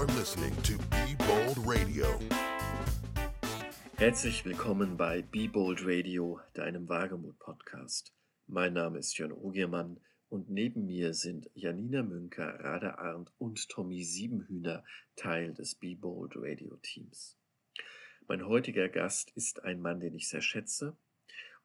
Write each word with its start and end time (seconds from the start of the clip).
You're 0.00 0.18
listening 0.18 0.56
to 0.62 0.78
Be 0.88 1.14
Bold 1.26 1.58
Radio. 1.66 2.06
Herzlich 3.98 4.46
willkommen 4.46 4.96
bei 4.96 5.20
Be 5.20 5.46
Bold 5.46 5.84
Radio, 5.84 6.40
deinem 6.54 6.88
Wagemut-Podcast. 6.88 8.14
Mein 8.46 8.72
Name 8.72 8.98
ist 8.98 9.18
Jörn 9.18 9.32
Ogiermann 9.32 10.00
und 10.30 10.48
neben 10.48 10.86
mir 10.86 11.12
sind 11.12 11.50
Janina 11.52 12.02
Münker, 12.02 12.60
Rada 12.60 12.94
Arndt 12.94 13.30
und 13.36 13.68
Tommy 13.68 14.02
Siebenhühner 14.02 14.84
Teil 15.16 15.52
des 15.52 15.74
Be 15.74 15.96
Bold 15.96 16.32
Radio 16.34 16.76
Teams. 16.76 17.36
Mein 18.26 18.46
heutiger 18.46 18.88
Gast 18.88 19.32
ist 19.36 19.64
ein 19.64 19.82
Mann, 19.82 20.00
den 20.00 20.14
ich 20.14 20.30
sehr 20.30 20.40
schätze 20.40 20.96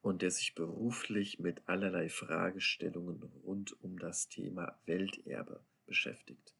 und 0.01 0.21
der 0.21 0.31
sich 0.31 0.55
beruflich 0.55 1.39
mit 1.39 1.61
allerlei 1.69 2.09
Fragestellungen 2.09 3.23
rund 3.45 3.81
um 3.81 3.97
das 3.97 4.27
Thema 4.27 4.77
Welterbe 4.85 5.63
beschäftigt. 5.85 6.54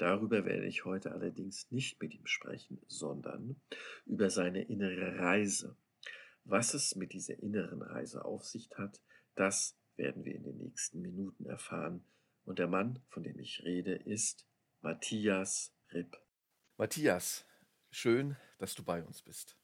Darüber 0.00 0.46
werde 0.46 0.66
ich 0.66 0.86
heute 0.86 1.12
allerdings 1.12 1.70
nicht 1.70 2.00
mit 2.00 2.14
ihm 2.14 2.26
sprechen, 2.26 2.80
sondern 2.86 3.60
über 4.06 4.30
seine 4.30 4.62
innere 4.62 5.18
Reise. 5.18 5.76
Was 6.44 6.72
es 6.72 6.96
mit 6.96 7.12
dieser 7.12 7.38
inneren 7.38 7.82
Reise 7.82 8.24
auf 8.24 8.46
sich 8.46 8.70
hat, 8.78 9.02
das 9.34 9.76
werden 9.96 10.24
wir 10.24 10.34
in 10.34 10.44
den 10.44 10.56
nächsten 10.56 11.02
Minuten 11.02 11.44
erfahren. 11.44 12.02
Und 12.46 12.58
der 12.58 12.66
Mann, 12.66 13.02
von 13.10 13.24
dem 13.24 13.38
ich 13.38 13.62
rede, 13.62 13.94
ist 13.94 14.46
Matthias 14.80 15.74
Ripp. 15.92 16.16
Matthias, 16.78 17.44
schön, 17.90 18.38
dass 18.56 18.74
du 18.74 18.82
bei 18.82 19.02
uns 19.02 19.20
bist. 19.20 19.58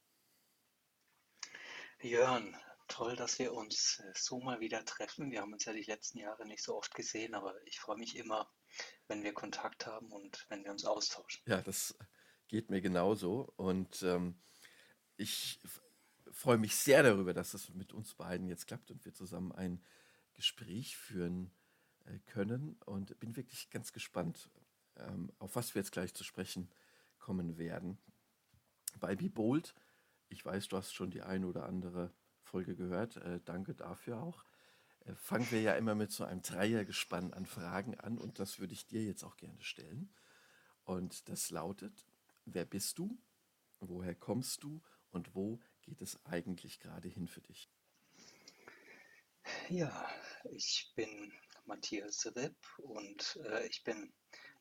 Jörn, 1.99 2.55
toll, 2.87 3.15
dass 3.15 3.39
wir 3.39 3.53
uns 3.53 4.03
so 4.13 4.39
mal 4.39 4.59
wieder 4.59 4.85
treffen. 4.85 5.31
Wir 5.31 5.41
haben 5.41 5.53
uns 5.53 5.65
ja 5.65 5.73
die 5.73 5.81
letzten 5.81 6.19
Jahre 6.19 6.45
nicht 6.45 6.61
so 6.61 6.77
oft 6.77 6.93
gesehen, 6.93 7.33
aber 7.33 7.55
ich 7.65 7.79
freue 7.79 7.97
mich 7.97 8.15
immer, 8.15 8.47
wenn 9.07 9.23
wir 9.23 9.33
Kontakt 9.33 9.85
haben 9.85 10.11
und 10.11 10.45
wenn 10.49 10.63
wir 10.63 10.71
uns 10.71 10.85
austauschen. 10.85 11.41
Ja, 11.45 11.61
das 11.61 11.97
geht 12.47 12.69
mir 12.69 12.81
genauso. 12.81 13.51
Und 13.55 14.03
ähm, 14.03 14.39
ich 15.15 15.59
freue 16.31 16.57
mich 16.57 16.75
sehr 16.75 17.03
darüber, 17.03 17.33
dass 17.33 17.53
es 17.53 17.73
mit 17.73 17.93
uns 17.93 18.13
beiden 18.13 18.47
jetzt 18.47 18.67
klappt 18.67 18.91
und 18.91 19.05
wir 19.05 19.13
zusammen 19.13 19.51
ein 19.51 19.83
Gespräch 20.33 20.97
führen 20.97 21.51
äh, 22.05 22.19
können. 22.25 22.77
Und 22.85 23.19
bin 23.19 23.35
wirklich 23.35 23.69
ganz 23.69 23.91
gespannt, 23.91 24.49
ähm, 24.97 25.31
auf 25.39 25.55
was 25.55 25.75
wir 25.75 25.81
jetzt 25.81 25.91
gleich 25.91 26.13
zu 26.13 26.23
sprechen 26.23 26.69
kommen 27.19 27.57
werden. 27.57 27.97
Bei 28.99 29.15
Be 29.15 29.29
Bold, 29.29 29.73
ich 30.29 30.43
weiß, 30.43 30.67
du 30.67 30.77
hast 30.77 30.93
schon 30.93 31.11
die 31.11 31.21
eine 31.21 31.47
oder 31.47 31.65
andere 31.65 32.13
Folge 32.41 32.75
gehört. 32.75 33.17
Äh, 33.17 33.41
danke 33.43 33.75
dafür 33.75 34.21
auch. 34.21 34.43
Fangen 35.15 35.49
wir 35.51 35.61
ja 35.61 35.73
immer 35.75 35.95
mit 35.95 36.11
so 36.11 36.25
einem 36.25 36.41
Dreiergespann 36.41 37.33
an 37.33 37.45
Fragen 37.45 37.99
an 37.99 38.17
und 38.17 38.39
das 38.39 38.59
würde 38.59 38.73
ich 38.73 38.87
dir 38.87 39.03
jetzt 39.03 39.23
auch 39.23 39.37
gerne 39.37 39.61
stellen. 39.61 40.13
Und 40.83 41.29
das 41.29 41.49
lautet, 41.49 42.05
wer 42.45 42.65
bist 42.65 42.97
du, 42.97 43.17
woher 43.79 44.15
kommst 44.15 44.63
du 44.63 44.81
und 45.11 45.33
wo 45.35 45.59
geht 45.81 46.01
es 46.01 46.23
eigentlich 46.25 46.79
gerade 46.79 47.07
hin 47.07 47.27
für 47.27 47.41
dich? 47.41 47.69
Ja, 49.69 50.09
ich 50.51 50.91
bin 50.95 51.33
Matthias 51.65 52.25
Ripp 52.35 52.57
und 52.77 53.37
äh, 53.45 53.67
ich 53.67 53.83
bin 53.83 54.13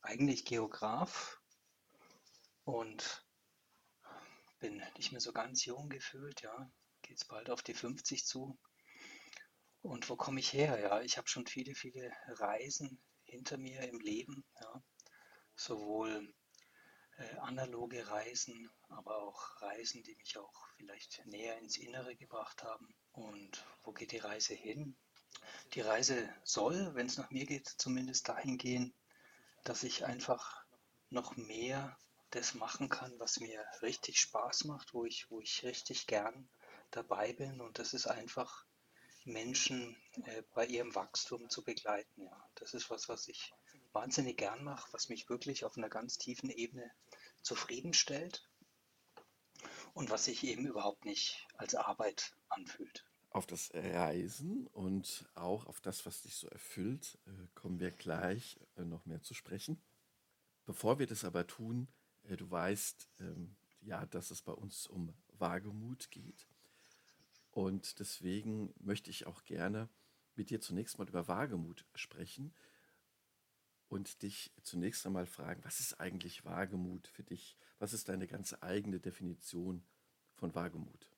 eigentlich 0.03 0.45
Geograf 0.45 1.41
und 2.65 3.25
bin 4.59 4.83
nicht 4.97 5.13
mehr 5.13 5.21
so 5.21 5.33
ganz 5.33 5.65
jung 5.65 5.89
gefühlt, 5.89 6.43
ja. 6.43 6.71
Geht 7.03 7.19
es 7.19 7.25
bald 7.25 7.51
auf 7.51 7.63
die 7.63 7.75
50 7.75 8.25
zu. 8.25 8.59
Und 9.87 10.11
wo 10.11 10.17
komme 10.17 10.41
ich 10.41 10.53
her? 10.53 10.81
Ja, 10.81 11.01
ich 11.01 11.17
habe 11.17 11.29
schon 11.29 11.47
viele, 11.47 11.77
viele 11.77 12.11
Reisen 12.27 13.01
hinter 13.23 13.57
mir 13.57 13.83
im 13.83 14.01
Leben, 14.01 14.45
ja. 14.61 14.83
Sowohl 15.55 16.35
äh, 17.19 17.37
analoge 17.37 18.09
Reisen, 18.09 18.69
aber 18.89 19.17
auch 19.23 19.63
Reisen, 19.63 20.03
die 20.03 20.17
mich 20.17 20.37
auch 20.39 20.53
vielleicht 20.77 21.25
näher 21.27 21.57
ins 21.59 21.79
Innere 21.79 22.17
gebracht 22.17 22.65
haben. 22.65 22.97
Und 23.13 23.65
wo 23.85 23.93
geht 23.93 24.11
die 24.11 24.19
Reise 24.19 24.55
hin? 24.55 24.97
Die 25.75 25.83
Reise 25.83 26.29
soll, 26.43 26.93
wenn 26.97 27.07
es 27.07 27.17
nach 27.17 27.31
mir 27.31 27.47
geht, 27.47 27.69
zumindest 27.79 28.29
dahin 28.29 28.59
gehen, 28.59 28.93
dass 29.63 29.85
ich 29.85 30.05
einfach 30.05 30.65
noch 31.11 31.37
mehr 31.37 31.97
das 32.31 32.55
machen 32.55 32.89
kann, 32.89 33.17
was 33.21 33.39
mir 33.39 33.65
richtig 33.83 34.19
Spaß 34.19 34.65
macht, 34.65 34.95
wo 34.95 35.05
ich, 35.05 35.31
wo 35.31 35.41
ich 35.41 35.63
richtig 35.63 36.09
gern 36.09 36.49
dabei 36.91 37.33
bin. 37.33 37.61
Und 37.61 37.79
das 37.79 37.95
ist 37.95 38.09
einfach 38.09 38.66
Menschen 39.27 39.97
äh, 40.25 40.43
bei 40.55 40.67
ihrem 40.67 40.95
Wachstum 40.95 41.51
zu 41.51 41.63
begleiten. 41.63 42.23
Ja. 42.23 42.51
Das 42.55 42.75
ist 42.75 42.91
was, 42.91 43.09
was 43.09 43.29
ich 43.29 43.53
wahnsinnig 43.93 44.39
gern 44.39 44.65
mache, 44.65 44.93
was 44.93 45.09
mich 45.09 45.29
wirklich 45.29 45.65
auf 45.65 45.77
einer 45.77 45.89
ganz 45.89 46.19
tiefen 46.19 46.51
Ebene 46.51 46.91
zufriedenstellt 47.43 48.49
und 49.95 50.11
was 50.11 50.27
sich 50.27 50.45
eben 50.45 50.67
überhaupt 50.67 51.05
nicht 51.05 51.47
als 51.57 51.75
Arbeit 51.75 52.35
anfühlt. 52.49 53.05
Auf 53.31 53.47
das 53.47 53.71
Reisen 53.75 54.67
und 54.69 55.29
auch 55.35 55.67
auf 55.67 55.81
das, 55.81 56.07
was 56.07 56.23
dich 56.23 56.37
so 56.37 56.49
erfüllt, 56.49 57.19
äh, 57.27 57.31
kommen 57.55 57.81
wir 57.81 57.91
gleich 57.91 58.59
äh, 58.77 58.85
noch 58.85 59.05
mehr 59.05 59.23
zu 59.23 59.35
sprechen. 59.35 59.83
Bevor 60.65 60.99
wir 60.99 61.07
das 61.07 61.25
aber 61.25 61.47
tun, 61.47 61.89
äh, 62.23 62.37
du 62.37 62.51
weißt 62.51 63.09
ähm, 63.21 63.57
ja, 63.81 64.07
dass 64.07 64.31
es 64.31 64.43
bei 64.43 64.53
uns 64.53 64.87
um 64.87 65.15
Wagemut 65.39 66.11
geht. 66.11 66.47
Und 67.57 68.01
deswegen 68.01 68.75
möchte 68.81 69.09
ich 69.09 69.27
auch 69.27 69.43
gerne 69.45 69.89
mit 70.35 70.51
dir 70.51 70.61
zunächst 70.61 70.99
mal 70.99 71.09
über 71.09 71.27
Wagemut 71.27 71.87
sprechen 71.95 72.55
und 73.89 74.21
dich 74.21 74.53
zunächst 74.63 75.07
einmal 75.07 75.25
fragen, 75.25 75.65
was 75.65 75.81
ist 75.81 75.99
eigentlich 75.99 76.45
Wagemut 76.45 77.09
für 77.09 77.23
dich? 77.23 77.57
Was 77.79 77.95
ist 77.95 78.11
deine 78.11 78.27
ganz 78.27 78.55
eigene 78.61 79.01
Definition 79.01 79.87
von 80.35 80.55
Wagemut? 80.55 81.11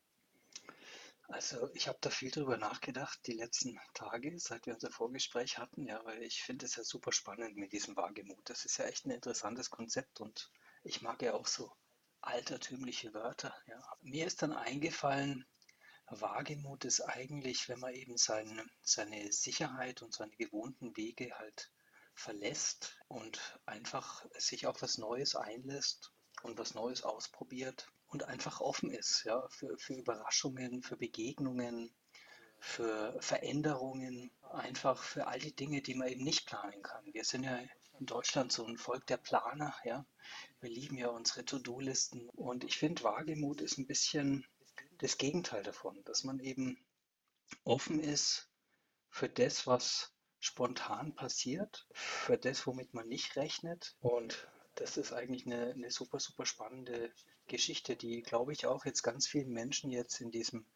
Also 1.26 1.70
ich 1.74 1.88
habe 1.88 1.98
da 2.00 2.08
viel 2.08 2.30
drüber 2.30 2.56
nachgedacht 2.56 3.18
die 3.26 3.32
letzten 3.32 3.76
Tage, 3.92 4.38
seit 4.38 4.64
wir 4.64 4.74
unser 4.74 4.92
Vorgespräch 4.92 5.58
hatten, 5.58 5.88
ja, 5.88 6.04
weil 6.04 6.22
ich 6.22 6.44
finde 6.44 6.66
es 6.66 6.76
ja 6.76 6.84
super 6.84 7.10
spannend 7.10 7.56
mit 7.56 7.72
diesem 7.72 7.96
Wagemut. 7.96 8.48
Das 8.48 8.64
ist 8.64 8.76
ja 8.76 8.84
echt 8.84 9.06
ein 9.06 9.10
interessantes 9.10 9.70
Konzept 9.70 10.20
und 10.20 10.52
ich 10.84 11.02
mag 11.02 11.20
ja 11.20 11.34
auch 11.34 11.48
so 11.48 11.72
altertümliche 12.20 13.12
Wörter. 13.12 13.52
Ja. 13.66 13.82
Mir 14.02 14.24
ist 14.24 14.42
dann 14.42 14.52
eingefallen, 14.52 15.44
Wagemut 16.10 16.84
ist 16.84 17.00
eigentlich, 17.00 17.68
wenn 17.68 17.80
man 17.80 17.94
eben 17.94 18.16
seine, 18.16 18.64
seine 18.82 19.30
Sicherheit 19.32 20.02
und 20.02 20.14
seine 20.14 20.36
gewohnten 20.36 20.96
Wege 20.96 21.30
halt 21.38 21.70
verlässt 22.14 22.98
und 23.08 23.60
einfach 23.66 24.26
sich 24.36 24.66
auf 24.66 24.82
was 24.82 24.98
Neues 24.98 25.36
einlässt 25.36 26.12
und 26.42 26.58
was 26.58 26.74
Neues 26.74 27.02
ausprobiert 27.02 27.88
und 28.08 28.24
einfach 28.24 28.60
offen 28.60 28.90
ist 28.90 29.24
ja, 29.24 29.46
für, 29.50 29.76
für 29.78 29.94
Überraschungen, 29.94 30.82
für 30.82 30.96
Begegnungen, 30.96 31.94
für 32.58 33.16
Veränderungen, 33.20 34.30
einfach 34.50 35.02
für 35.02 35.26
all 35.26 35.38
die 35.38 35.54
Dinge, 35.54 35.82
die 35.82 35.94
man 35.94 36.08
eben 36.08 36.24
nicht 36.24 36.46
planen 36.46 36.82
kann. 36.82 37.04
Wir 37.12 37.24
sind 37.24 37.44
ja 37.44 37.58
in 38.00 38.06
Deutschland 38.06 38.50
so 38.52 38.64
ein 38.64 38.78
Volk 38.78 39.06
der 39.06 39.16
Planer, 39.16 39.74
ja. 39.84 40.04
Wir 40.60 40.70
lieben 40.70 40.96
ja 40.96 41.08
unsere 41.08 41.44
To-Do-Listen 41.44 42.28
und 42.30 42.64
ich 42.64 42.76
finde, 42.78 43.02
Wagemut 43.04 43.60
ist 43.60 43.78
ein 43.78 43.86
bisschen 43.86 44.44
das 44.98 45.18
Gegenteil 45.18 45.62
davon, 45.62 46.02
dass 46.04 46.24
man 46.24 46.40
eben 46.40 46.78
offen 47.64 48.00
ist 48.00 48.48
für 49.10 49.28
das, 49.28 49.66
was 49.66 50.12
spontan 50.40 51.14
passiert, 51.14 51.86
für 51.92 52.36
das, 52.36 52.66
womit 52.66 52.94
man 52.94 53.08
nicht 53.08 53.36
rechnet. 53.36 53.96
Und 54.00 54.48
das 54.74 54.96
ist 54.96 55.12
eigentlich 55.12 55.46
eine, 55.46 55.72
eine 55.72 55.90
super, 55.90 56.20
super 56.20 56.46
spannende 56.46 57.12
Geschichte, 57.46 57.96
die, 57.96 58.22
glaube 58.22 58.52
ich, 58.52 58.66
auch 58.66 58.84
jetzt 58.84 59.02
ganz 59.02 59.26
vielen 59.26 59.50
Menschen 59.50 59.90
jetzt 59.90 60.20
in 60.20 60.30
diesem 60.30 60.66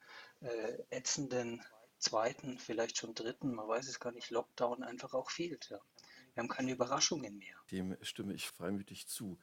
äh, 0.41 0.79
ätzenden 0.91 1.63
zweiten, 1.99 2.59
vielleicht 2.59 2.99
schon 2.99 3.15
dritten, 3.15 3.55
man 3.55 3.69
weiß 3.69 3.89
es 3.89 4.01
gar 4.01 4.13
nicht, 4.13 4.31
Lockdown 4.31 4.83
einfach 4.83 5.15
auch 5.15 5.31
fehlt. 5.31 5.69
Ja. 5.71 5.79
Wir 6.35 6.43
haben 6.43 6.49
keine 6.49 6.73
Überraschungen 6.73 7.39
mehr. 7.39 7.57
Dem 7.71 7.97
stimme 8.03 8.35
ich 8.35 8.49
freimütig 8.49 9.07
zu. 9.07 9.39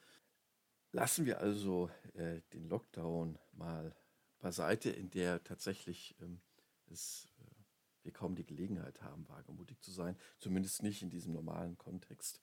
Lassen 0.91 1.25
wir 1.25 1.39
also 1.39 1.89
äh, 2.15 2.41
den 2.51 2.67
Lockdown 2.67 3.37
mal 3.53 3.95
beiseite, 4.39 4.89
in 4.89 5.09
der 5.09 5.43
tatsächlich 5.43 6.15
ähm, 6.21 6.41
es, 6.87 7.27
äh, 7.39 8.03
wir 8.03 8.13
kaum 8.13 8.35
die 8.35 8.45
Gelegenheit 8.45 9.01
haben, 9.01 9.27
wagemutig 9.27 9.81
zu 9.81 9.91
sein, 9.91 10.17
zumindest 10.39 10.83
nicht 10.83 11.01
in 11.01 11.09
diesem 11.09 11.33
normalen 11.33 11.77
Kontext. 11.77 12.41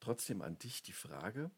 Trotzdem 0.00 0.42
an 0.42 0.58
dich 0.58 0.82
die 0.82 0.92
Frage, 0.92 1.50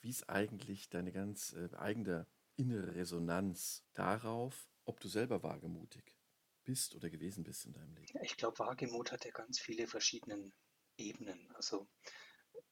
wie 0.00 0.10
ist 0.10 0.28
eigentlich 0.28 0.88
deine 0.88 1.12
ganz 1.12 1.52
äh, 1.52 1.68
eigene 1.76 2.26
innere 2.56 2.94
Resonanz 2.94 3.84
darauf, 3.92 4.68
ob 4.84 5.00
du 5.00 5.08
selber 5.08 5.42
wagemutig 5.42 6.16
bist 6.64 6.94
oder 6.94 7.10
gewesen 7.10 7.44
bist 7.44 7.66
in 7.66 7.72
deinem 7.72 7.94
Leben? 7.94 8.18
Ich 8.22 8.36
glaube, 8.36 8.58
Wagemut 8.58 9.12
hat 9.12 9.24
ja 9.24 9.30
ganz 9.30 9.58
viele 9.58 9.86
verschiedene 9.86 10.52
Ebenen. 10.96 11.50
Also 11.54 11.88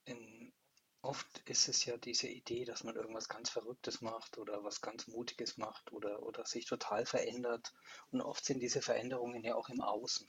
in, 0.04 0.37
oft 1.02 1.38
ist 1.48 1.68
es 1.68 1.84
ja 1.84 1.96
diese 1.96 2.28
Idee, 2.28 2.64
dass 2.64 2.84
man 2.84 2.96
irgendwas 2.96 3.28
ganz 3.28 3.50
Verrücktes 3.50 4.00
macht 4.00 4.38
oder 4.38 4.64
was 4.64 4.80
ganz 4.80 5.06
Mutiges 5.06 5.56
macht 5.56 5.92
oder, 5.92 6.22
oder 6.22 6.44
sich 6.44 6.66
total 6.66 7.06
verändert. 7.06 7.72
Und 8.10 8.20
oft 8.20 8.44
sind 8.44 8.60
diese 8.60 8.82
Veränderungen 8.82 9.44
ja 9.44 9.54
auch 9.54 9.68
im 9.68 9.80
Außen. 9.80 10.28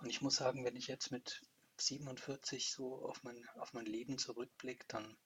Und 0.00 0.10
ich 0.10 0.22
muss 0.22 0.36
sagen, 0.36 0.64
wenn 0.64 0.76
ich 0.76 0.86
jetzt 0.86 1.10
mit 1.10 1.42
47 1.78 2.72
so 2.72 3.04
auf 3.04 3.22
mein, 3.22 3.48
auf 3.56 3.72
mein 3.72 3.86
Leben 3.86 4.18
zurückblicke, 4.18 4.86
dann 4.88 5.16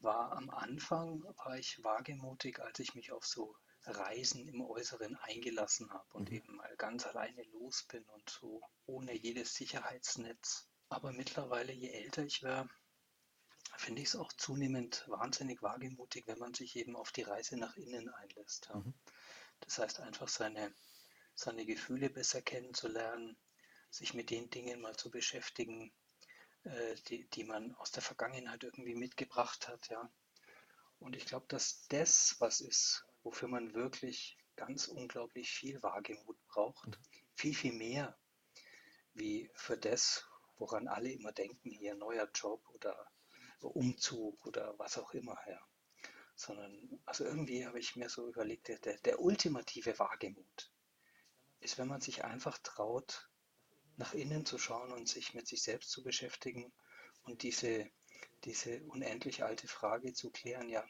war 0.00 0.32
am 0.32 0.50
Anfang, 0.50 1.22
war 1.44 1.58
ich 1.58 1.82
wagemutig, 1.84 2.60
als 2.60 2.78
ich 2.80 2.94
mich 2.94 3.12
auf 3.12 3.24
so 3.24 3.54
Reisen 3.84 4.46
im 4.48 4.60
Äußeren 4.60 5.16
eingelassen 5.16 5.90
habe 5.92 6.08
und 6.12 6.30
mhm. 6.30 6.36
eben 6.36 6.56
mal 6.56 6.76
ganz 6.76 7.06
alleine 7.06 7.42
los 7.52 7.84
bin 7.84 8.04
und 8.04 8.28
so 8.28 8.60
ohne 8.86 9.12
jedes 9.14 9.54
Sicherheitsnetz. 9.54 10.68
Aber 10.88 11.12
mittlerweile, 11.12 11.72
je 11.72 11.90
älter 11.90 12.24
ich 12.24 12.42
werde, 12.42 12.70
finde 13.82 14.02
ich 14.02 14.08
es 14.08 14.16
auch 14.16 14.32
zunehmend 14.32 15.04
wahnsinnig 15.08 15.60
wagemutig, 15.60 16.26
wenn 16.26 16.38
man 16.38 16.54
sich 16.54 16.76
eben 16.76 16.94
auf 16.94 17.10
die 17.10 17.22
Reise 17.22 17.56
nach 17.56 17.76
innen 17.76 18.08
einlässt. 18.08 18.68
Ja. 18.68 18.76
Mhm. 18.76 18.94
Das 19.60 19.78
heißt 19.78 20.00
einfach 20.00 20.28
seine, 20.28 20.72
seine 21.34 21.66
Gefühle 21.66 22.08
besser 22.08 22.42
kennenzulernen, 22.42 23.36
sich 23.90 24.14
mit 24.14 24.30
den 24.30 24.50
Dingen 24.50 24.80
mal 24.80 24.96
zu 24.96 25.10
beschäftigen, 25.10 25.92
äh, 26.62 26.94
die, 27.08 27.28
die 27.30 27.44
man 27.44 27.74
aus 27.74 27.90
der 27.90 28.02
Vergangenheit 28.02 28.62
irgendwie 28.62 28.94
mitgebracht 28.94 29.68
hat. 29.68 29.88
Ja. 29.88 30.10
Und 31.00 31.16
ich 31.16 31.26
glaube, 31.26 31.46
dass 31.48 31.86
das 31.88 32.36
was 32.38 32.60
ist, 32.60 33.04
wofür 33.24 33.48
man 33.48 33.74
wirklich 33.74 34.38
ganz 34.54 34.86
unglaublich 34.86 35.50
viel 35.50 35.82
Wagemut 35.82 36.38
braucht. 36.46 36.86
Mhm. 36.86 36.96
Viel, 37.34 37.54
viel 37.54 37.72
mehr 37.72 38.16
wie 39.14 39.50
für 39.54 39.76
das, 39.76 40.24
woran 40.58 40.86
alle 40.86 41.10
immer 41.10 41.32
denken, 41.32 41.70
hier 41.70 41.94
neuer 41.94 42.30
Job 42.32 42.66
oder 42.70 43.10
Umzug 43.68 44.44
oder 44.46 44.78
was 44.78 44.98
auch 44.98 45.12
immer, 45.12 45.36
ja. 45.48 45.60
Sondern, 46.34 47.00
also 47.04 47.24
irgendwie 47.24 47.66
habe 47.66 47.78
ich 47.78 47.96
mir 47.96 48.08
so 48.08 48.28
überlegt, 48.28 48.68
der, 48.68 48.78
der, 48.78 48.98
der 48.98 49.20
ultimative 49.20 49.98
Wagemut 49.98 50.72
ist, 51.60 51.78
wenn 51.78 51.88
man 51.88 52.00
sich 52.00 52.24
einfach 52.24 52.58
traut, 52.58 53.30
nach 53.96 54.14
innen 54.14 54.44
zu 54.46 54.58
schauen 54.58 54.92
und 54.92 55.08
sich 55.08 55.34
mit 55.34 55.46
sich 55.46 55.62
selbst 55.62 55.90
zu 55.90 56.02
beschäftigen 56.02 56.72
und 57.22 57.42
diese, 57.42 57.90
diese 58.44 58.82
unendlich 58.84 59.44
alte 59.44 59.68
Frage 59.68 60.12
zu 60.12 60.30
klären, 60.30 60.68
ja, 60.68 60.84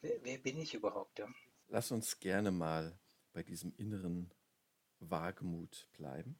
wer, 0.00 0.22
wer 0.22 0.38
bin 0.38 0.58
ich 0.58 0.74
überhaupt, 0.74 1.18
ja? 1.18 1.28
Lass 1.68 1.90
uns 1.90 2.18
gerne 2.18 2.50
mal 2.50 2.98
bei 3.32 3.42
diesem 3.42 3.74
inneren 3.76 4.32
Wagemut 4.98 5.88
bleiben, 5.92 6.38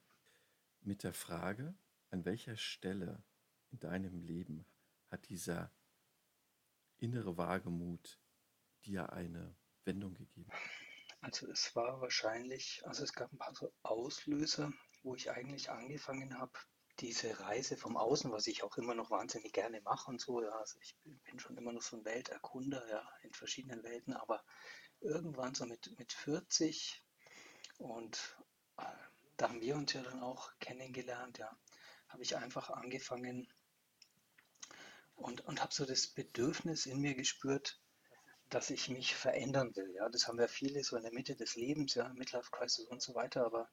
mit 0.80 1.02
der 1.02 1.14
Frage, 1.14 1.74
an 2.10 2.24
welcher 2.24 2.56
Stelle 2.56 3.22
in 3.70 3.80
deinem 3.80 4.20
Leben 4.20 4.66
hat 5.10 5.28
dieser 5.28 5.72
innere 6.98 7.36
Wagemut 7.36 8.20
dir 8.84 9.12
eine 9.12 9.56
Wendung 9.84 10.14
gegeben? 10.14 10.50
Also 11.20 11.48
es 11.50 11.74
war 11.74 12.00
wahrscheinlich, 12.00 12.82
also 12.86 13.02
es 13.02 13.12
gab 13.12 13.32
ein 13.32 13.38
paar 13.38 13.54
so 13.54 13.72
Auslöser, 13.82 14.72
wo 15.02 15.14
ich 15.14 15.30
eigentlich 15.30 15.70
angefangen 15.70 16.38
habe, 16.38 16.52
diese 17.00 17.40
Reise 17.40 17.76
vom 17.76 17.96
Außen, 17.96 18.30
was 18.30 18.46
ich 18.46 18.62
auch 18.62 18.76
immer 18.76 18.94
noch 18.94 19.10
wahnsinnig 19.10 19.52
gerne 19.52 19.80
mache 19.80 20.10
und 20.10 20.20
so, 20.20 20.42
ja, 20.42 20.50
also 20.50 20.78
ich 20.80 20.96
bin 21.02 21.38
schon 21.38 21.56
immer 21.56 21.72
noch 21.72 21.82
so 21.82 21.96
ein 21.96 22.04
Welterkunder, 22.04 22.86
ja, 22.88 23.08
in 23.22 23.32
verschiedenen 23.32 23.82
Welten, 23.82 24.14
aber 24.14 24.44
irgendwann 25.00 25.54
so 25.54 25.66
mit, 25.66 25.98
mit 25.98 26.12
40 26.12 27.04
und 27.78 28.38
äh, 28.76 28.84
da 29.36 29.48
haben 29.48 29.60
wir 29.60 29.74
uns 29.74 29.92
ja 29.92 30.02
dann 30.02 30.22
auch 30.22 30.52
kennengelernt, 30.60 31.38
ja, 31.38 31.50
habe 32.08 32.22
ich 32.22 32.36
einfach 32.36 32.70
angefangen 32.70 33.52
und, 35.16 35.44
und 35.46 35.62
habe 35.62 35.74
so 35.74 35.84
das 35.84 36.06
Bedürfnis 36.08 36.86
in 36.86 37.00
mir 37.00 37.14
gespürt, 37.14 37.80
dass 38.50 38.70
ich 38.70 38.88
mich 38.88 39.14
verändern 39.14 39.74
will. 39.74 39.92
Ja, 39.94 40.08
das 40.08 40.28
haben 40.28 40.38
ja 40.38 40.48
viele 40.48 40.84
so 40.84 40.96
in 40.96 41.02
der 41.02 41.12
Mitte 41.12 41.36
des 41.36 41.56
Lebens, 41.56 41.94
ja, 41.94 42.08
Midlife 42.14 42.50
Crisis 42.50 42.86
und 42.86 43.02
so 43.02 43.14
weiter, 43.14 43.44
aber 43.44 43.68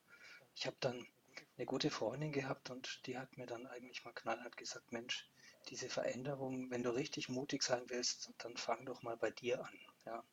ich 0.54 0.66
habe 0.66 0.76
dann 0.80 1.06
eine 1.56 1.66
gute 1.66 1.90
Freundin 1.90 2.32
gehabt 2.32 2.70
und 2.70 3.00
die 3.06 3.18
hat 3.18 3.36
mir 3.36 3.46
dann 3.46 3.66
eigentlich 3.66 4.04
mal 4.04 4.12
knallhart 4.12 4.56
gesagt, 4.56 4.92
Mensch, 4.92 5.30
diese 5.68 5.88
Veränderung, 5.88 6.70
wenn 6.70 6.82
du 6.82 6.90
richtig 6.90 7.28
mutig 7.28 7.62
sein 7.62 7.84
willst, 7.88 8.32
dann 8.38 8.56
fang 8.56 8.84
doch 8.84 9.02
mal 9.02 9.16
bei 9.16 9.30
dir 9.30 9.64
an, 9.64 9.78
ja. 10.04 10.24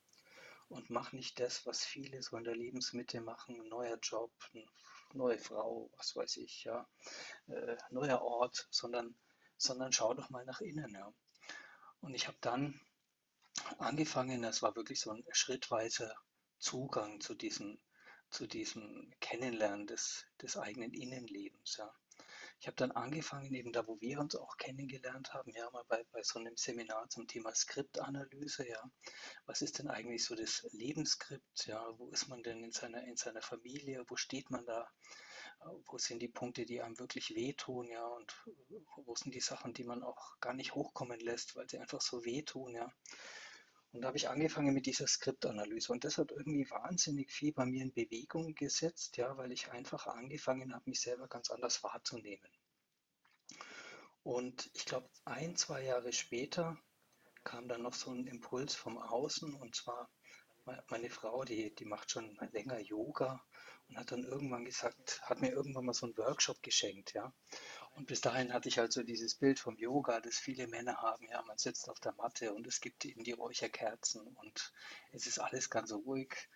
Und 0.70 0.90
mach 0.90 1.14
nicht 1.14 1.40
das, 1.40 1.66
was 1.66 1.84
viele 1.84 2.22
so 2.22 2.38
in 2.38 2.44
der 2.44 2.56
Lebensmitte 2.56 3.22
machen, 3.22 3.68
neuer 3.70 3.98
Job, 4.02 4.32
neue 5.14 5.40
Frau, 5.40 5.90
was 5.98 6.16
weiß 6.16 6.38
ich, 6.38 6.64
ja, 6.64 6.88
äh, 7.48 7.76
neuer 7.90 8.22
Ort, 8.22 8.68
sondern, 8.70 9.16
sondern 9.60 9.92
schau 9.92 10.14
doch 10.14 10.30
mal 10.30 10.46
nach 10.46 10.62
innen, 10.62 10.94
ja. 10.94 11.14
Und 12.02 12.16
ich 12.16 12.28
habe 12.28 12.38
dann 12.42 12.80
angefangen, 13.78 14.44
es 14.44 14.62
war 14.62 14.76
wirklich 14.76 15.00
so 15.00 15.12
ein 15.12 15.24
schrittweiser 15.32 16.16
Zugang 16.58 17.22
zu 17.22 17.36
diesem 17.36 17.80
zu 18.30 18.48
diesem 18.48 19.12
Kennenlernen 19.20 19.88
des, 19.88 20.26
des 20.42 20.58
eigenen 20.58 20.94
Innenlebens. 20.94 21.78
Ja. 21.78 21.92
Ich 22.62 22.68
habe 22.68 22.76
dann 22.76 22.92
angefangen, 22.92 23.54
eben 23.54 23.72
da, 23.72 23.88
wo 23.88 24.02
wir 24.02 24.20
uns 24.20 24.36
auch 24.36 24.58
kennengelernt 24.58 25.34
haben, 25.34 25.52
ja, 25.54 25.70
mal 25.72 25.86
bei, 25.88 26.04
bei 26.12 26.22
so 26.24 26.40
einem 26.40 26.58
Seminar 26.58 27.08
zum 27.10 27.26
Thema 27.26 27.56
Skriptanalyse, 27.56 28.68
ja. 28.68 28.84
Was 29.46 29.62
ist 29.62 29.80
denn 29.80 29.88
eigentlich 29.88 30.26
so 30.26 30.36
das 30.36 30.68
Lebensskript, 30.74 31.68
ja? 31.68 31.82
Wo 31.98 32.10
ist 32.10 32.28
man 32.28 32.44
denn 32.44 32.62
in 32.62 32.74
seiner, 32.74 33.02
in 33.06 33.16
seiner 33.16 33.42
Familie? 33.42 34.04
Wo 34.08 34.18
steht 34.18 34.50
man 34.52 34.66
da? 34.66 34.90
Wo 35.86 35.98
sind 35.98 36.22
die 36.22 36.28
Punkte, 36.28 36.66
die 36.66 36.82
einem 36.82 37.00
wirklich 37.00 37.34
wehtun, 37.34 37.88
ja? 37.88 38.06
Und 38.06 38.46
wo 39.06 39.16
sind 39.16 39.34
die 39.34 39.40
Sachen, 39.40 39.74
die 39.74 39.86
man 39.86 40.04
auch 40.04 40.38
gar 40.42 40.54
nicht 40.54 40.76
hochkommen 40.76 41.20
lässt, 41.22 41.56
weil 41.56 41.70
sie 41.70 41.80
einfach 41.80 42.02
so 42.02 42.26
wehtun, 42.26 42.76
ja? 42.76 42.92
Und 43.92 44.02
da 44.02 44.08
habe 44.08 44.18
ich 44.18 44.30
angefangen 44.30 44.74
mit 44.74 44.86
dieser 44.86 45.08
Skriptanalyse. 45.08 45.92
Und 45.92 46.04
das 46.04 46.18
hat 46.18 46.32
irgendwie 46.32 46.70
wahnsinnig 46.70 47.32
viel 47.32 47.54
bei 47.54 47.66
mir 47.66 47.84
in 47.84 47.94
Bewegung 47.94 48.54
gesetzt, 48.54 49.18
ja, 49.18 49.36
weil 49.38 49.52
ich 49.52 49.72
einfach 49.72 50.06
angefangen 50.08 50.74
habe, 50.74 50.90
mich 50.90 51.02
selber 51.02 51.28
ganz 51.28 51.50
anders 51.50 51.84
wahrzunehmen. 51.84 52.52
Und 54.22 54.70
ich 54.76 54.86
glaube, 54.86 55.10
ein, 55.26 55.56
zwei 55.56 55.84
Jahre 55.84 56.14
später 56.14 56.78
kam 57.44 57.68
dann 57.68 57.82
noch 57.82 57.96
so 57.96 58.12
ein 58.12 58.28
Impuls 58.28 58.76
vom 58.76 58.98
Außen. 58.98 59.56
Und 59.56 59.76
zwar 59.76 60.10
meine 60.90 61.10
Frau, 61.10 61.44
die, 61.44 61.74
die 61.74 61.86
macht 61.86 62.12
schon 62.12 62.38
länger 62.52 62.80
Yoga 62.80 63.44
und 63.90 63.98
hat 63.98 64.12
dann 64.12 64.24
irgendwann 64.24 64.66
gesagt, 64.66 65.22
hat 65.24 65.42
mir 65.42 65.52
irgendwann 65.52 65.86
mal 65.86 65.94
so 65.94 66.06
einen 66.06 66.18
Workshop 66.18 66.62
geschenkt, 66.62 67.14
ja. 67.14 67.34
Und 67.96 68.06
bis 68.06 68.22
dahin 68.22 68.54
hatte 68.54 68.70
ich 68.70 68.80
also 68.80 69.04
dieses 69.04 69.36
Bild 69.36 69.60
vom 69.60 69.76
Yoga, 69.78 70.22
das 70.22 70.38
viele 70.38 70.68
Männer 70.68 70.98
haben. 70.98 71.28
Ja, 71.28 71.42
man 71.42 71.58
sitzt 71.58 71.90
auf 71.90 72.00
der 72.00 72.14
Matte 72.14 72.54
und 72.54 72.68
es 72.68 72.82
gibt 72.82 73.04
eben 73.04 73.24
die 73.24 73.32
Räucherkerzen 73.32 74.26
und 74.28 74.74
es 75.12 75.26
ist 75.26 75.40
alles 75.40 75.70
ganz 75.70 75.92
ruhig. 75.92 76.50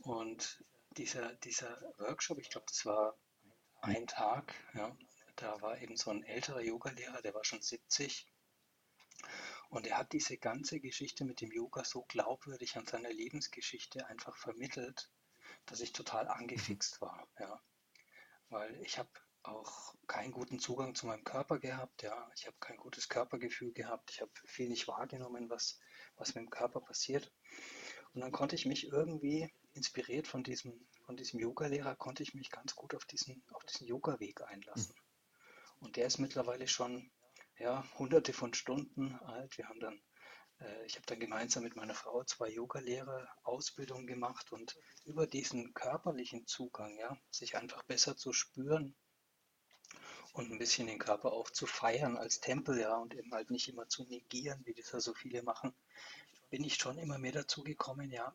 Und 0.00 0.62
dieser, 0.96 1.34
dieser 1.36 1.80
Workshop, 1.98 2.38
ich 2.38 2.50
glaube, 2.50 2.66
das 2.68 2.84
war 2.84 3.16
ein 3.80 4.06
Tag, 4.06 4.52
ja, 4.74 4.96
da 5.36 5.60
war 5.62 5.80
eben 5.80 5.96
so 5.96 6.10
ein 6.10 6.24
älterer 6.24 6.60
Yogalehrer, 6.60 7.22
der 7.22 7.34
war 7.34 7.44
schon 7.44 7.62
70. 7.62 8.26
Und 9.70 9.86
er 9.86 9.98
hat 9.98 10.12
diese 10.12 10.38
ganze 10.38 10.80
Geschichte 10.80 11.24
mit 11.24 11.40
dem 11.40 11.52
Yoga 11.52 11.84
so 11.84 12.02
glaubwürdig 12.08 12.76
an 12.76 12.86
seiner 12.86 13.12
Lebensgeschichte 13.12 14.06
einfach 14.06 14.36
vermittelt, 14.36 15.10
dass 15.70 15.80
ich 15.80 15.92
total 15.92 16.28
angefixt 16.28 17.00
war. 17.00 17.28
Ja. 17.38 17.60
Weil 18.48 18.80
ich 18.82 18.98
habe 18.98 19.10
auch 19.42 19.94
keinen 20.06 20.32
guten 20.32 20.58
Zugang 20.58 20.94
zu 20.94 21.06
meinem 21.06 21.24
Körper 21.24 21.58
gehabt. 21.58 22.02
Ja, 22.02 22.30
ich 22.34 22.46
habe 22.46 22.56
kein 22.60 22.76
gutes 22.76 23.08
Körpergefühl 23.08 23.72
gehabt. 23.72 24.10
Ich 24.10 24.20
habe 24.20 24.30
viel 24.44 24.68
nicht 24.68 24.88
wahrgenommen, 24.88 25.48
was, 25.48 25.78
was 26.16 26.34
mit 26.34 26.44
dem 26.44 26.50
Körper 26.50 26.80
passiert. 26.80 27.32
Und 28.12 28.20
dann 28.20 28.32
konnte 28.32 28.56
ich 28.56 28.66
mich 28.66 28.88
irgendwie, 28.88 29.52
inspiriert 29.74 30.26
von 30.26 30.42
diesem, 30.42 30.88
von 31.04 31.16
diesem 31.16 31.40
Yoga-Lehrer, 31.40 31.94
konnte 31.96 32.22
ich 32.22 32.34
mich 32.34 32.50
ganz 32.50 32.74
gut 32.74 32.94
auf 32.94 33.04
diesen, 33.04 33.44
auf 33.52 33.64
diesen 33.64 33.86
Yoga-Weg 33.86 34.42
einlassen. 34.42 34.94
Und 35.80 35.96
der 35.96 36.06
ist 36.06 36.18
mittlerweile 36.18 36.66
schon 36.66 37.10
ja, 37.58 37.84
hunderte 37.98 38.32
von 38.32 38.54
Stunden 38.54 39.14
alt. 39.20 39.56
Wir 39.58 39.68
haben 39.68 39.80
dann, 39.80 40.00
ich 40.86 40.96
habe 40.96 41.06
dann 41.06 41.20
gemeinsam 41.20 41.62
mit 41.62 41.76
meiner 41.76 41.94
Frau 41.94 42.24
zwei 42.24 42.48
Yoga-Lehrer 42.48 43.28
Ausbildungen 43.44 44.06
gemacht 44.06 44.52
und 44.52 44.76
über 45.04 45.26
diesen 45.26 45.72
körperlichen 45.74 46.46
Zugang, 46.46 46.98
ja, 46.98 47.16
sich 47.30 47.56
einfach 47.56 47.82
besser 47.84 48.16
zu 48.16 48.32
spüren, 48.32 48.96
und 50.38 50.52
ein 50.52 50.58
bisschen 50.58 50.86
den 50.86 50.98
Körper 50.98 51.32
auch 51.32 51.50
zu 51.50 51.66
feiern 51.66 52.16
als 52.16 52.40
Tempel, 52.40 52.78
ja, 52.78 52.96
und 52.96 53.14
eben 53.14 53.32
halt 53.32 53.50
nicht 53.50 53.68
immer 53.68 53.88
zu 53.88 54.04
negieren, 54.04 54.64
wie 54.64 54.74
das 54.74 54.92
ja 54.92 55.00
so 55.00 55.14
viele 55.14 55.42
machen, 55.42 55.74
bin 56.50 56.64
ich 56.64 56.76
schon 56.76 56.98
immer 56.98 57.18
mehr 57.18 57.32
dazu 57.32 57.64
gekommen, 57.64 58.10
ja, 58.10 58.34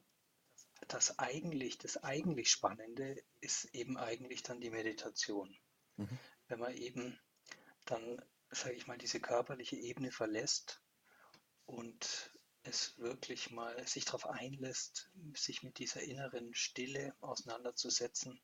das 0.87 1.17
eigentlich, 1.17 1.77
das 1.77 2.03
eigentlich 2.03 2.51
Spannende 2.51 3.23
ist 3.39 3.65
eben 3.73 3.97
eigentlich 3.97 4.43
dann 4.43 4.59
die 4.59 4.69
Meditation. 4.69 5.55
Mhm. 5.95 6.19
Wenn 6.47 6.59
man 6.59 6.75
eben 6.75 7.17
dann, 7.85 8.21
sage 8.51 8.75
ich 8.75 8.85
mal, 8.85 8.97
diese 8.97 9.21
körperliche 9.21 9.77
Ebene 9.77 10.11
verlässt 10.11 10.82
und 11.65 12.31
es 12.63 12.97
wirklich 12.97 13.51
mal 13.51 13.85
sich 13.87 14.05
darauf 14.05 14.25
einlässt, 14.25 15.11
sich 15.35 15.63
mit 15.63 15.79
dieser 15.79 16.01
inneren 16.01 16.53
Stille 16.53 17.15
auseinanderzusetzen. 17.19 18.41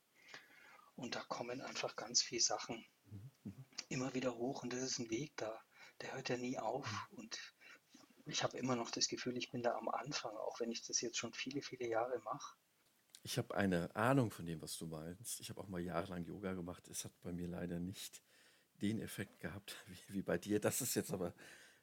Und 0.95 1.15
da 1.15 1.21
kommen 1.21 1.61
einfach 1.61 1.95
ganz 1.95 2.21
viele 2.21 2.41
Sachen 2.41 2.85
immer 3.87 4.13
wieder 4.13 4.35
hoch 4.35 4.63
und 4.63 4.73
das 4.73 4.81
ist 4.81 4.99
ein 4.99 5.09
Weg 5.09 5.35
da, 5.37 5.59
der 6.01 6.13
hört 6.13 6.29
ja 6.29 6.37
nie 6.37 6.57
auf 6.59 6.85
mhm. 7.11 7.17
und 7.17 7.39
ich 8.25 8.43
habe 8.43 8.57
immer 8.57 8.75
noch 8.75 8.91
das 8.91 9.07
Gefühl, 9.07 9.37
ich 9.37 9.49
bin 9.49 9.63
da 9.63 9.75
am 9.75 9.89
Anfang, 9.89 10.35
auch 10.37 10.59
wenn 10.59 10.71
ich 10.71 10.85
das 10.85 11.01
jetzt 11.01 11.17
schon 11.17 11.33
viele, 11.33 11.61
viele 11.61 11.87
Jahre 11.87 12.19
mache. 12.19 12.55
Ich 13.23 13.37
habe 13.37 13.55
eine 13.55 13.95
Ahnung 13.95 14.29
von 14.29 14.45
dem, 14.45 14.61
was 14.61 14.77
du 14.77 14.85
meinst. 14.85 15.39
Ich 15.39 15.49
habe 15.49 15.59
auch 15.59 15.67
mal 15.67 15.81
jahrelang 15.81 16.23
Yoga 16.23 16.53
gemacht. 16.53 16.87
Es 16.87 17.03
hat 17.03 17.19
bei 17.21 17.33
mir 17.33 17.47
leider 17.47 17.79
nicht 17.79 18.21
den 18.81 19.01
Effekt 19.01 19.39
gehabt 19.39 19.75
wie, 19.87 20.13
wie 20.13 20.21
bei 20.21 20.37
dir. 20.37 20.59
Das 20.59 20.81
ist 20.81 20.95
jetzt 20.95 21.11
aber 21.11 21.33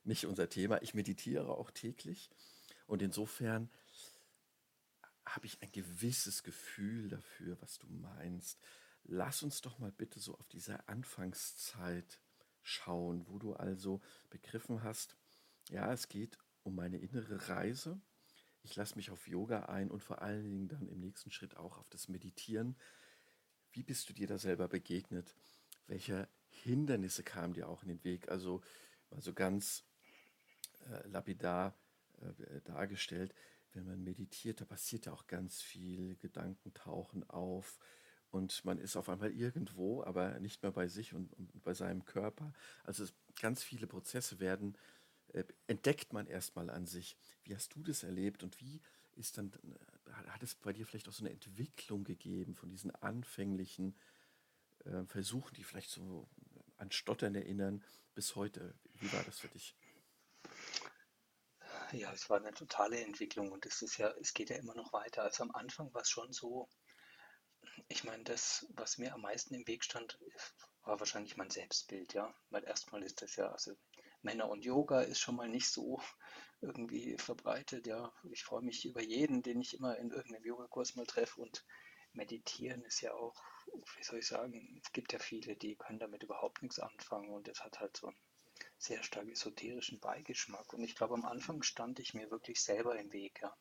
nicht 0.06 0.26
unser 0.26 0.48
Thema. 0.48 0.82
Ich 0.82 0.94
meditiere 0.94 1.48
auch 1.48 1.70
täglich 1.70 2.30
und 2.86 3.02
insofern 3.02 3.70
habe 5.26 5.46
ich 5.46 5.60
ein 5.62 5.72
gewisses 5.72 6.42
Gefühl 6.42 7.08
dafür, 7.08 7.60
was 7.60 7.78
du 7.78 7.88
meinst. 7.88 8.60
Lass 9.04 9.42
uns 9.42 9.60
doch 9.60 9.78
mal 9.78 9.92
bitte 9.92 10.20
so 10.20 10.34
auf 10.36 10.48
diese 10.48 10.88
Anfangszeit 10.88 12.20
schauen, 12.62 13.26
wo 13.28 13.38
du 13.38 13.54
also 13.54 14.00
begriffen 14.30 14.82
hast, 14.82 15.16
ja, 15.70 15.92
es 15.92 16.08
geht 16.08 16.38
um 16.62 16.74
meine 16.74 16.98
innere 16.98 17.48
Reise. 17.48 18.00
Ich 18.62 18.74
lasse 18.74 18.96
mich 18.96 19.10
auf 19.10 19.28
Yoga 19.28 19.66
ein 19.66 19.90
und 19.90 20.02
vor 20.02 20.22
allen 20.22 20.44
Dingen 20.44 20.68
dann 20.68 20.88
im 20.88 21.00
nächsten 21.00 21.30
Schritt 21.30 21.56
auch 21.56 21.78
auf 21.78 21.88
das 21.90 22.08
Meditieren. 22.08 22.76
Wie 23.72 23.82
bist 23.82 24.08
du 24.08 24.12
dir 24.12 24.26
da 24.26 24.38
selber 24.38 24.68
begegnet? 24.68 25.36
Welche 25.86 26.28
Hindernisse 26.48 27.22
kamen 27.22 27.54
dir 27.54 27.68
auch 27.68 27.82
in 27.82 27.88
den 27.88 28.02
Weg? 28.02 28.28
Also 28.28 28.62
mal 29.10 29.20
so 29.20 29.32
ganz 29.32 29.84
äh, 30.90 31.06
lapidar 31.08 31.76
äh, 32.20 32.60
dargestellt, 32.62 33.34
wenn 33.72 33.86
man 33.86 34.02
meditiert, 34.02 34.60
da 34.60 34.64
passiert 34.64 35.06
ja 35.06 35.12
auch 35.12 35.26
ganz 35.26 35.60
viel, 35.60 36.16
Gedanken 36.16 36.72
tauchen 36.74 37.28
auf 37.28 37.78
und 38.30 38.64
man 38.64 38.78
ist 38.78 38.96
auf 38.96 39.08
einmal 39.08 39.32
irgendwo, 39.32 40.02
aber 40.02 40.38
nicht 40.40 40.62
mehr 40.62 40.72
bei 40.72 40.88
sich 40.88 41.14
und, 41.14 41.32
und 41.34 41.62
bei 41.62 41.74
seinem 41.74 42.04
Körper. 42.04 42.52
Also 42.84 43.04
es, 43.04 43.14
ganz 43.40 43.62
viele 43.62 43.86
Prozesse 43.86 44.40
werden, 44.40 44.76
äh, 45.28 45.44
entdeckt 45.66 46.12
man 46.12 46.26
erstmal 46.26 46.70
an 46.70 46.86
sich. 46.86 47.16
Wie 47.44 47.54
hast 47.54 47.74
du 47.74 47.82
das 47.82 48.02
erlebt 48.02 48.42
und 48.42 48.60
wie 48.60 48.80
ist 49.14 49.38
dann, 49.38 49.52
äh, 50.06 50.12
hat 50.28 50.42
es 50.42 50.54
bei 50.54 50.72
dir 50.72 50.86
vielleicht 50.86 51.08
auch 51.08 51.12
so 51.12 51.24
eine 51.24 51.32
Entwicklung 51.32 52.04
gegeben 52.04 52.54
von 52.54 52.70
diesen 52.70 52.94
anfänglichen 52.94 53.96
äh, 54.84 55.04
Versuchen, 55.04 55.54
die 55.54 55.64
vielleicht 55.64 55.90
so 55.90 56.28
an 56.76 56.90
Stottern 56.90 57.34
erinnern, 57.34 57.82
bis 58.14 58.36
heute? 58.36 58.74
Wie 58.94 59.12
war 59.12 59.22
das 59.24 59.38
für 59.38 59.48
dich? 59.48 59.74
Ja, 61.92 62.12
es 62.12 62.28
war 62.30 62.38
eine 62.38 62.52
totale 62.52 63.00
Entwicklung 63.00 63.52
und 63.52 63.64
es 63.66 63.82
ist 63.82 63.96
ja, 63.98 64.10
es 64.20 64.34
geht 64.34 64.50
ja 64.50 64.56
immer 64.56 64.74
noch 64.74 64.92
weiter. 64.92 65.22
Also 65.22 65.44
am 65.44 65.52
Anfang 65.52 65.92
war 65.94 66.02
es 66.02 66.10
schon 66.10 66.32
so, 66.32 66.68
ich 67.88 68.04
meine, 68.04 68.24
das, 68.24 68.66
was 68.70 68.98
mir 68.98 69.14
am 69.14 69.22
meisten 69.22 69.54
im 69.54 69.66
Weg 69.66 69.84
stand, 69.84 70.18
war 70.82 70.98
wahrscheinlich 71.00 71.36
mein 71.36 71.50
Selbstbild, 71.50 72.14
ja. 72.14 72.34
Weil 72.50 72.64
erstmal 72.64 73.02
ist 73.02 73.22
das 73.22 73.36
ja, 73.36 73.50
also 73.50 73.72
Männer 74.22 74.48
und 74.48 74.64
Yoga 74.64 75.02
ist 75.02 75.20
schon 75.20 75.36
mal 75.36 75.48
nicht 75.48 75.68
so 75.70 76.00
irgendwie 76.60 77.16
verbreitet, 77.18 77.86
ja. 77.86 78.12
Ich 78.32 78.44
freue 78.44 78.62
mich 78.62 78.84
über 78.84 79.02
jeden, 79.02 79.42
den 79.42 79.60
ich 79.60 79.74
immer 79.74 79.96
in 79.96 80.10
irgendeinem 80.10 80.44
Yogakurs 80.44 80.96
mal 80.96 81.06
treffe 81.06 81.40
und 81.40 81.64
meditieren 82.12 82.82
ist 82.82 83.00
ja 83.02 83.12
auch, 83.14 83.34
wie 83.96 84.02
soll 84.04 84.18
ich 84.20 84.26
sagen, 84.26 84.80
es 84.82 84.92
gibt 84.92 85.12
ja 85.12 85.18
viele, 85.18 85.54
die 85.56 85.76
können 85.76 85.98
damit 85.98 86.22
überhaupt 86.22 86.62
nichts 86.62 86.78
anfangen 86.78 87.30
und 87.30 87.46
es 87.48 87.62
hat 87.62 87.78
halt 87.78 87.96
so 87.96 88.08
einen 88.08 88.16
sehr 88.78 89.02
stark 89.02 89.28
esoterischen 89.28 90.00
Beigeschmack. 90.00 90.72
Und 90.72 90.84
ich 90.84 90.94
glaube, 90.94 91.14
am 91.14 91.24
Anfang 91.24 91.62
stand 91.62 91.98
ich 91.98 92.14
mir 92.14 92.30
wirklich 92.30 92.62
selber 92.62 92.98
im 92.98 93.12
Weg, 93.12 93.40
ja, 93.42 93.56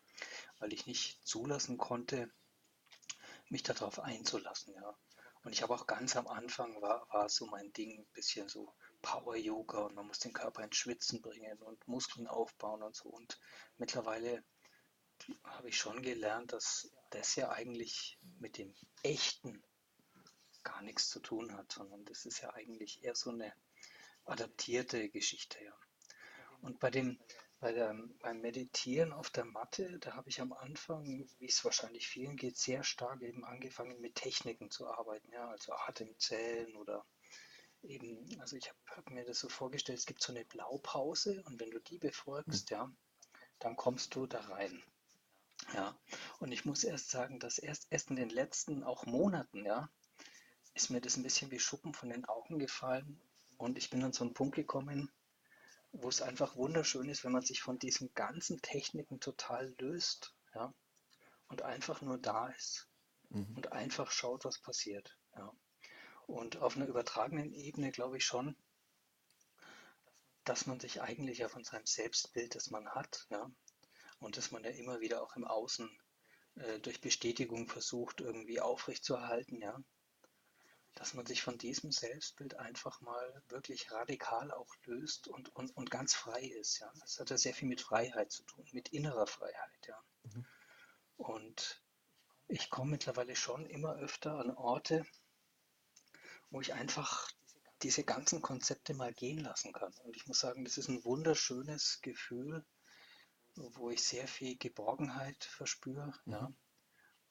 weil 0.60 0.74
ich 0.74 0.88
nicht 0.88 1.26
zulassen 1.26 1.78
konnte, 1.78 2.32
mich 3.50 3.64
darauf 3.64 4.00
einzulassen, 4.00 4.74
ja. 4.74 4.98
Und 5.44 5.54
ich 5.54 5.62
habe 5.62 5.76
auch 5.76 5.86
ganz 5.86 6.16
am 6.16 6.28
Anfang 6.28 6.82
war, 6.82 7.08
war 7.12 7.30
so 7.30 7.46
mein 7.46 7.72
Ding, 7.72 8.00
ein 8.00 8.14
bisschen 8.14 8.50
so 8.50 8.74
Power-Yoga 9.04 9.82
und 9.82 9.96
man 9.96 10.08
muss 10.08 10.18
den 10.18 10.34
Körper 10.34 10.64
ins 10.64 10.78
Schwitzen 10.78 11.22
bringen 11.22 11.62
und 11.62 11.88
Muskeln 11.88 12.26
aufbauen 12.26 12.82
und 12.82 12.96
so. 12.96 13.10
Und 13.10 13.40
mittlerweile 13.78 14.44
habe 15.44 15.70
ich 15.70 15.78
schon 15.78 16.02
gelernt, 16.02 16.52
dass 16.52 16.90
das 17.12 17.36
ja 17.36 17.52
eigentlich 17.52 18.20
mit 18.40 18.58
dem 18.58 18.76
Echten 19.04 19.64
gar 20.64 20.82
nichts 20.82 21.10
zu 21.10 21.20
tun 21.20 21.56
hat, 21.56 21.72
sondern 21.72 22.04
das 22.06 22.26
ist 22.26 22.42
ja 22.42 22.52
eigentlich 22.56 23.04
eher 23.04 23.14
so 23.14 23.30
eine 23.30 23.54
adaptierte 24.26 25.10
Geschichte, 25.10 25.64
ja. 25.64 25.74
Und 26.62 26.80
bei 26.80 26.90
dem, 26.90 27.20
bei 27.60 27.72
der, 27.72 27.96
beim 28.22 28.42
Meditieren 28.42 29.14
auf 29.14 29.30
der 29.30 29.46
Matte, 29.46 30.00
da 30.00 30.14
habe 30.16 30.30
ich 30.30 30.42
am 30.42 30.54
Anfang, 30.54 31.28
wie 31.40 31.48
es 31.48 31.64
wahrscheinlich 31.64 32.08
vielen 32.08 32.36
geht, 32.38 32.58
sehr 32.58 32.84
stark 32.84 33.22
eben 33.22 33.46
angefangen 33.46 34.02
mit 34.02 34.16
Techniken 34.16 34.72
zu 34.72 34.88
arbeiten, 34.88 35.32
ja, 35.32 35.48
also 35.50 35.74
Atemzellen 35.74 36.76
oder 36.76 37.06
eben, 37.84 38.28
also 38.40 38.56
ich 38.56 38.68
habe 38.70 38.80
hab 38.88 39.10
mir 39.10 39.26
das 39.26 39.40
so 39.40 39.50
vorgestellt, 39.50 40.00
es 40.00 40.06
gibt 40.06 40.22
so 40.22 40.34
eine 40.34 40.46
Blaupause 40.46 41.44
und 41.46 41.60
wenn 41.60 41.72
du 41.72 41.80
die 41.80 42.00
befolgst, 42.00 42.70
ja, 42.72 42.92
dann 43.60 43.76
kommst 43.76 44.16
du 44.16 44.26
da 44.26 44.42
rein. 44.42 44.84
Ja, 45.74 45.98
und 46.40 46.52
ich 46.52 46.66
muss 46.66 46.84
erst 46.84 47.10
sagen, 47.10 47.40
dass 47.40 47.58
erst, 47.58 47.88
erst 47.90 48.10
in 48.10 48.16
den 48.16 48.30
letzten 48.30 48.84
auch 48.84 49.06
Monaten, 49.06 49.66
ja, 49.66 49.90
ist 50.74 50.90
mir 50.90 51.02
das 51.02 51.16
ein 51.18 51.24
bisschen 51.24 51.52
wie 51.52 51.60
Schuppen 51.60 51.94
von 51.94 52.10
den 52.10 52.26
Augen 52.26 52.60
gefallen, 52.60 53.20
und 53.58 53.78
ich 53.78 53.90
bin 53.90 54.04
an 54.04 54.14
so 54.14 54.24
einen 54.24 54.34
Punkt 54.34 54.56
gekommen, 54.56 55.12
wo 55.92 56.10
es 56.10 56.22
einfach 56.22 56.56
wunderschön 56.56 57.10
ist, 57.10 57.24
wenn 57.24 57.32
man 57.32 57.46
sich 57.46 57.62
von 57.62 57.80
diesen 57.80 58.14
ganzen 58.14 58.62
Techniken 58.62 59.20
total 59.20 59.74
löst, 59.80 60.36
ja, 60.54 60.74
und 61.48 61.62
einfach 61.62 62.02
nur 62.02 62.18
da 62.18 62.50
ist 62.50 62.90
mhm. 63.30 63.56
und 63.56 63.72
einfach 63.72 64.12
schaut, 64.12 64.46
was 64.46 64.60
passiert, 64.60 65.18
ja. 65.36 65.52
Und 66.28 66.58
auf 66.58 66.76
einer 66.76 66.88
übertragenen 66.88 67.54
Ebene 67.54 67.92
glaube 67.92 68.18
ich 68.18 68.26
schon, 68.26 68.56
dass 70.44 70.66
man 70.66 70.80
sich 70.80 71.02
eigentlich 71.02 71.40
ja 71.40 71.50
von 71.50 71.64
seinem 71.64 71.86
Selbstbild, 71.86 72.56
das 72.56 72.72
man 72.72 72.88
hat, 72.90 73.26
ja, 73.30 73.50
und 74.20 74.38
das 74.38 74.52
man 74.52 74.64
ja 74.64 74.72
immer 74.72 75.00
wieder 75.00 75.22
auch 75.22 75.36
im 75.36 75.46
Außen 75.46 75.90
äh, 76.56 76.80
durch 76.80 77.00
Bestätigung 77.02 77.68
versucht, 77.68 78.22
irgendwie 78.22 78.60
aufrechtzuerhalten, 78.60 79.62
ja, 79.62 79.80
dass 80.96 81.14
man 81.14 81.26
sich 81.26 81.42
von 81.42 81.58
diesem 81.58 81.92
Selbstbild 81.92 82.56
einfach 82.56 83.02
mal 83.02 83.44
wirklich 83.50 83.92
radikal 83.92 84.52
auch 84.52 84.74
löst 84.86 85.28
und, 85.28 85.54
und, 85.56 85.76
und 85.76 85.92
ganz 85.92 86.16
frei 86.16 86.42
ist. 86.42 86.80
Ja. 86.80 86.92
Das 87.02 87.20
hat 87.20 87.30
ja 87.30 87.38
sehr 87.38 87.54
viel 87.54 87.68
mit 87.68 87.82
Freiheit 87.82 88.32
zu 88.32 88.44
tun, 88.44 88.66
mit 88.72 88.90
innerer 88.90 89.28
Freiheit. 89.28 89.88
Ja. 89.88 90.02
Mhm. 90.24 90.46
Und 91.18 91.84
ich 92.48 92.70
komme 92.70 92.92
mittlerweile 92.92 93.36
schon 93.36 93.66
immer 93.66 93.96
öfter 93.96 94.40
an 94.40 94.52
Orte, 94.52 95.06
wo 96.50 96.62
ich 96.62 96.74
einfach 96.74 97.30
diese 97.84 98.04
ganzen 98.04 98.42
Konzepte 98.42 98.94
mal 98.94 99.14
gehen 99.14 99.40
lassen 99.40 99.74
kann. 99.74 99.94
Und 100.06 100.16
ich 100.16 100.26
muss 100.28 100.40
sagen, 100.40 100.64
das 100.64 100.78
ist 100.78 100.88
ein 100.88 101.04
wunderschönes 101.04 102.00
Gefühl, 102.02 102.66
wo 103.56 103.90
ich 103.90 104.02
sehr 104.02 104.28
viel 104.28 104.58
Geborgenheit 104.58 105.44
verspüre, 105.44 106.14
mhm. 106.24 106.32
ja, 106.32 106.54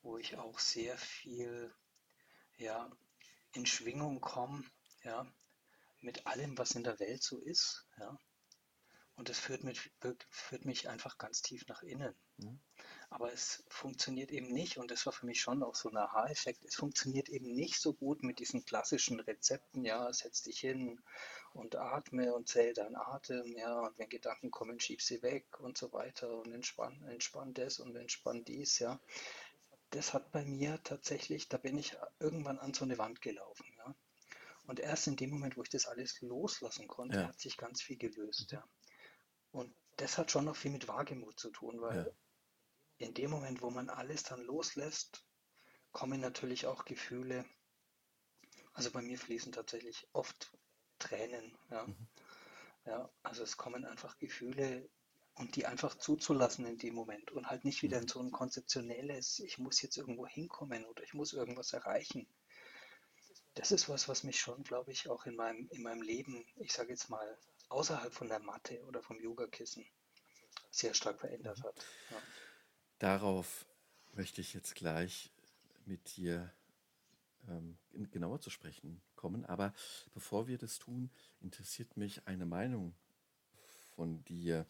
wo 0.03 0.19
ich 0.19 0.37
auch 0.37 0.59
sehr 0.59 0.99
viel 0.99 1.75
ja, 2.59 2.91
in 3.55 3.67
Schwingung 3.67 4.21
kommen, 4.21 4.71
ja, 5.03 5.27
mit 6.01 6.27
allem, 6.27 6.59
was 6.59 6.73
in 6.73 6.85
der 6.85 6.99
Welt 7.01 7.23
so 7.23 7.39
ist, 7.39 7.87
ja. 7.99 8.19
Und 9.17 9.29
das 9.29 9.39
führt, 9.39 9.63
mit, 9.63 9.79
führt 10.29 10.65
mich 10.65 10.89
einfach 10.89 11.19
ganz 11.19 11.41
tief 11.41 11.69
nach 11.69 11.85
innen. 11.85 12.17
Mhm. 12.39 12.59
Aber 13.11 13.33
es 13.33 13.63
funktioniert 13.69 14.33
eben 14.33 14.49
nicht, 14.49 14.77
und 14.77 14.91
das 14.91 15.07
war 15.07 15.13
für 15.13 15.27
mich 15.27 15.41
schon 15.41 15.63
auch 15.63 15.77
so 15.77 15.89
ein 15.89 15.97
Aha-Effekt, 15.97 16.65
es 16.65 16.75
funktioniert 16.75 17.29
eben 17.29 17.55
nicht 17.55 17.81
so 17.81 17.95
gut 17.95 18.25
mit 18.25 18.41
diesen 18.41 18.65
klassischen 18.65 19.21
Rezepten, 19.21 19.85
ja, 19.85 20.13
setz 20.13 20.43
dich 20.43 20.59
hin 20.59 21.01
und 21.53 21.77
atme 21.77 22.35
und 22.35 22.49
zähl 22.49 22.75
deinen 22.75 22.97
Atem, 22.97 23.57
ja, 23.57 23.83
und 23.83 23.97
wenn 24.01 24.09
Gedanken 24.09 24.51
kommen, 24.51 24.81
schieb 24.81 25.01
sie 25.01 25.23
weg 25.23 25.61
und 25.61 25.79
so 25.79 25.93
weiter 25.93 26.37
und 26.41 26.53
entspann, 26.53 27.01
entspann 27.05 27.55
das 27.55 27.79
und 27.79 27.95
entspann 27.95 28.45
dies, 28.45 28.81
ja 28.81 28.99
das 29.95 30.13
hat 30.13 30.33
bei 30.33 30.45
mir 30.45 30.83
tatsächlich, 30.83 31.49
da 31.49 31.57
bin 31.57 31.79
ich 31.79 31.97
irgendwann 32.19 32.59
an 32.59 32.75
so 32.75 32.85
eine 32.85 32.99
Wand 32.99 33.21
gelaufen. 33.21 33.67
Ja. 33.79 33.95
Und 34.67 34.81
erst 34.81 35.07
in 35.07 35.17
dem 35.17 35.31
Moment, 35.31 35.57
wo 35.57 35.63
ich 35.63 35.69
das 35.69 35.87
alles 35.87 36.21
loslassen 36.21 36.89
konnte, 36.89 37.19
ja. 37.19 37.29
hat 37.29 37.39
sich 37.39 37.57
ganz 37.57 37.83
viel 37.83 37.97
gelöst. 37.97 38.51
Ja. 38.53 38.67
Und 39.53 39.75
das 39.97 40.19
hat 40.19 40.31
schon 40.31 40.47
noch 40.47 40.57
viel 40.57 40.73
mit 40.73 40.89
Wagemut 40.89 41.39
zu 41.39 41.51
tun, 41.51 41.81
weil 41.81 42.13
in 42.99 43.15
dem 43.15 43.31
Moment, 43.31 43.63
wo 43.63 43.71
man 43.71 43.89
alles 43.89 44.25
dann 44.25 44.43
loslässt, 44.43 45.25
kommen 45.93 46.21
natürlich 46.21 46.67
auch 46.67 46.85
Gefühle. 46.85 47.45
Also 48.73 48.91
bei 48.91 49.03
mir 49.03 49.19
fließen 49.19 49.53
tatsächlich 49.53 50.09
oft 50.13 50.57
Tränen. 50.99 51.57
Ja. 51.71 51.87
Mhm. 51.87 52.09
Ja, 52.87 53.11
also 53.23 53.43
es 53.43 53.57
kommen 53.57 53.85
einfach 53.85 54.19
Gefühle, 54.19 54.91
und 55.37 55.57
die 55.57 55.67
einfach 55.67 55.97
zuzulassen 55.97 56.67
in 56.67 56.79
dem 56.79 56.95
Moment 56.95 57.31
und 57.33 57.49
halt 57.49 57.65
nicht 57.65 57.83
wieder 57.83 57.99
in 57.99 58.05
mhm. 58.05 58.09
so 58.09 58.21
ein 58.21 58.31
konzeptionelles, 58.31 59.41
ich 59.41 59.59
muss 59.59 59.83
jetzt 59.83 59.97
irgendwo 59.97 60.27
hinkommen 60.27 60.85
oder 60.85 61.03
ich 61.03 61.15
muss 61.15 61.33
irgendwas 61.33 61.73
erreichen. 61.73 62.27
Das 63.55 63.71
ist 63.71 63.89
was, 63.89 64.09
was 64.09 64.25
mich 64.25 64.41
schon, 64.41 64.63
glaube 64.65 64.93
ich, 64.93 65.09
auch 65.09 65.27
in 65.27 65.37
meinem, 65.37 65.69
in 65.71 65.83
meinem 65.83 66.03
Leben, 66.03 66.45
ich 66.57 66.73
sage 66.73 66.91
jetzt 66.91 67.09
mal, 67.09 67.39
außerhalb 67.69 68.13
von 68.13 68.29
der 68.29 68.41
Matte 68.41 68.83
oder 68.85 69.03
vom 69.03 69.21
Yogakissen 69.21 69.87
sehr 70.71 70.95
stark 70.95 71.21
verändert 71.21 71.63
hat. 71.63 71.87
Ja. 72.11 72.17
Darauf 72.99 73.67
möchte 74.13 74.41
ich 74.41 74.55
jetzt 74.55 74.75
gleich 74.75 75.31
mit 75.87 76.17
dir 76.17 76.53
ähm, 77.49 77.79
genauer 78.11 78.41
zu 78.41 78.51
sprechen 78.51 79.01
kommen. 79.15 79.45
Aber 79.45 79.73
bevor 80.13 80.47
wir 80.47 80.59
das 80.59 80.79
tun, 80.79 81.11
interessiert 81.41 81.97
mich 81.97 82.27
eine 82.27 82.47
Meinung 82.47 82.95
von 83.95 84.25
dir. 84.25 84.67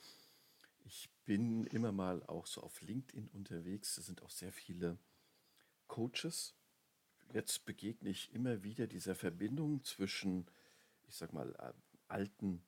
Ich 0.84 1.10
bin 1.24 1.64
immer 1.64 1.92
mal 1.92 2.22
auch 2.24 2.46
so 2.46 2.62
auf 2.62 2.80
LinkedIn 2.82 3.28
unterwegs. 3.28 3.96
Da 3.96 4.02
sind 4.02 4.22
auch 4.22 4.30
sehr 4.30 4.52
viele 4.52 4.98
Coaches. 5.88 6.54
Jetzt 7.32 7.64
begegne 7.64 8.10
ich 8.10 8.32
immer 8.34 8.62
wieder 8.62 8.86
dieser 8.86 9.14
Verbindung 9.14 9.82
zwischen, 9.82 10.46
ich 11.08 11.16
sag 11.16 11.32
mal, 11.32 11.54
äh, 11.54 11.72
alten 12.08 12.62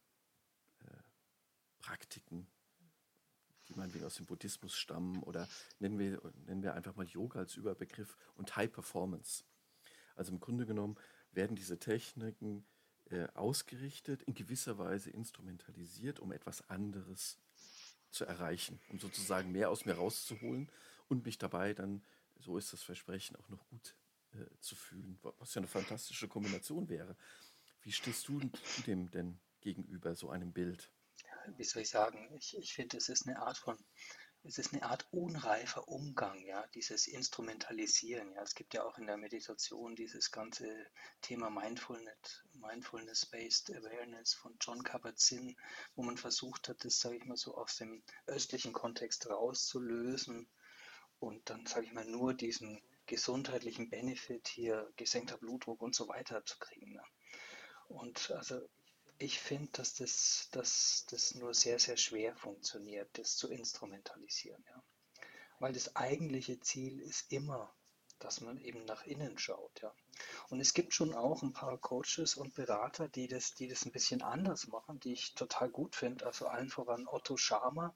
äh, 0.80 0.96
Praktiken, 1.78 2.46
die 3.68 3.74
meinetwegen 3.74 4.06
aus 4.06 4.16
dem 4.16 4.26
Buddhismus 4.26 4.74
stammen 4.74 5.22
oder 5.22 5.46
nennen 5.78 5.98
wir, 5.98 6.20
nennen 6.46 6.62
wir 6.62 6.74
einfach 6.74 6.96
mal 6.96 7.06
Yoga 7.06 7.40
als 7.40 7.56
Überbegriff 7.56 8.16
und 8.34 8.56
High 8.56 8.72
Performance. 8.72 9.44
Also 10.14 10.32
im 10.32 10.40
Grunde 10.40 10.64
genommen 10.64 10.96
werden 11.32 11.54
diese 11.54 11.78
Techniken 11.78 12.64
äh, 13.10 13.28
ausgerichtet, 13.34 14.22
in 14.22 14.34
gewisser 14.34 14.78
Weise 14.78 15.10
instrumentalisiert, 15.10 16.18
um 16.18 16.32
etwas 16.32 16.68
anderes 16.70 17.38
zu 18.16 18.24
erreichen, 18.24 18.80
um 18.88 18.98
sozusagen 18.98 19.52
mehr 19.52 19.70
aus 19.70 19.84
mir 19.84 19.94
rauszuholen 19.94 20.70
und 21.08 21.24
mich 21.24 21.38
dabei 21.38 21.74
dann, 21.74 22.04
so 22.38 22.58
ist 22.58 22.72
das 22.72 22.82
Versprechen, 22.82 23.36
auch 23.36 23.48
noch 23.48 23.66
gut 23.68 23.94
äh, 24.32 24.44
zu 24.60 24.74
fühlen, 24.74 25.18
was 25.38 25.54
ja 25.54 25.60
eine 25.60 25.68
fantastische 25.68 26.28
Kombination 26.28 26.88
wäre. 26.88 27.16
Wie 27.82 27.92
stehst 27.92 28.26
du 28.28 28.40
dem 28.86 29.10
denn 29.10 29.38
gegenüber, 29.60 30.14
so 30.14 30.30
einem 30.30 30.52
Bild? 30.52 30.90
Wie 31.56 31.64
soll 31.64 31.82
ich 31.82 31.90
sagen? 31.90 32.28
Ich, 32.36 32.56
ich 32.56 32.74
finde, 32.74 32.96
es 32.96 33.08
ist 33.08 33.26
eine 33.26 33.40
Art 33.40 33.58
von 33.58 33.78
es 34.46 34.58
ist 34.58 34.72
eine 34.72 34.84
Art 34.84 35.06
unreifer 35.10 35.88
Umgang, 35.88 36.44
ja, 36.46 36.64
dieses 36.68 37.08
Instrumentalisieren. 37.08 38.32
Ja. 38.32 38.42
Es 38.42 38.54
gibt 38.54 38.74
ja 38.74 38.84
auch 38.84 38.96
in 38.96 39.06
der 39.06 39.16
Meditation 39.16 39.96
dieses 39.96 40.30
ganze 40.30 40.68
Thema 41.20 41.50
Mindfulness, 41.50 42.44
Mindfulness-Based 42.52 43.74
Awareness 43.74 44.34
von 44.34 44.56
John 44.60 44.84
Kabat-Zinn, 44.84 45.56
wo 45.96 46.02
man 46.02 46.16
versucht 46.16 46.68
hat, 46.68 46.84
das, 46.84 47.00
sage 47.00 47.16
ich 47.16 47.24
mal 47.24 47.36
so, 47.36 47.56
aus 47.56 47.76
dem 47.76 48.04
östlichen 48.26 48.72
Kontext 48.72 49.28
rauszulösen 49.28 50.48
und 51.18 51.50
dann, 51.50 51.66
sage 51.66 51.86
ich 51.86 51.92
mal, 51.92 52.04
nur 52.04 52.32
diesen 52.32 52.80
gesundheitlichen 53.06 53.90
Benefit 53.90 54.46
hier, 54.46 54.92
gesenkter 54.96 55.38
Blutdruck 55.38 55.82
und 55.82 55.94
so 55.94 56.08
weiter 56.08 56.44
zu 56.44 56.58
kriegen. 56.58 56.94
Ja. 56.94 57.04
Und 57.88 58.30
also 58.30 58.68
ich 59.18 59.40
finde, 59.40 59.70
dass 59.72 59.94
das, 59.94 60.48
dass 60.52 61.06
das 61.10 61.34
nur 61.34 61.54
sehr, 61.54 61.78
sehr 61.78 61.96
schwer 61.96 62.36
funktioniert, 62.36 63.08
das 63.18 63.36
zu 63.36 63.48
instrumentalisieren. 63.48 64.64
Ja. 64.68 64.82
Weil 65.58 65.72
das 65.72 65.96
eigentliche 65.96 66.60
Ziel 66.60 67.00
ist 67.00 67.32
immer, 67.32 67.74
dass 68.18 68.40
man 68.40 68.58
eben 68.60 68.84
nach 68.84 69.04
innen 69.04 69.38
schaut. 69.38 69.80
Ja. 69.82 69.94
Und 70.48 70.60
es 70.60 70.74
gibt 70.74 70.94
schon 70.94 71.14
auch 71.14 71.42
ein 71.42 71.52
paar 71.52 71.78
Coaches 71.78 72.36
und 72.36 72.54
Berater, 72.54 73.08
die 73.08 73.28
das, 73.28 73.54
die 73.54 73.68
das 73.68 73.84
ein 73.84 73.92
bisschen 73.92 74.22
anders 74.22 74.68
machen, 74.68 75.00
die 75.00 75.12
ich 75.12 75.34
total 75.34 75.70
gut 75.70 75.96
finde. 75.96 76.26
Also 76.26 76.46
allen 76.46 76.70
voran 76.70 77.06
Otto 77.06 77.36
Scharmer 77.36 77.94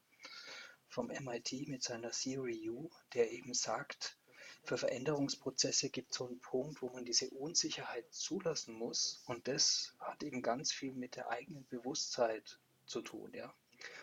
vom 0.87 1.07
MIT 1.07 1.67
mit 1.67 1.83
seiner 1.83 2.11
Theory 2.11 2.69
U, 2.69 2.89
der 3.13 3.31
eben 3.31 3.53
sagt, 3.53 4.17
für 4.63 4.77
Veränderungsprozesse 4.77 5.89
gibt 5.89 6.11
es 6.11 6.17
so 6.17 6.27
einen 6.27 6.39
Punkt, 6.39 6.81
wo 6.81 6.89
man 6.89 7.03
diese 7.03 7.29
Unsicherheit 7.31 8.05
zulassen 8.13 8.75
muss. 8.75 9.23
Und 9.25 9.47
das 9.47 9.95
hat 9.99 10.23
eben 10.23 10.41
ganz 10.41 10.71
viel 10.71 10.93
mit 10.93 11.15
der 11.15 11.29
eigenen 11.29 11.67
Bewusstheit 11.67 12.59
zu 12.85 13.01
tun. 13.01 13.33
Ja? 13.33 13.53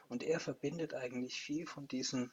Und 0.09 0.23
er 0.23 0.41
verbindet 0.41 0.95
eigentlich 0.95 1.41
viel 1.41 1.67
von 1.67 1.87
diesen 1.87 2.33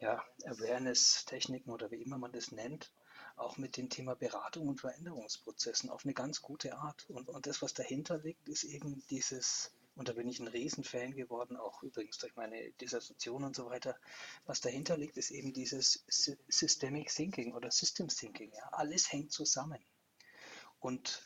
ja, 0.00 0.24
Awareness-Techniken 0.44 1.70
oder 1.70 1.90
wie 1.90 2.02
immer 2.02 2.18
man 2.18 2.32
das 2.32 2.50
nennt, 2.50 2.92
auch 3.36 3.56
mit 3.56 3.76
dem 3.76 3.88
Thema 3.88 4.14
Beratung 4.14 4.68
und 4.68 4.80
Veränderungsprozessen 4.80 5.90
auf 5.90 6.04
eine 6.04 6.14
ganz 6.14 6.42
gute 6.42 6.76
Art. 6.76 7.08
Und, 7.10 7.28
und 7.28 7.46
das, 7.46 7.62
was 7.62 7.74
dahinter 7.74 8.18
liegt, 8.18 8.48
ist 8.48 8.64
eben 8.64 9.02
dieses 9.10 9.72
und 9.96 10.08
da 10.08 10.12
bin 10.12 10.28
ich 10.28 10.40
ein 10.40 10.48
Riesenfan 10.48 11.14
geworden, 11.14 11.56
auch 11.56 11.82
übrigens 11.82 12.18
durch 12.18 12.34
meine 12.34 12.72
Dissertation 12.72 13.44
und 13.44 13.54
so 13.54 13.66
weiter. 13.66 13.96
Was 14.44 14.60
dahinter 14.60 14.96
liegt, 14.96 15.16
ist 15.16 15.30
eben 15.30 15.52
dieses 15.52 16.04
Systemic 16.48 17.08
Thinking 17.08 17.54
oder 17.54 17.70
System 17.70 18.08
Thinking. 18.08 18.52
Ja. 18.52 18.68
Alles 18.72 19.12
hängt 19.12 19.32
zusammen. 19.32 19.78
Und 20.80 21.22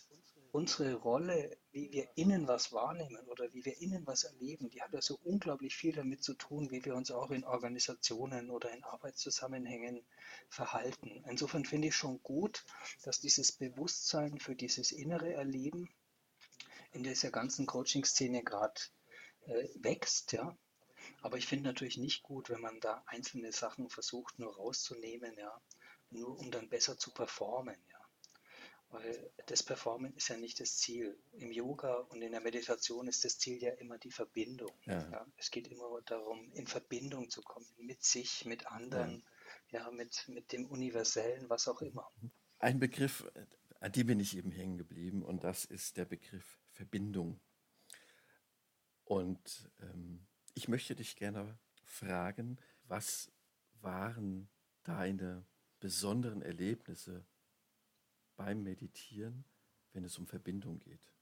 unsere 0.53 0.95
Rolle, 0.95 1.57
wie 1.73 1.93
wir 1.93 2.09
innen 2.17 2.47
was 2.47 2.73
wahrnehmen 2.73 3.27
oder 3.29 3.53
wie 3.53 3.65
wir 3.65 3.81
innen 3.81 4.07
was 4.07 4.25
erleben, 4.25 4.71
die 4.71 4.83
hat 4.83 4.93
ja 4.93 5.01
so 5.01 5.19
unglaublich 5.23 5.75
viel 5.75 5.95
damit 5.95 6.23
zu 6.23 6.35
tun, 6.35 6.71
wie 6.71 6.85
wir 6.85 6.95
uns 6.95 7.11
auch 7.11 7.31
in 7.31 7.45
Organisationen 7.45 8.51
oder 8.51 8.71
in 8.71 8.85
Arbeitszusammenhängen 8.85 10.05
verhalten. 10.49 11.25
Insofern 11.29 11.65
finde 11.65 11.89
ich 11.89 11.97
schon 11.97 12.23
gut, 12.23 12.65
dass 13.05 13.21
dieses 13.21 13.53
Bewusstsein 13.53 14.39
für 14.39 14.55
dieses 14.55 14.93
innere 14.93 15.33
Erleben 15.33 15.89
in 16.93 17.03
dieser 17.03 17.31
ganzen 17.31 17.67
Coaching-Szene 17.67 18.43
gerade 18.43 18.81
äh, 19.47 19.69
wächst, 19.77 20.33
ja. 20.33 20.57
Aber 21.23 21.37
ich 21.37 21.47
finde 21.47 21.65
natürlich 21.65 21.97
nicht 21.97 22.23
gut, 22.23 22.51
wenn 22.51 22.61
man 22.61 22.81
da 22.81 23.03
einzelne 23.07 23.53
Sachen 23.53 23.89
versucht 23.89 24.39
nur 24.39 24.55
rauszunehmen, 24.55 25.37
ja, 25.39 25.61
nur 26.11 26.39
um 26.39 26.51
dann 26.51 26.69
besser 26.69 26.99
zu 26.99 27.13
performen, 27.13 27.77
ja. 27.91 27.99
Weil 28.91 29.31
das 29.47 29.63
Performen 29.63 30.15
ist 30.15 30.29
ja 30.29 30.39
nicht 30.39 30.61
das 30.61 30.79
Ziel. 30.79 31.19
Im 31.33 31.53
Yoga 31.53 31.97
und 32.09 32.23
in 32.23 32.33
der 32.33 32.41
Meditation 32.41 33.07
ist 33.07 33.23
das 33.23 33.39
Ziel 33.39 33.63
ja 33.63 33.73
immer 33.73 33.99
die 33.99 34.11
Verbindung. 34.11 34.73
Ja. 34.87 35.11
ja. 35.11 35.27
Es 35.37 35.51
geht 35.51 35.69
immer 35.69 36.01
darum, 36.07 36.51
in 36.53 36.67
Verbindung 36.67 37.29
zu 37.29 37.43
kommen 37.43 37.67
mit 37.77 38.03
sich, 38.03 38.47
mit 38.47 38.67
anderen, 38.67 39.23
ja, 39.71 39.81
ja 39.81 39.91
mit, 39.91 40.27
mit 40.29 40.53
dem 40.53 40.65
Universellen, 40.65 41.51
was 41.51 41.69
auch 41.69 41.83
immer. 41.83 42.11
Ein 42.61 42.79
Begriff, 42.79 43.31
an 43.81 43.93
dem 43.93 44.07
bin 44.07 44.21
ich 44.21 44.37
eben 44.37 44.53
hängen 44.53 44.79
geblieben 44.79 45.23
und 45.23 45.45
das 45.45 45.67
ist 45.67 45.99
der 45.99 46.07
Begriff 46.07 46.59
Verbindung. 46.79 47.41
Und 49.03 49.69
ähm, 49.81 50.25
ich 50.55 50.69
möchte 50.69 50.95
dich 50.95 51.17
gerne 51.17 51.59
fragen, 51.83 52.57
was 52.85 53.33
waren 53.81 54.49
deine 54.85 55.45
besonderen 55.81 56.41
Erlebnisse 56.41 57.27
beim 58.37 58.63
Meditieren, 58.63 59.45
wenn 59.93 60.05
es 60.05 60.19
um 60.19 60.29
Verbindung 60.29 60.79
geht? 60.79 61.13